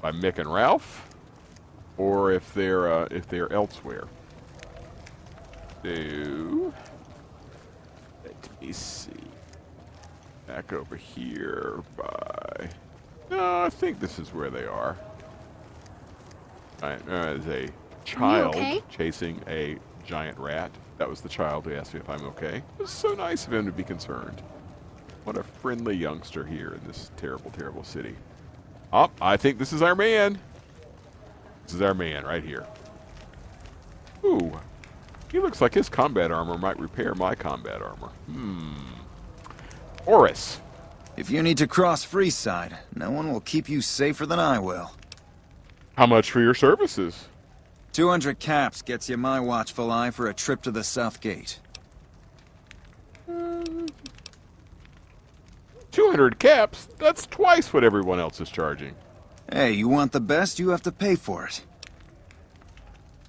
by 0.00 0.10
Mick 0.10 0.38
and 0.38 0.52
Ralph, 0.52 1.08
or 1.96 2.32
if 2.32 2.52
they're 2.54 2.90
uh, 2.90 3.08
if 3.10 3.28
they're 3.28 3.52
elsewhere. 3.52 4.08
So 5.84 6.72
let 8.24 8.48
me 8.60 8.72
see. 8.72 9.10
Back 10.46 10.72
over 10.72 10.96
here 10.96 11.82
by. 11.96 12.68
No, 13.30 13.62
I 13.62 13.70
think 13.70 14.00
this 14.00 14.18
is 14.18 14.32
where 14.32 14.50
they 14.50 14.64
are. 14.64 14.96
All 16.82 16.88
right, 16.88 17.00
uh, 17.08 17.38
there's 17.38 17.46
a 17.46 17.68
child 18.04 18.56
okay? 18.56 18.82
chasing 18.90 19.40
a 19.46 19.76
giant 20.04 20.38
rat. 20.38 20.70
That 21.02 21.10
was 21.10 21.20
the 21.20 21.28
child 21.28 21.64
who 21.64 21.74
asked 21.74 21.94
me 21.94 21.98
if 21.98 22.08
I'm 22.08 22.24
okay. 22.26 22.58
It 22.58 22.78
was 22.78 22.88
so 22.88 23.12
nice 23.14 23.44
of 23.44 23.52
him 23.52 23.66
to 23.66 23.72
be 23.72 23.82
concerned. 23.82 24.40
What 25.24 25.36
a 25.36 25.42
friendly 25.42 25.96
youngster 25.96 26.44
here 26.44 26.78
in 26.80 26.86
this 26.86 27.10
terrible, 27.16 27.50
terrible 27.50 27.82
city. 27.82 28.14
Oh, 28.92 29.10
I 29.20 29.36
think 29.36 29.58
this 29.58 29.72
is 29.72 29.82
our 29.82 29.96
man. 29.96 30.38
This 31.64 31.74
is 31.74 31.82
our 31.82 31.92
man 31.92 32.24
right 32.24 32.44
here. 32.44 32.68
Ooh. 34.24 34.60
He 35.32 35.40
looks 35.40 35.60
like 35.60 35.74
his 35.74 35.88
combat 35.88 36.30
armor 36.30 36.56
might 36.56 36.78
repair 36.78 37.16
my 37.16 37.34
combat 37.34 37.82
armor. 37.82 38.10
Hmm. 38.26 38.74
Orris. 40.06 40.60
If 41.16 41.30
you 41.30 41.42
need 41.42 41.58
to 41.58 41.66
cross 41.66 42.06
Freeside, 42.06 42.76
no 42.94 43.10
one 43.10 43.32
will 43.32 43.40
keep 43.40 43.68
you 43.68 43.80
safer 43.80 44.24
than 44.24 44.38
I 44.38 44.60
will. 44.60 44.92
How 45.96 46.06
much 46.06 46.30
for 46.30 46.40
your 46.40 46.54
services? 46.54 47.26
200 47.92 48.38
caps 48.38 48.80
gets 48.80 49.08
you 49.10 49.18
my 49.18 49.38
watchful 49.38 49.90
eye 49.90 50.10
for 50.10 50.26
a 50.26 50.34
trip 50.34 50.62
to 50.62 50.70
the 50.70 50.82
South 50.82 51.20
Gate. 51.20 51.60
200 55.90 56.38
caps? 56.38 56.88
That's 56.98 57.26
twice 57.26 57.72
what 57.72 57.84
everyone 57.84 58.18
else 58.18 58.40
is 58.40 58.48
charging. 58.48 58.94
Hey, 59.52 59.72
you 59.72 59.88
want 59.88 60.12
the 60.12 60.20
best, 60.20 60.58
you 60.58 60.70
have 60.70 60.82
to 60.82 60.92
pay 60.92 61.16
for 61.16 61.44
it. 61.46 61.64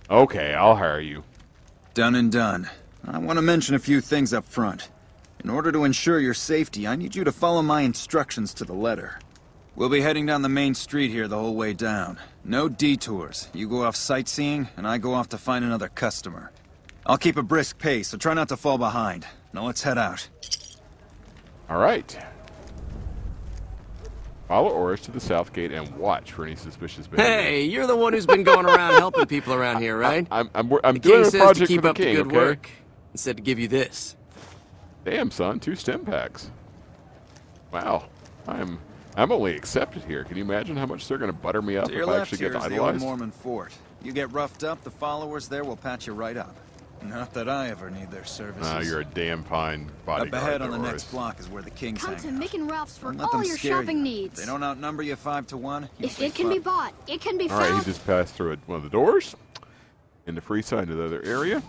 Okay, 0.10 0.54
I'll 0.54 0.78
hire 0.78 1.02
you. 1.02 1.26
Done 1.94 2.16
and 2.16 2.32
done. 2.32 2.70
I 3.06 3.18
want 3.18 3.38
to 3.38 3.42
mention 3.42 3.76
a 3.76 3.80
few 3.80 4.00
things 4.00 4.34
up 4.34 4.46
front. 4.46 4.90
In 5.44 5.50
order 5.50 5.74
to 5.74 5.84
ensure 5.84 6.20
your 6.20 6.34
safety, 6.34 6.88
I 6.88 6.96
need 6.96 7.18
you 7.18 7.26
to 7.26 7.34
follow 7.34 7.62
my 7.62 7.82
instructions 7.82 8.54
to 8.54 8.64
the 8.64 8.74
letter. 8.74 9.20
We'll 9.76 9.90
be 9.90 10.02
heading 10.02 10.28
down 10.28 10.44
the 10.44 10.50
main 10.50 10.76
street 10.76 11.10
here 11.10 11.28
the 11.28 11.38
whole 11.40 11.56
way 11.56 11.74
down. 11.74 12.20
No 12.46 12.70
detours. 12.70 13.50
You 13.54 13.68
go 13.68 13.84
off 13.84 13.96
sightseeing, 13.96 14.68
and 14.78 14.88
I 14.88 15.00
go 15.00 15.14
off 15.16 15.30
to 15.30 15.38
find 15.38 15.66
another 15.66 15.90
customer. 15.90 16.52
I'll 17.08 17.18
keep 17.18 17.38
a 17.38 17.44
brisk 17.44 17.80
pace, 17.80 18.10
so 18.10 18.18
try 18.18 18.36
not 18.36 18.50
to 18.50 18.58
fall 18.58 18.78
behind. 18.78 19.26
Now 19.52 19.66
let's 19.66 19.82
head 19.82 19.98
out. 19.98 20.30
All 21.70 21.80
right. 21.80 22.18
Follow 24.48 24.70
Orris 24.70 25.02
to 25.02 25.12
the 25.12 25.20
south 25.20 25.54
gate 25.54 25.72
and 25.72 25.90
watch 25.98 26.34
for 26.34 26.46
any 26.46 26.56
suspicious 26.56 27.08
behavior. 27.08 27.34
Hey, 27.34 27.64
you're 27.64 27.88
the 27.88 27.96
one 27.96 28.14
who's 28.14 28.28
been 28.28 28.44
going 28.44 28.68
around 28.68 28.94
helping 29.00 29.26
people 29.26 29.54
around 29.54 29.82
here, 29.82 29.98
right? 29.98 30.28
I'm, 30.30 30.52
I'm, 30.54 30.70
wor- 30.70 30.82
I'm 30.86 30.96
the 30.96 31.00
doing 31.00 31.16
king 31.20 31.28
a 31.28 31.32
says 31.32 31.42
project 31.42 31.60
to 31.62 31.68
keep 31.68 31.78
for 31.78 31.82
the 31.82 31.90
up 31.90 31.96
king, 31.96 32.16
the 32.16 32.24
good 32.24 32.28
okay? 32.28 32.36
work 32.38 32.70
instead 33.14 33.38
to 33.38 33.42
give 33.44 33.58
you 33.58 33.68
this. 33.68 34.16
Damn, 35.04 35.32
son, 35.32 35.60
two 35.60 35.76
stimpaks. 35.76 36.52
Wow, 37.72 38.06
I'm 38.48 38.78
I'm 39.16 39.32
only 39.32 39.56
accepted 39.56 40.04
here. 40.06 40.24
Can 40.24 40.38
you 40.38 40.44
imagine 40.44 40.76
how 40.76 40.86
much 40.88 41.08
they're 41.08 41.18
going 41.20 41.32
to 41.32 41.38
butter 41.38 41.62
me 41.62 41.78
up 41.78 41.88
To 41.90 41.96
if 41.96 42.02
I 42.08 42.12
left 42.12 42.22
actually 42.34 42.38
here 42.40 42.50
get 42.50 42.58
is 42.64 42.68
the 42.70 42.78
old 42.78 42.88
idolized? 42.90 43.04
Mormon 43.06 43.32
fort. 43.32 43.72
You 44.02 44.12
get 44.12 44.32
roughed 44.32 44.64
up, 44.64 44.84
the 44.84 44.92
followers 44.92 45.48
there 45.48 45.64
will 45.64 45.78
patch 45.78 46.08
you 46.08 46.14
right 46.14 46.36
up. 46.36 46.56
Not 47.04 47.34
that 47.34 47.50
I 47.50 47.70
ever 47.70 47.92
need 47.92 48.10
their 48.12 48.24
services. 48.24 48.66
Ah, 48.66 48.80
you're 48.80 49.02
a 49.02 49.06
damn 49.06 49.44
fine 49.44 49.88
Up 49.88 50.06
bodyguard. 50.06 50.34
ahead 50.44 50.62
on 50.62 50.72
the 50.72 50.78
Orris. 50.78 50.92
next 50.92 51.12
block 51.12 51.38
is 51.40 51.50
where 51.50 51.62
the 51.62 51.70
kings 51.70 52.02
Come 52.02 52.14
hang 52.16 52.22
to 52.24 52.28
out. 52.30 52.34
Mick 52.36 52.54
and 52.54 52.72
Ralph's 52.72 52.98
for 52.98 53.14
all 53.20 53.44
your 53.44 53.58
shopping 53.58 53.98
you. 53.98 54.04
needs. 54.04 54.40
They 54.40 54.46
don't 54.46 54.64
outnumber 54.64 55.04
you 55.04 55.18
five 55.18 55.46
to 55.48 55.58
one. 55.58 55.90
If 56.00 56.22
it 56.22 56.34
can 56.34 56.48
be 56.50 56.60
bought, 56.60 56.94
it 57.08 57.20
can 57.20 57.38
be 57.38 57.50
All 57.50 57.58
right, 57.60 57.68
found. 57.70 57.80
he 57.80 57.86
just 57.92 58.06
passed 58.08 58.36
through 58.36 58.54
a, 58.54 58.56
one 58.68 58.78
of 58.78 58.84
the 58.84 58.90
doors 58.90 59.36
in 60.28 60.34
the 60.36 60.42
free 60.42 60.62
side 60.62 60.88
to 60.88 60.96
the 60.96 61.04
other 61.06 61.22
area, 61.24 61.62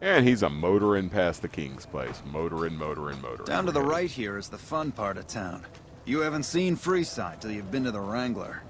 and 0.00 0.26
he's 0.26 0.42
a 0.42 0.50
motoring 0.50 1.08
past 1.08 1.40
the 1.42 1.48
king's 1.48 1.86
place. 1.86 2.20
Motoring, 2.26 2.74
motoring, 2.76 3.20
motoring. 3.22 3.44
Down 3.46 3.64
to 3.66 3.72
the 3.72 3.80
right 3.82 4.10
here 4.10 4.38
is 4.38 4.48
the 4.48 4.58
fun 4.58 4.90
part 4.90 5.18
of 5.18 5.28
town. 5.28 5.62
You 6.04 6.20
haven't 6.20 6.42
seen 6.42 6.76
Freeside 6.76 7.40
till 7.40 7.52
you've 7.52 7.70
been 7.70 7.84
to 7.84 7.92
the 7.92 8.00
Wrangler. 8.00 8.62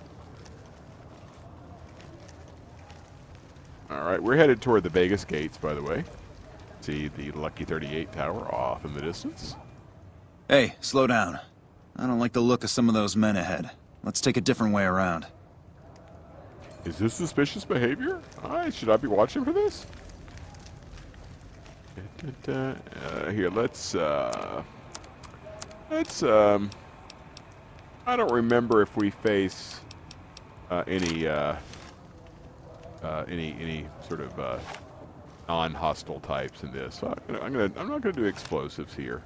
All 3.90 4.02
right, 4.02 4.22
we're 4.22 4.36
headed 4.36 4.60
toward 4.60 4.82
the 4.82 4.90
Vegas 4.90 5.24
gates, 5.24 5.56
by 5.56 5.72
the 5.74 5.82
way. 5.82 6.04
See 6.80 7.08
the 7.08 7.30
Lucky 7.32 7.64
38 7.64 8.12
tower 8.12 8.54
off 8.54 8.84
in 8.84 8.92
the 8.92 9.00
distance. 9.00 9.56
Hey, 10.48 10.74
slow 10.80 11.06
down. 11.06 11.38
I 11.96 12.06
don't 12.06 12.18
like 12.18 12.32
the 12.32 12.40
look 12.40 12.64
of 12.64 12.70
some 12.70 12.88
of 12.88 12.94
those 12.94 13.16
men 13.16 13.36
ahead. 13.36 13.70
Let's 14.02 14.20
take 14.20 14.36
a 14.36 14.40
different 14.40 14.74
way 14.74 14.84
around. 14.84 15.26
Is 16.84 16.98
this 16.98 17.14
suspicious 17.14 17.64
behavior? 17.64 18.20
I 18.42 18.70
should 18.70 18.90
I 18.90 18.96
be 18.96 19.06
watching 19.06 19.44
for 19.44 19.52
this? 19.52 19.86
Uh, 22.48 22.74
here, 23.30 23.50
let's 23.50 23.94
uh, 23.94 24.62
let's 25.90 26.22
um. 26.22 26.70
I 28.06 28.16
don't 28.16 28.32
remember 28.32 28.82
if 28.82 28.96
we 28.96 29.10
face 29.10 29.80
uh, 30.70 30.84
any 30.86 31.26
uh, 31.26 31.56
uh, 33.02 33.24
any 33.28 33.56
any 33.60 33.86
sort 34.06 34.20
of 34.20 34.38
uh, 34.38 34.58
non-hostile 35.48 36.20
types 36.20 36.62
in 36.62 36.72
this. 36.72 36.96
So 36.96 37.08
I'm 37.08 37.34
gonna, 37.34 37.44
I'm 37.44 37.52
gonna 37.52 37.72
I'm 37.76 37.88
not 37.88 38.00
gonna 38.00 38.12
do 38.12 38.24
explosives 38.24 38.94
here. 38.94 39.22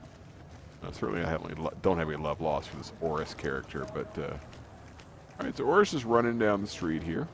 Uh, 0.82 0.92
certainly, 0.92 1.22
I 1.22 1.28
haven't 1.28 1.82
don't 1.82 1.98
have 1.98 2.08
any 2.08 2.22
love 2.22 2.40
lost 2.40 2.68
for 2.68 2.76
this 2.76 2.92
Orris 3.00 3.34
character, 3.34 3.86
but. 3.94 4.18
Uh, 4.18 4.36
all 5.38 5.44
right, 5.44 5.54
so 5.54 5.64
Orris 5.64 5.92
is 5.92 6.06
running 6.06 6.38
down 6.38 6.62
the 6.62 6.66
street 6.66 7.02
here. 7.02 7.28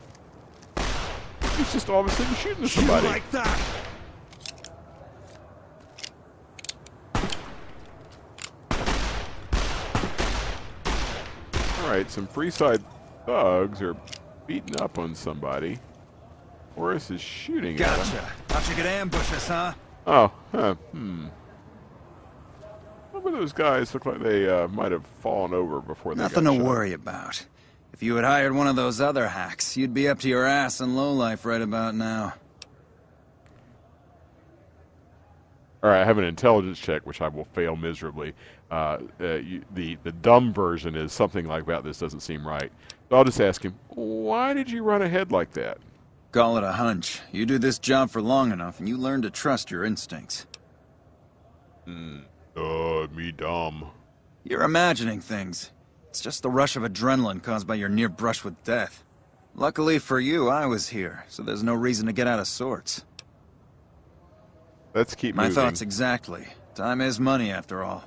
He's 1.57 1.73
just 1.73 1.89
all 1.89 2.01
of 2.01 2.07
a 2.07 2.11
sudden 2.11 2.35
shooting 2.35 2.65
at 2.65 2.71
somebody. 2.71 3.07
like 3.07 3.31
that? 3.31 3.61
All 12.03 12.07
right, 12.07 12.11
some 12.11 12.27
Freeside 12.27 12.83
thugs 13.27 13.81
are 13.81 13.95
beating 14.49 14.81
up 14.81 14.99
on 14.99 15.15
somebody. 15.15 15.79
Orris 16.75 17.13
is 17.13 17.21
shooting 17.21 17.81
at 17.81 17.97
him. 17.97 17.97
Gotcha. 17.97 18.33
Thought 18.49 18.69
you 18.69 18.75
could 18.75 18.87
ambush 18.87 19.33
us, 19.33 19.47
huh? 19.47 19.73
Oh, 20.05 20.33
huh, 20.51 20.75
hmm. 20.91 21.27
Some 23.13 23.25
of 23.25 23.33
those 23.33 23.53
guys 23.53 23.95
look 23.95 24.05
like 24.05 24.21
they 24.21 24.51
uh, 24.51 24.67
might 24.67 24.91
have 24.91 25.07
fallen 25.21 25.55
over 25.55 25.81
before 25.81 26.17
they 26.17 26.23
Nothing 26.25 26.43
got 26.43 26.51
to 26.51 26.57
shot. 26.57 26.67
worry 26.67 26.93
about. 26.93 27.47
If 27.93 28.03
you 28.03 28.17
had 28.17 28.25
hired 28.25 28.53
one 28.53 28.67
of 28.67 28.75
those 28.75 29.01
other 29.01 29.29
hacks, 29.29 29.77
you'd 29.77 29.95
be 29.95 30.09
up 30.09 30.19
to 30.21 30.29
your 30.29 30.45
ass 30.45 30.81
in 30.81 30.97
lowlife 30.97 31.45
right 31.45 31.63
about 31.63 31.95
now. 31.95 32.35
All 35.85 35.91
right, 35.91 36.03
I 36.03 36.05
have 36.05 36.19
an 36.19 36.25
intelligence 36.25 36.81
check, 36.81 37.07
which 37.07 37.21
I 37.21 37.29
will 37.29 37.45
fail 37.45 37.77
miserably. 37.77 38.35
Uh, 38.73 38.99
uh, 39.21 39.35
you, 39.35 39.63
the 39.75 39.99
the 40.03 40.13
dumb 40.13 40.51
version 40.51 40.97
is 40.97 41.13
something 41.13 41.45
like 41.47 41.67
that. 41.67 41.85
This 41.85 41.99
doesn't 41.99 42.21
seem 42.21 42.47
right. 42.49 42.73
So 43.11 43.17
I'll 43.17 43.25
just 43.25 43.39
ask 43.41 43.63
him, 43.63 43.75
why 43.91 44.55
did 44.55 44.71
you 44.71 44.83
run 44.83 45.03
ahead 45.03 45.31
like 45.31 45.51
that? 45.53 45.77
Call 46.33 46.57
it 46.57 46.65
a 46.65 46.73
hunch. 46.73 47.21
You 47.31 47.45
do 47.45 47.59
this 47.59 47.79
job 47.79 48.09
for 48.09 48.23
long 48.23 48.51
enough, 48.51 48.79
and 48.79 48.89
you 48.89 48.97
learn 48.97 49.21
to 49.23 49.31
trust 49.31 49.71
your 49.71 49.85
instincts. 49.85 50.47
Hmm. 51.85 52.21
Uh, 52.57 53.09
me 53.15 53.31
dumb. 53.33 53.91
You're 54.43 54.63
imagining 54.63 55.21
things. 55.21 55.71
It's 56.09 56.23
just 56.23 56.43
the 56.43 56.49
rush 56.49 56.75
of 56.75 56.83
adrenaline 56.83 57.43
caused 57.43 57.67
by 57.67 57.75
your 57.75 57.91
near 57.91 58.09
brush 58.09 58.43
with 58.43 58.65
death. 58.65 59.05
Luckily 59.55 59.99
for 59.99 60.19
you, 60.19 60.49
I 60.49 60.65
was 60.65 60.89
here, 60.89 61.27
so 61.29 61.43
there's 61.43 61.63
no 61.63 61.75
reason 61.75 62.07
to 62.07 62.13
get 62.15 62.27
out 62.27 62.39
of 62.39 62.47
sorts. 62.49 63.05
Let's 64.95 65.15
keep 65.15 65.35
My 65.35 65.45
moving. 65.49 65.55
thoughts 65.57 65.83
exactly. 65.83 66.47
Time 66.75 67.03
is 67.03 67.21
money, 67.21 67.51
after 67.51 67.85
all. 67.85 68.05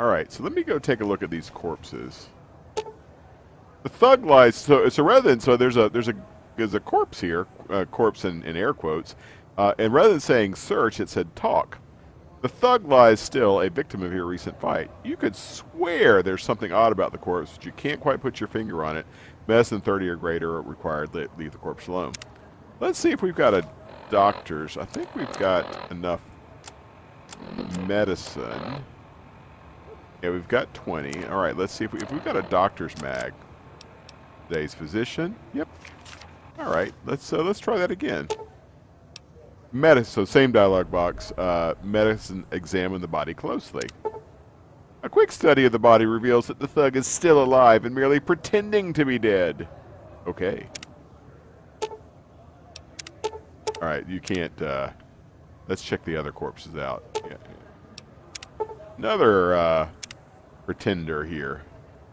All 0.00 0.06
right, 0.06 0.32
so 0.32 0.42
let 0.42 0.54
me 0.54 0.62
go 0.62 0.78
take 0.78 1.02
a 1.02 1.04
look 1.04 1.22
at 1.22 1.28
these 1.28 1.50
corpses. 1.50 2.30
The 3.82 3.90
thug 3.90 4.24
lies. 4.24 4.56
So, 4.56 4.88
so 4.88 5.02
rather 5.02 5.28
than 5.28 5.40
so 5.40 5.58
there's 5.58 5.76
a 5.76 5.90
there's 5.90 6.08
a 6.08 6.14
there's 6.56 6.72
a 6.72 6.80
corpse 6.80 7.20
here, 7.20 7.46
uh, 7.68 7.84
corpse 7.84 8.24
in, 8.24 8.42
in 8.44 8.56
air 8.56 8.72
quotes, 8.72 9.14
uh, 9.58 9.74
and 9.78 9.92
rather 9.92 10.08
than 10.08 10.20
saying 10.20 10.54
search, 10.54 11.00
it 11.00 11.10
said 11.10 11.36
talk. 11.36 11.76
The 12.40 12.48
thug 12.48 12.86
lies 12.88 13.20
still 13.20 13.60
a 13.60 13.68
victim 13.68 14.02
of 14.02 14.14
your 14.14 14.24
recent 14.24 14.58
fight. 14.58 14.90
You 15.04 15.18
could 15.18 15.36
swear 15.36 16.22
there's 16.22 16.42
something 16.42 16.72
odd 16.72 16.92
about 16.92 17.12
the 17.12 17.18
corpse, 17.18 17.52
but 17.56 17.66
you 17.66 17.72
can't 17.72 18.00
quite 18.00 18.22
put 18.22 18.40
your 18.40 18.48
finger 18.48 18.82
on 18.82 18.96
it. 18.96 19.04
Medicine 19.48 19.82
30 19.82 20.08
or 20.08 20.16
greater 20.16 20.62
required. 20.62 21.14
Le- 21.14 21.28
Leave 21.36 21.52
the 21.52 21.58
corpse 21.58 21.88
alone. 21.88 22.14
Let's 22.80 22.98
see 22.98 23.10
if 23.10 23.20
we've 23.20 23.34
got 23.34 23.52
a 23.52 23.68
doctor's. 24.08 24.78
I 24.78 24.86
think 24.86 25.14
we've 25.14 25.30
got 25.34 25.90
enough 25.90 26.22
medicine. 27.86 28.82
Yeah, 30.22 30.30
we've 30.30 30.48
got 30.48 30.72
20. 30.74 31.26
All 31.26 31.40
right, 31.40 31.56
let's 31.56 31.72
see 31.72 31.84
if, 31.84 31.92
we, 31.92 32.00
if 32.00 32.12
we've 32.12 32.24
got 32.24 32.36
a 32.36 32.42
doctor's 32.42 33.00
mag. 33.00 33.32
Today's 34.48 34.74
physician. 34.74 35.34
Yep. 35.54 35.68
All 36.58 36.70
right, 36.70 36.92
let's 37.06 37.32
uh, 37.32 37.42
let's 37.42 37.58
try 37.58 37.78
that 37.78 37.90
again. 37.90 38.28
Medicine. 39.72 40.26
So 40.26 40.30
same 40.30 40.52
dialog 40.52 40.90
box. 40.90 41.32
Uh, 41.32 41.74
medicine. 41.82 42.44
Examine 42.50 43.00
the 43.00 43.08
body 43.08 43.32
closely. 43.32 43.88
A 45.02 45.08
quick 45.08 45.32
study 45.32 45.64
of 45.64 45.72
the 45.72 45.78
body 45.78 46.04
reveals 46.04 46.46
that 46.48 46.58
the 46.58 46.66
thug 46.66 46.96
is 46.96 47.06
still 47.06 47.42
alive 47.42 47.86
and 47.86 47.94
merely 47.94 48.20
pretending 48.20 48.92
to 48.92 49.06
be 49.06 49.18
dead. 49.18 49.66
Okay. 50.26 50.66
All 53.80 53.88
right, 53.88 54.06
you 54.06 54.20
can't. 54.20 54.60
Uh, 54.60 54.90
let's 55.68 55.82
check 55.82 56.04
the 56.04 56.16
other 56.16 56.32
corpses 56.32 56.76
out. 56.76 57.04
Yeah. 57.24 58.66
Another 58.98 59.54
uh, 59.54 59.88
pretender 60.70 61.24
here. 61.24 61.62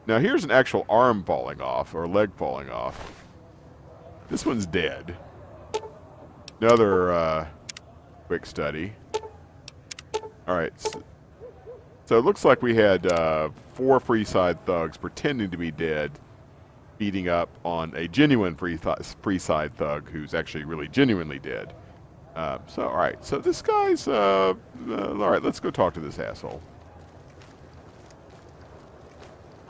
Now 0.08 0.18
here's 0.18 0.44
an 0.44 0.50
actual 0.50 0.84
arm 0.90 1.24
falling 1.24 1.62
off 1.62 1.94
or 1.94 2.08
leg 2.08 2.32
falling 2.34 2.72
off. 2.72 3.24
this 4.32 4.48
one's 4.48 4.66
dead. 4.66 5.16
Another 6.60 7.12
uh, 7.12 7.48
quick 8.26 8.48
study. 8.48 8.94
All 10.48 10.58
right. 10.58 10.74
So, 10.82 11.04
so 12.06 12.18
it 12.18 12.26
looks 12.26 12.44
like 12.44 12.64
we 12.64 12.74
had 12.74 13.06
uh, 13.06 13.50
four 13.76 14.00
Freeside 14.00 14.60
thugs 14.66 14.98
pretending 14.98 15.52
to 15.52 15.58
be 15.58 15.70
dead, 15.70 16.10
beating 16.98 17.30
up 17.30 17.50
on 17.64 17.94
a 17.96 18.08
genuine 18.08 18.56
free 18.56 18.80
th- 18.80 18.98
Freeside 19.22 19.72
thug 19.76 20.10
who's 20.10 20.34
actually 20.34 20.64
really 20.64 20.88
genuinely 20.88 21.38
dead. 21.38 21.76
Uh, 22.36 22.58
so, 22.66 22.88
all 22.88 22.98
right. 22.98 23.24
So 23.24 23.38
this 23.38 23.62
guy's. 23.62 24.08
Uh, 24.08 24.56
uh, 24.90 25.10
all 25.10 25.30
right, 25.30 25.44
let's 25.44 25.60
go 25.60 25.70
talk 25.70 25.94
to 25.94 26.00
this 26.00 26.18
asshole. 26.18 26.60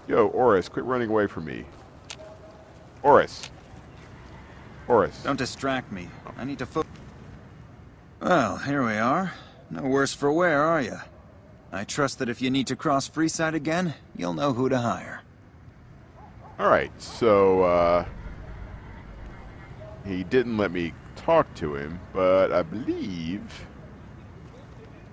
Yo, 0.07 0.27
Orris, 0.27 0.69
quit 0.69 0.85
running 0.85 1.09
away 1.09 1.27
from 1.27 1.45
me. 1.45 1.65
Orris. 3.03 3.49
Orris. 4.87 5.21
Don't 5.23 5.37
distract 5.37 5.91
me. 5.91 6.07
I 6.37 6.45
need 6.45 6.59
to 6.59 6.65
fo- 6.65 6.85
Well, 8.21 8.57
here 8.57 8.85
we 8.85 8.93
are. 8.97 9.33
No 9.69 9.81
worse 9.83 10.13
for 10.13 10.31
wear, 10.31 10.63
are 10.63 10.81
you? 10.81 10.97
I 11.71 11.83
trust 11.83 12.19
that 12.19 12.29
if 12.29 12.41
you 12.41 12.49
need 12.49 12.67
to 12.67 12.75
cross 12.75 13.09
Freeside 13.09 13.53
again, 13.53 13.95
you'll 14.15 14.33
know 14.33 14.53
who 14.53 14.69
to 14.69 14.77
hire. 14.77 15.21
All 16.57 16.69
right, 16.69 16.91
so 17.01 17.63
uh, 17.63 18.05
he 20.05 20.23
didn't 20.23 20.57
let 20.57 20.71
me 20.71 20.93
talk 21.17 21.53
to 21.55 21.75
him, 21.75 21.99
but 22.13 22.53
I 22.53 22.61
believe 22.63 23.65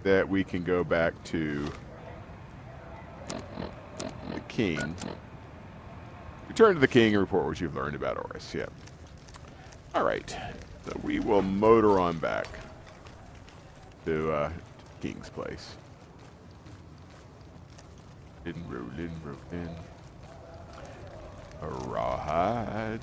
that 0.05 0.29
we 0.29 0.45
can 0.45 0.63
go 0.63 0.85
back 0.85 1.13
to 1.25 1.71
king. 4.49 4.95
Return 6.49 6.75
to 6.75 6.81
the 6.81 6.89
king 6.89 7.15
and 7.15 7.21
report 7.21 7.47
what 7.47 7.61
you've 7.61 7.75
learned 7.75 7.97
about 7.97 8.17
Orris. 8.17 8.55
Yeah. 8.55 8.67
All 9.95 10.05
right, 10.05 10.37
so 10.85 10.93
we 11.03 11.21
will 11.21 11.43
motor 11.43 11.99
on 12.01 12.19
back 12.19 12.47
to 14.05 14.33
uh, 14.33 14.51
King's 15.01 15.29
place. 15.29 15.77
In 18.45 18.55
rolling, 18.69 19.11
rolling. 19.25 19.77
A 21.63 21.69
rawhide. 21.89 23.01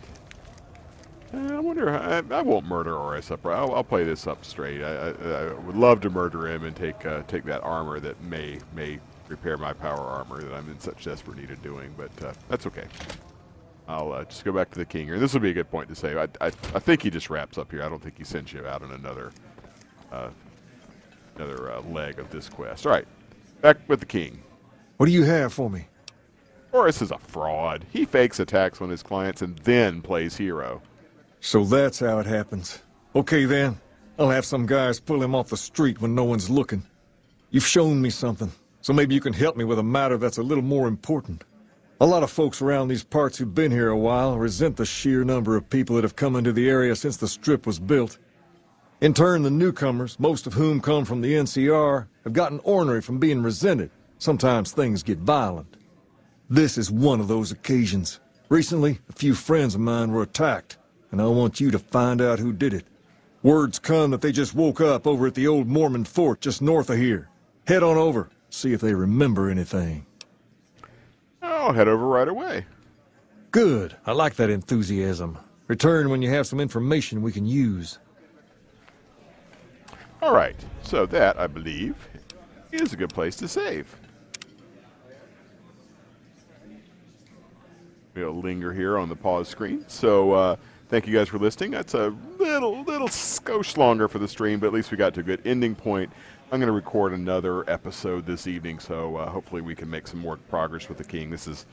Uh, 1.33 1.55
I 1.55 1.59
wonder. 1.59 1.89
I, 1.89 2.21
I 2.29 2.41
won't 2.41 2.65
murder 2.65 2.95
Orris 2.95 3.31
up. 3.31 3.45
I'll, 3.45 3.73
I'll 3.73 3.83
play 3.83 4.03
this 4.03 4.27
up 4.27 4.43
straight. 4.43 4.83
I, 4.83 5.09
I, 5.09 5.09
I 5.09 5.53
would 5.53 5.77
love 5.77 6.01
to 6.01 6.09
murder 6.09 6.47
him 6.47 6.65
and 6.65 6.75
take 6.75 7.05
uh, 7.05 7.23
take 7.27 7.45
that 7.45 7.63
armor 7.63 7.99
that 8.01 8.21
may 8.21 8.59
may 8.75 8.99
repair 9.31 9.57
my 9.57 9.73
power 9.73 9.99
armor 9.99 10.41
that 10.41 10.53
I'm 10.53 10.69
in 10.69 10.79
such 10.79 11.05
desperate 11.05 11.37
need 11.37 11.49
of 11.49 11.61
doing. 11.63 11.93
But 11.97 12.23
uh, 12.23 12.33
that's 12.49 12.67
okay. 12.67 12.85
I'll 13.87 14.11
uh, 14.11 14.23
just 14.25 14.45
go 14.45 14.51
back 14.51 14.69
to 14.71 14.79
the 14.79 14.85
king 14.85 15.07
here. 15.07 15.19
This 15.19 15.33
will 15.33 15.41
be 15.41 15.49
a 15.49 15.53
good 15.53 15.71
point 15.71 15.89
to 15.89 15.95
say. 15.95 16.15
I, 16.15 16.23
I, 16.39 16.47
I 16.47 16.79
think 16.79 17.01
he 17.01 17.09
just 17.09 17.29
wraps 17.29 17.57
up 17.57 17.71
here. 17.71 17.83
I 17.83 17.89
don't 17.89 18.01
think 18.01 18.17
he 18.17 18.23
sends 18.23 18.53
you 18.53 18.65
out 18.65 18.83
on 18.83 18.91
another 18.91 19.31
uh, 20.11 20.29
another 21.35 21.71
uh, 21.71 21.81
leg 21.81 22.19
of 22.19 22.29
this 22.29 22.47
quest. 22.47 22.85
All 22.85 22.91
right, 22.91 23.07
back 23.61 23.77
with 23.87 23.99
the 23.99 24.05
king. 24.05 24.43
What 24.97 25.07
do 25.07 25.11
you 25.11 25.23
have 25.23 25.51
for 25.51 25.69
me? 25.69 25.87
Orris 26.71 27.01
is 27.01 27.11
a 27.11 27.17
fraud. 27.17 27.85
He 27.91 28.05
fakes 28.05 28.39
attacks 28.39 28.81
on 28.81 28.89
his 28.89 29.03
clients 29.03 29.41
and 29.41 29.57
then 29.59 30.01
plays 30.01 30.37
hero. 30.37 30.81
So 31.41 31.65
that's 31.65 31.99
how 31.99 32.19
it 32.19 32.25
happens. 32.25 32.81
Okay 33.15 33.45
then. 33.45 33.79
I'll 34.19 34.29
have 34.29 34.45
some 34.45 34.65
guys 34.67 34.99
pull 34.99 35.21
him 35.23 35.33
off 35.33 35.49
the 35.49 35.57
street 35.57 35.99
when 35.99 36.13
no 36.13 36.23
one's 36.23 36.49
looking. 36.49 36.85
You've 37.49 37.65
shown 37.65 38.01
me 38.01 38.09
something, 38.09 38.51
so 38.81 38.93
maybe 38.93 39.15
you 39.15 39.21
can 39.21 39.33
help 39.33 39.55
me 39.55 39.63
with 39.63 39.79
a 39.79 39.83
matter 39.83 40.17
that's 40.17 40.37
a 40.37 40.43
little 40.43 40.63
more 40.63 40.87
important. 40.87 41.43
A 41.99 42.05
lot 42.05 42.23
of 42.23 42.31
folks 42.31 42.61
around 42.61 42.87
these 42.87 43.03
parts 43.03 43.37
who've 43.37 43.53
been 43.53 43.71
here 43.71 43.89
a 43.89 43.97
while 43.97 44.37
resent 44.37 44.75
the 44.75 44.85
sheer 44.85 45.23
number 45.23 45.55
of 45.55 45.69
people 45.69 45.95
that 45.95 46.03
have 46.03 46.15
come 46.15 46.35
into 46.35 46.51
the 46.51 46.67
area 46.67 46.95
since 46.95 47.15
the 47.15 47.27
strip 47.27 47.67
was 47.67 47.79
built. 47.79 48.17
In 49.01 49.13
turn, 49.13 49.43
the 49.43 49.51
newcomers, 49.51 50.19
most 50.19 50.47
of 50.47 50.53
whom 50.53 50.81
come 50.81 51.05
from 51.05 51.21
the 51.21 51.33
NCR, 51.33 52.07
have 52.23 52.33
gotten 52.33 52.59
ornery 52.63 53.01
from 53.01 53.19
being 53.19 53.43
resented. 53.43 53.91
Sometimes 54.17 54.71
things 54.71 55.03
get 55.03 55.19
violent. 55.19 55.77
This 56.49 56.77
is 56.77 56.91
one 56.91 57.19
of 57.19 57.27
those 57.27 57.51
occasions. 57.51 58.19
Recently, 58.49 58.99
a 59.09 59.13
few 59.13 59.33
friends 59.33 59.75
of 59.75 59.81
mine 59.81 60.11
were 60.11 60.23
attacked, 60.23 60.77
and 61.11 61.21
I 61.21 61.27
want 61.27 61.59
you 61.59 61.71
to 61.71 61.79
find 61.79 62.19
out 62.19 62.39
who 62.39 62.51
did 62.51 62.73
it. 62.73 62.85
Words 63.43 63.79
come 63.79 64.11
that 64.11 64.21
they 64.21 64.31
just 64.31 64.53
woke 64.53 64.81
up 64.81 65.07
over 65.07 65.27
at 65.27 65.35
the 65.35 65.47
old 65.47 65.67
Mormon 65.67 66.03
fort 66.03 66.41
just 66.41 66.61
north 66.61 66.89
of 66.89 66.97
here. 66.97 67.29
Head 67.65 67.83
on 67.83 67.97
over, 67.97 68.29
see 68.51 68.73
if 68.73 68.81
they 68.81 68.93
remember 68.93 69.49
anything. 69.49 70.05
I'll 71.41 71.73
head 71.73 71.87
over 71.87 72.05
right 72.05 72.27
away. 72.27 72.65
Good. 73.49 73.95
I 74.05 74.11
like 74.11 74.35
that 74.35 74.49
enthusiasm. 74.49 75.37
Return 75.67 76.09
when 76.09 76.21
you 76.21 76.29
have 76.29 76.45
some 76.45 76.59
information 76.59 77.21
we 77.21 77.31
can 77.31 77.45
use. 77.45 77.97
All 80.21 80.35
right, 80.35 80.55
so 80.83 81.07
that, 81.07 81.39
I 81.39 81.47
believe, 81.47 81.95
is 82.71 82.93
a 82.93 82.95
good 82.95 83.09
place 83.09 83.35
to 83.37 83.47
save. 83.47 83.95
We'll 88.13 88.39
linger 88.39 88.73
here 88.73 88.97
on 88.97 89.09
the 89.09 89.15
pause 89.15 89.47
screen. 89.47 89.85
So, 89.87 90.33
uh, 90.33 90.55
thank 90.89 91.07
you 91.07 91.13
guys 91.13 91.29
for 91.29 91.39
listening. 91.39 91.71
That's 91.71 91.95
a 91.95 92.13
little, 92.37 92.83
little 92.83 93.07
skosh 93.07 93.77
longer 93.77 94.07
for 94.07 94.19
the 94.19 94.27
stream, 94.27 94.59
but 94.59 94.67
at 94.67 94.73
least 94.73 94.91
we 94.91 94.97
got 94.97 95.13
to 95.15 95.21
a 95.21 95.23
good 95.23 95.41
ending 95.45 95.73
point. 95.73 96.11
I'm 96.51 96.59
going 96.59 96.67
to 96.67 96.73
record 96.73 97.13
another 97.13 97.67
episode 97.69 98.25
this 98.25 98.45
evening, 98.45 98.77
so 98.79 99.15
uh, 99.15 99.29
hopefully 99.29 99.61
we 99.61 99.73
can 99.73 99.89
make 99.89 100.05
some 100.05 100.19
more 100.19 100.35
progress 100.35 100.89
with 100.89 100.97
the 100.97 101.03
king. 101.05 101.29
This 101.29 101.47
is 101.47 101.65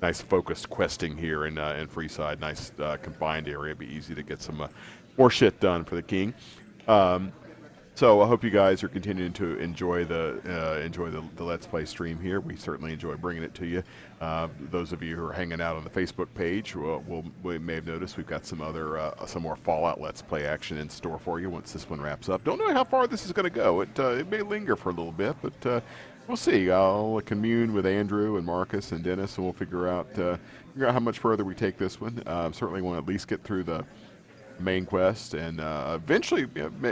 nice 0.00 0.22
focused 0.22 0.70
questing 0.70 1.18
here 1.18 1.44
in, 1.44 1.58
uh, 1.58 1.76
in 1.78 1.86
Freeside. 1.86 2.40
Nice 2.40 2.72
uh, 2.80 2.96
combined 3.02 3.46
area. 3.46 3.72
It'd 3.72 3.78
Be 3.80 3.94
easy 3.94 4.14
to 4.14 4.22
get 4.22 4.40
some 4.40 4.62
uh, 4.62 4.68
more 5.18 5.28
shit 5.28 5.60
done 5.60 5.84
for 5.84 5.96
the 5.96 6.02
king. 6.02 6.32
Um, 6.88 7.30
so 7.94 8.22
I 8.22 8.26
hope 8.26 8.42
you 8.42 8.48
guys 8.48 8.82
are 8.82 8.88
continuing 8.88 9.34
to 9.34 9.58
enjoy 9.58 10.06
the 10.06 10.40
uh, 10.46 10.80
enjoy 10.80 11.10
the, 11.10 11.22
the 11.36 11.44
Let's 11.44 11.66
Play 11.66 11.84
stream 11.84 12.18
here. 12.18 12.40
We 12.40 12.56
certainly 12.56 12.94
enjoy 12.94 13.16
bringing 13.16 13.42
it 13.42 13.52
to 13.56 13.66
you. 13.66 13.82
Uh, 14.22 14.46
those 14.70 14.92
of 14.92 15.02
you 15.02 15.16
who 15.16 15.24
are 15.24 15.32
hanging 15.32 15.60
out 15.60 15.74
on 15.74 15.82
the 15.82 15.90
Facebook 15.90 16.28
page, 16.32 16.76
will 16.76 17.02
will 17.08 17.24
we 17.42 17.58
may 17.58 17.74
have 17.74 17.86
noticed 17.88 18.16
we've 18.16 18.24
got 18.24 18.46
some 18.46 18.60
other 18.60 18.96
uh, 18.96 19.26
some 19.26 19.42
more 19.42 19.56
Fallout 19.56 20.00
Let's 20.00 20.22
Play 20.22 20.46
action 20.46 20.78
in 20.78 20.88
store 20.88 21.18
for 21.18 21.40
you 21.40 21.50
once 21.50 21.72
this 21.72 21.90
one 21.90 22.00
wraps 22.00 22.28
up. 22.28 22.44
Don't 22.44 22.60
know 22.60 22.72
how 22.72 22.84
far 22.84 23.08
this 23.08 23.26
is 23.26 23.32
going 23.32 23.50
to 23.50 23.50
go. 23.50 23.80
It 23.80 23.98
uh, 23.98 24.10
it 24.10 24.30
may 24.30 24.42
linger 24.42 24.76
for 24.76 24.90
a 24.90 24.92
little 24.92 25.10
bit, 25.10 25.34
but 25.42 25.66
uh, 25.66 25.80
we'll 26.28 26.36
see. 26.36 26.70
I'll 26.70 27.20
commune 27.24 27.74
with 27.74 27.84
Andrew 27.84 28.36
and 28.36 28.46
Marcus 28.46 28.92
and 28.92 29.02
Dennis, 29.02 29.38
and 29.38 29.44
we'll 29.44 29.54
figure 29.54 29.88
out 29.88 30.16
uh, 30.16 30.36
figure 30.72 30.86
out 30.86 30.94
how 30.94 31.00
much 31.00 31.18
further 31.18 31.44
we 31.44 31.56
take 31.56 31.76
this 31.76 32.00
one. 32.00 32.22
Certainly 32.52 32.82
want 32.82 32.94
to 32.94 33.02
at 33.02 33.08
least 33.08 33.26
get 33.26 33.42
through 33.42 33.64
the 33.64 33.84
main 34.60 34.86
quest, 34.86 35.34
and 35.34 35.60
uh, 35.60 35.98
eventually 36.00 36.46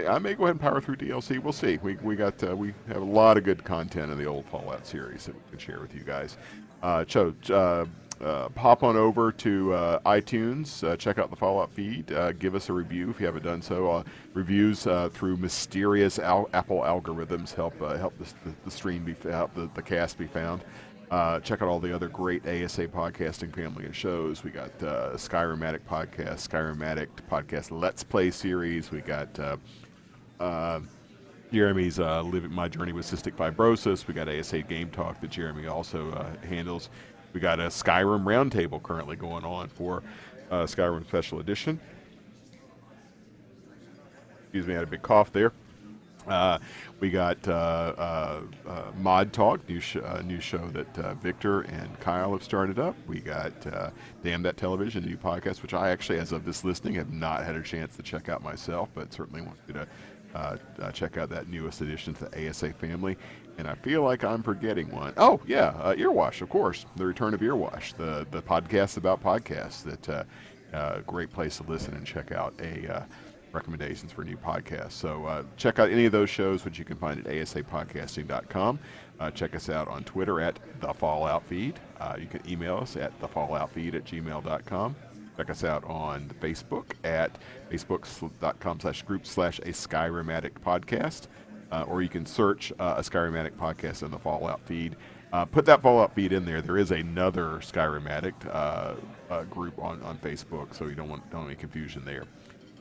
I 0.09 0.19
may 0.19 0.35
go 0.35 0.45
ahead 0.45 0.57
and 0.57 0.61
power 0.61 0.81
through 0.81 0.97
DLC. 0.97 1.39
We'll 1.39 1.53
see. 1.53 1.79
We 1.79 1.95
we 2.03 2.17
got 2.17 2.43
uh, 2.43 2.57
we 2.57 2.75
have 2.89 3.03
a 3.03 3.05
lot 3.05 3.37
of 3.37 3.45
good 3.45 3.63
content 3.63 4.11
in 4.11 4.19
the 4.19 4.25
old 4.25 4.47
Fallout 4.47 4.85
series 4.85 5.27
that 5.27 5.35
we 5.37 5.41
can 5.51 5.59
share 5.61 5.81
with 5.81 5.95
you 5.95 6.03
guys. 6.03 6.37
Uh, 6.83 7.05
so 7.07 7.35
uh, 7.51 7.85
uh, 8.25 8.49
pop 8.51 8.83
on 8.83 8.97
over 8.97 9.33
to 9.33 9.73
uh, 9.73 9.99
iTunes, 10.01 10.99
check 10.99 11.19
out 11.19 11.31
the 11.31 11.37
Fallout 11.37 11.73
feed, 11.73 12.13
uh, 12.13 12.33
give 12.33 12.55
us 12.55 12.69
a 12.69 12.73
review 12.73 13.11
if 13.11 13.21
you 13.21 13.27
haven't 13.27 13.45
done 13.45 13.63
so. 13.63 13.91
Uh, 13.91 14.03
reviews 14.35 14.87
uh, 14.87 15.09
through 15.13 15.37
mysterious 15.37 16.19
al- 16.19 16.49
Apple 16.53 16.81
algorithms 16.81 17.55
help 17.55 17.79
help 17.99 18.17
the, 18.19 18.25
the, 18.45 18.55
the 18.65 18.71
stream 18.71 19.05
be 19.05 19.15
help 19.31 19.55
the, 19.55 19.71
the 19.75 19.83
cast 19.83 20.19
be 20.19 20.27
found. 20.27 20.63
Uh, 21.11 21.41
check 21.41 21.61
out 21.61 21.69
all 21.69 21.81
the 21.81 21.93
other 21.93 22.09
great 22.09 22.47
ASA 22.47 22.87
podcasting 22.87 23.53
family 23.53 23.85
of 23.85 23.97
shows. 23.97 24.45
We 24.45 24.51
got 24.51 24.71
uh, 24.81 25.11
Skyrim 25.15 25.61
Addict 25.65 25.89
podcast, 25.89 26.49
Skyrim 26.49 26.85
Addict 26.85 27.29
podcast 27.29 27.73
Let's 27.73 28.05
Play 28.05 28.31
series. 28.31 28.93
We 28.93 29.01
got 29.01 29.37
uh, 29.41 29.57
uh, 30.39 30.81
Jeremy's 31.53 31.99
uh, 31.99 32.23
living 32.23 32.53
my 32.53 32.69
journey 32.69 32.93
with 32.93 33.07
cystic 33.07 33.35
fibrosis. 33.35 34.07
We 34.07 34.15
got 34.15 34.29
ASA 34.29 34.63
Game 34.63 34.91
Talk 34.91 35.21
that 35.21 35.31
Jeremy 35.31 35.67
also 35.67 36.11
uh, 36.13 36.47
handles. 36.47 36.91
We 37.33 37.41
got 37.41 37.59
a 37.61 37.65
Skyrim 37.65 38.25
roundtable 38.25 38.83
currently 38.83 39.17
going 39.17 39.45
on 39.45 39.69
for 39.69 40.03
uh, 40.51 40.65
Skyrim 40.65 41.07
Special 41.07 41.41
Edition. 41.41 41.81
Excuse 44.43 44.67
me, 44.67 44.75
I 44.75 44.79
had 44.79 44.85
a 44.85 44.91
big 44.91 45.03
cough 45.03 45.33
there. 45.33 45.53
Uh, 46.29 46.59
we 47.01 47.11
got 47.11 47.47
uh, 47.49 47.95
uh, 47.97 48.43
Mod 48.99 49.33
Talk, 49.33 49.67
new 49.69 49.81
sh- 49.81 49.97
new 50.25 50.41
show 50.41 50.69
that 50.69 51.17
Victor 51.21 51.63
and 51.63 51.99
Kyle 52.01 52.33
have 52.33 52.45
started 52.45 52.79
up. 52.79 52.95
We 53.09 53.21
got 53.21 53.53
Damn 54.23 54.43
That 54.43 54.57
Television, 54.57 55.05
a 55.05 55.07
new 55.07 55.17
podcast, 55.17 55.63
which 55.63 55.73
I 55.75 55.91
actually, 55.91 56.19
as 56.19 56.33
of 56.33 56.45
this 56.45 56.63
listening, 56.63 56.95
have 56.95 57.13
not 57.13 57.45
had 57.45 57.57
a 57.57 57.63
chance 57.63 57.97
to 57.97 58.03
check 58.03 58.29
out 58.29 58.43
myself, 58.43 58.91
but 58.95 59.13
certainly 59.13 59.41
want 59.41 59.57
you 59.67 59.75
to 59.75 59.87
uh, 60.35 60.57
uh, 60.81 60.93
check 60.93 61.17
out 61.17 61.29
that 61.31 61.49
newest 61.49 61.81
addition 61.81 62.15
to 62.15 62.27
the 62.27 62.49
ASA 62.49 62.73
family. 62.75 63.17
And 63.59 63.69
I 63.69 63.75
feel 63.75 64.03
like 64.03 64.25
I'm 64.25 64.43
forgetting 64.43 64.91
one. 64.91 65.13
Oh 65.17 65.41
yeah, 65.47 65.69
uh, 65.81 65.95
Earwash, 65.95 66.41
of 66.41 66.49
course, 66.49 66.87
the 66.97 67.05
return 67.05 67.35
of 67.35 67.41
Earwash, 67.41 67.97
the 67.97 68.27
the 68.31 68.41
podcast 68.41 68.97
about 68.97 69.23
podcasts. 69.23 69.83
That 69.83 70.09
uh, 70.09 70.25
uh, 70.73 71.01
great 71.01 71.33
place 71.33 71.59
to 71.59 71.65
listen 71.65 71.95
and 71.95 72.07
check 72.07 72.33
out 72.33 72.55
a. 72.61 72.95
Uh, 72.97 73.03
recommendations 73.53 74.13
for 74.13 74.23
new 74.23 74.37
podcasts. 74.37 74.93
So 74.93 75.25
uh, 75.27 75.43
check 75.57 75.81
out 75.81 75.91
any 75.91 76.05
of 76.07 76.13
those 76.13 76.31
shows, 76.31 76.65
which 76.65 76.79
you 76.79 76.85
can 76.85 76.97
find 76.97 77.19
at 77.19 77.27
asapodcasting.com. 77.27 78.79
Check 79.35 79.57
us 79.57 79.69
out 79.69 79.89
on 79.89 80.05
Twitter 80.05 80.41
at 80.41 80.61
The 80.81 80.95
Fallout 80.95 81.43
Feed. 81.49 81.81
You 82.17 82.29
can 82.29 82.49
email 82.49 82.77
us 82.77 82.95
at 82.95 83.11
thefalloutfeed 83.21 83.97
at 83.97 84.05
gmail.com. 84.05 84.95
check 85.41 85.49
us 85.49 85.65
out 85.65 85.83
on 85.85 86.31
Facebook 86.39 86.85
at 87.03 87.31
facebook.com 87.71 88.79
slash 88.79 89.03
group 89.03 89.25
slash 89.25 89.59
a 89.61 89.69
Skyrim 89.69 90.31
Addict 90.31 90.63
podcast. 90.63 91.29
Uh, 91.73 91.85
or 91.89 92.03
you 92.03 92.11
can 92.11 92.27
search 92.27 92.73
uh, 92.79 92.97
a 92.99 93.01
Skyrim 93.01 93.39
Addict 93.39 93.59
podcast 93.59 94.03
in 94.03 94.11
the 94.11 94.19
Fallout 94.19 94.61
feed. 94.67 94.97
Uh, 95.33 95.47
put 95.47 95.65
that 95.65 95.81
Fallout 95.81 96.15
feed 96.15 96.33
in 96.33 96.45
there. 96.45 96.61
There 96.61 96.77
is 96.77 96.91
another 96.91 97.61
Skyrim 97.61 98.07
Addict 98.07 98.45
uh, 98.47 98.97
uh, 99.31 99.45
group 99.45 99.79
on, 99.79 100.03
on 100.03 100.19
Facebook, 100.19 100.75
so 100.75 100.87
you 100.87 100.95
don't 100.95 101.09
want 101.09 101.31
don't 101.31 101.43
want 101.43 101.53
any 101.53 101.61
confusion 101.61 102.05
there. 102.05 102.25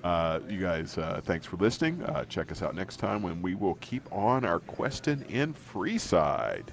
Uh, 0.04 0.40
you 0.50 0.60
guys, 0.60 0.98
uh, 0.98 1.22
thanks 1.24 1.46
for 1.46 1.56
listening. 1.58 2.04
Uh, 2.04 2.26
check 2.26 2.52
us 2.52 2.62
out 2.62 2.76
next 2.76 2.98
time 2.98 3.22
when 3.22 3.42
we 3.42 3.56
will 3.56 3.76
keep 3.76 4.12
on 4.12 4.44
our 4.44 4.60
questing 4.60 5.24
in 5.30 5.54
Freeside. 5.54 6.66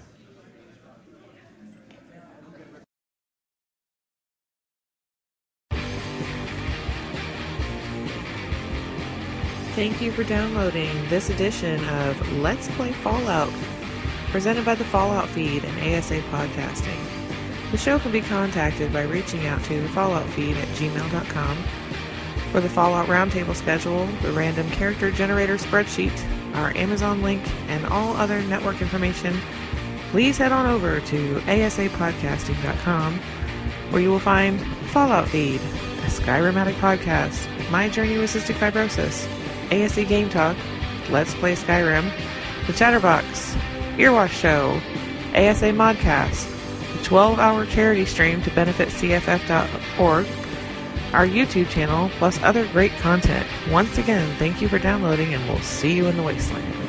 Thank 9.76 10.00
you 10.00 10.10
for 10.10 10.24
downloading 10.24 11.06
this 11.10 11.28
edition 11.28 11.86
of 11.90 12.32
Let's 12.38 12.66
Play 12.76 12.92
Fallout, 12.92 13.52
presented 14.30 14.64
by 14.64 14.74
the 14.74 14.86
Fallout 14.86 15.28
Feed 15.28 15.66
and 15.66 15.94
ASA 15.94 16.20
Podcasting. 16.30 16.96
The 17.72 17.76
show 17.76 17.98
can 17.98 18.10
be 18.10 18.22
contacted 18.22 18.90
by 18.90 19.02
reaching 19.02 19.46
out 19.46 19.62
to 19.64 19.82
the 19.82 19.88
Fallout 19.90 20.26
Feed 20.30 20.56
at 20.56 20.66
gmail.com. 20.68 21.56
For 22.52 22.62
the 22.62 22.70
Fallout 22.70 23.08
Roundtable 23.08 23.54
schedule, 23.54 24.06
the 24.22 24.32
random 24.32 24.66
character 24.70 25.10
generator 25.10 25.58
spreadsheet, 25.58 26.24
our 26.54 26.74
Amazon 26.74 27.20
link, 27.20 27.42
and 27.68 27.84
all 27.84 28.16
other 28.16 28.40
network 28.44 28.80
information, 28.80 29.38
please 30.10 30.38
head 30.38 30.52
on 30.52 30.64
over 30.64 31.00
to 31.00 31.38
asapodcasting.com, 31.40 33.18
where 33.90 34.00
you 34.00 34.08
will 34.08 34.20
find 34.20 34.58
Fallout 34.86 35.28
Feed, 35.28 35.60
a 35.60 36.08
Skyrim 36.08 36.54
Addict 36.54 36.78
podcast, 36.78 37.70
My 37.70 37.90
Journey 37.90 38.16
with 38.16 38.32
Cystic 38.32 38.54
Fibrosis, 38.54 39.28
ASE 39.70 40.06
Game 40.06 40.28
Talk, 40.28 40.56
Let's 41.10 41.34
Play 41.34 41.54
Skyrim, 41.54 42.10
The 42.66 42.72
Chatterbox, 42.72 43.54
Earwash 43.96 44.30
Show, 44.30 44.80
ASA 45.34 45.70
Modcast, 45.72 46.52
the 46.96 47.04
12 47.04 47.38
hour 47.38 47.66
charity 47.66 48.04
stream 48.04 48.42
to 48.42 48.50
benefit 48.50 48.88
CFF.org, 48.88 50.26
our 51.12 51.26
YouTube 51.26 51.68
channel, 51.68 52.10
plus 52.18 52.42
other 52.42 52.66
great 52.68 52.92
content. 52.98 53.46
Once 53.70 53.98
again, 53.98 54.34
thank 54.38 54.60
you 54.60 54.68
for 54.68 54.78
downloading, 54.78 55.34
and 55.34 55.48
we'll 55.48 55.60
see 55.60 55.92
you 55.92 56.06
in 56.06 56.16
the 56.16 56.22
wasteland. 56.22 56.85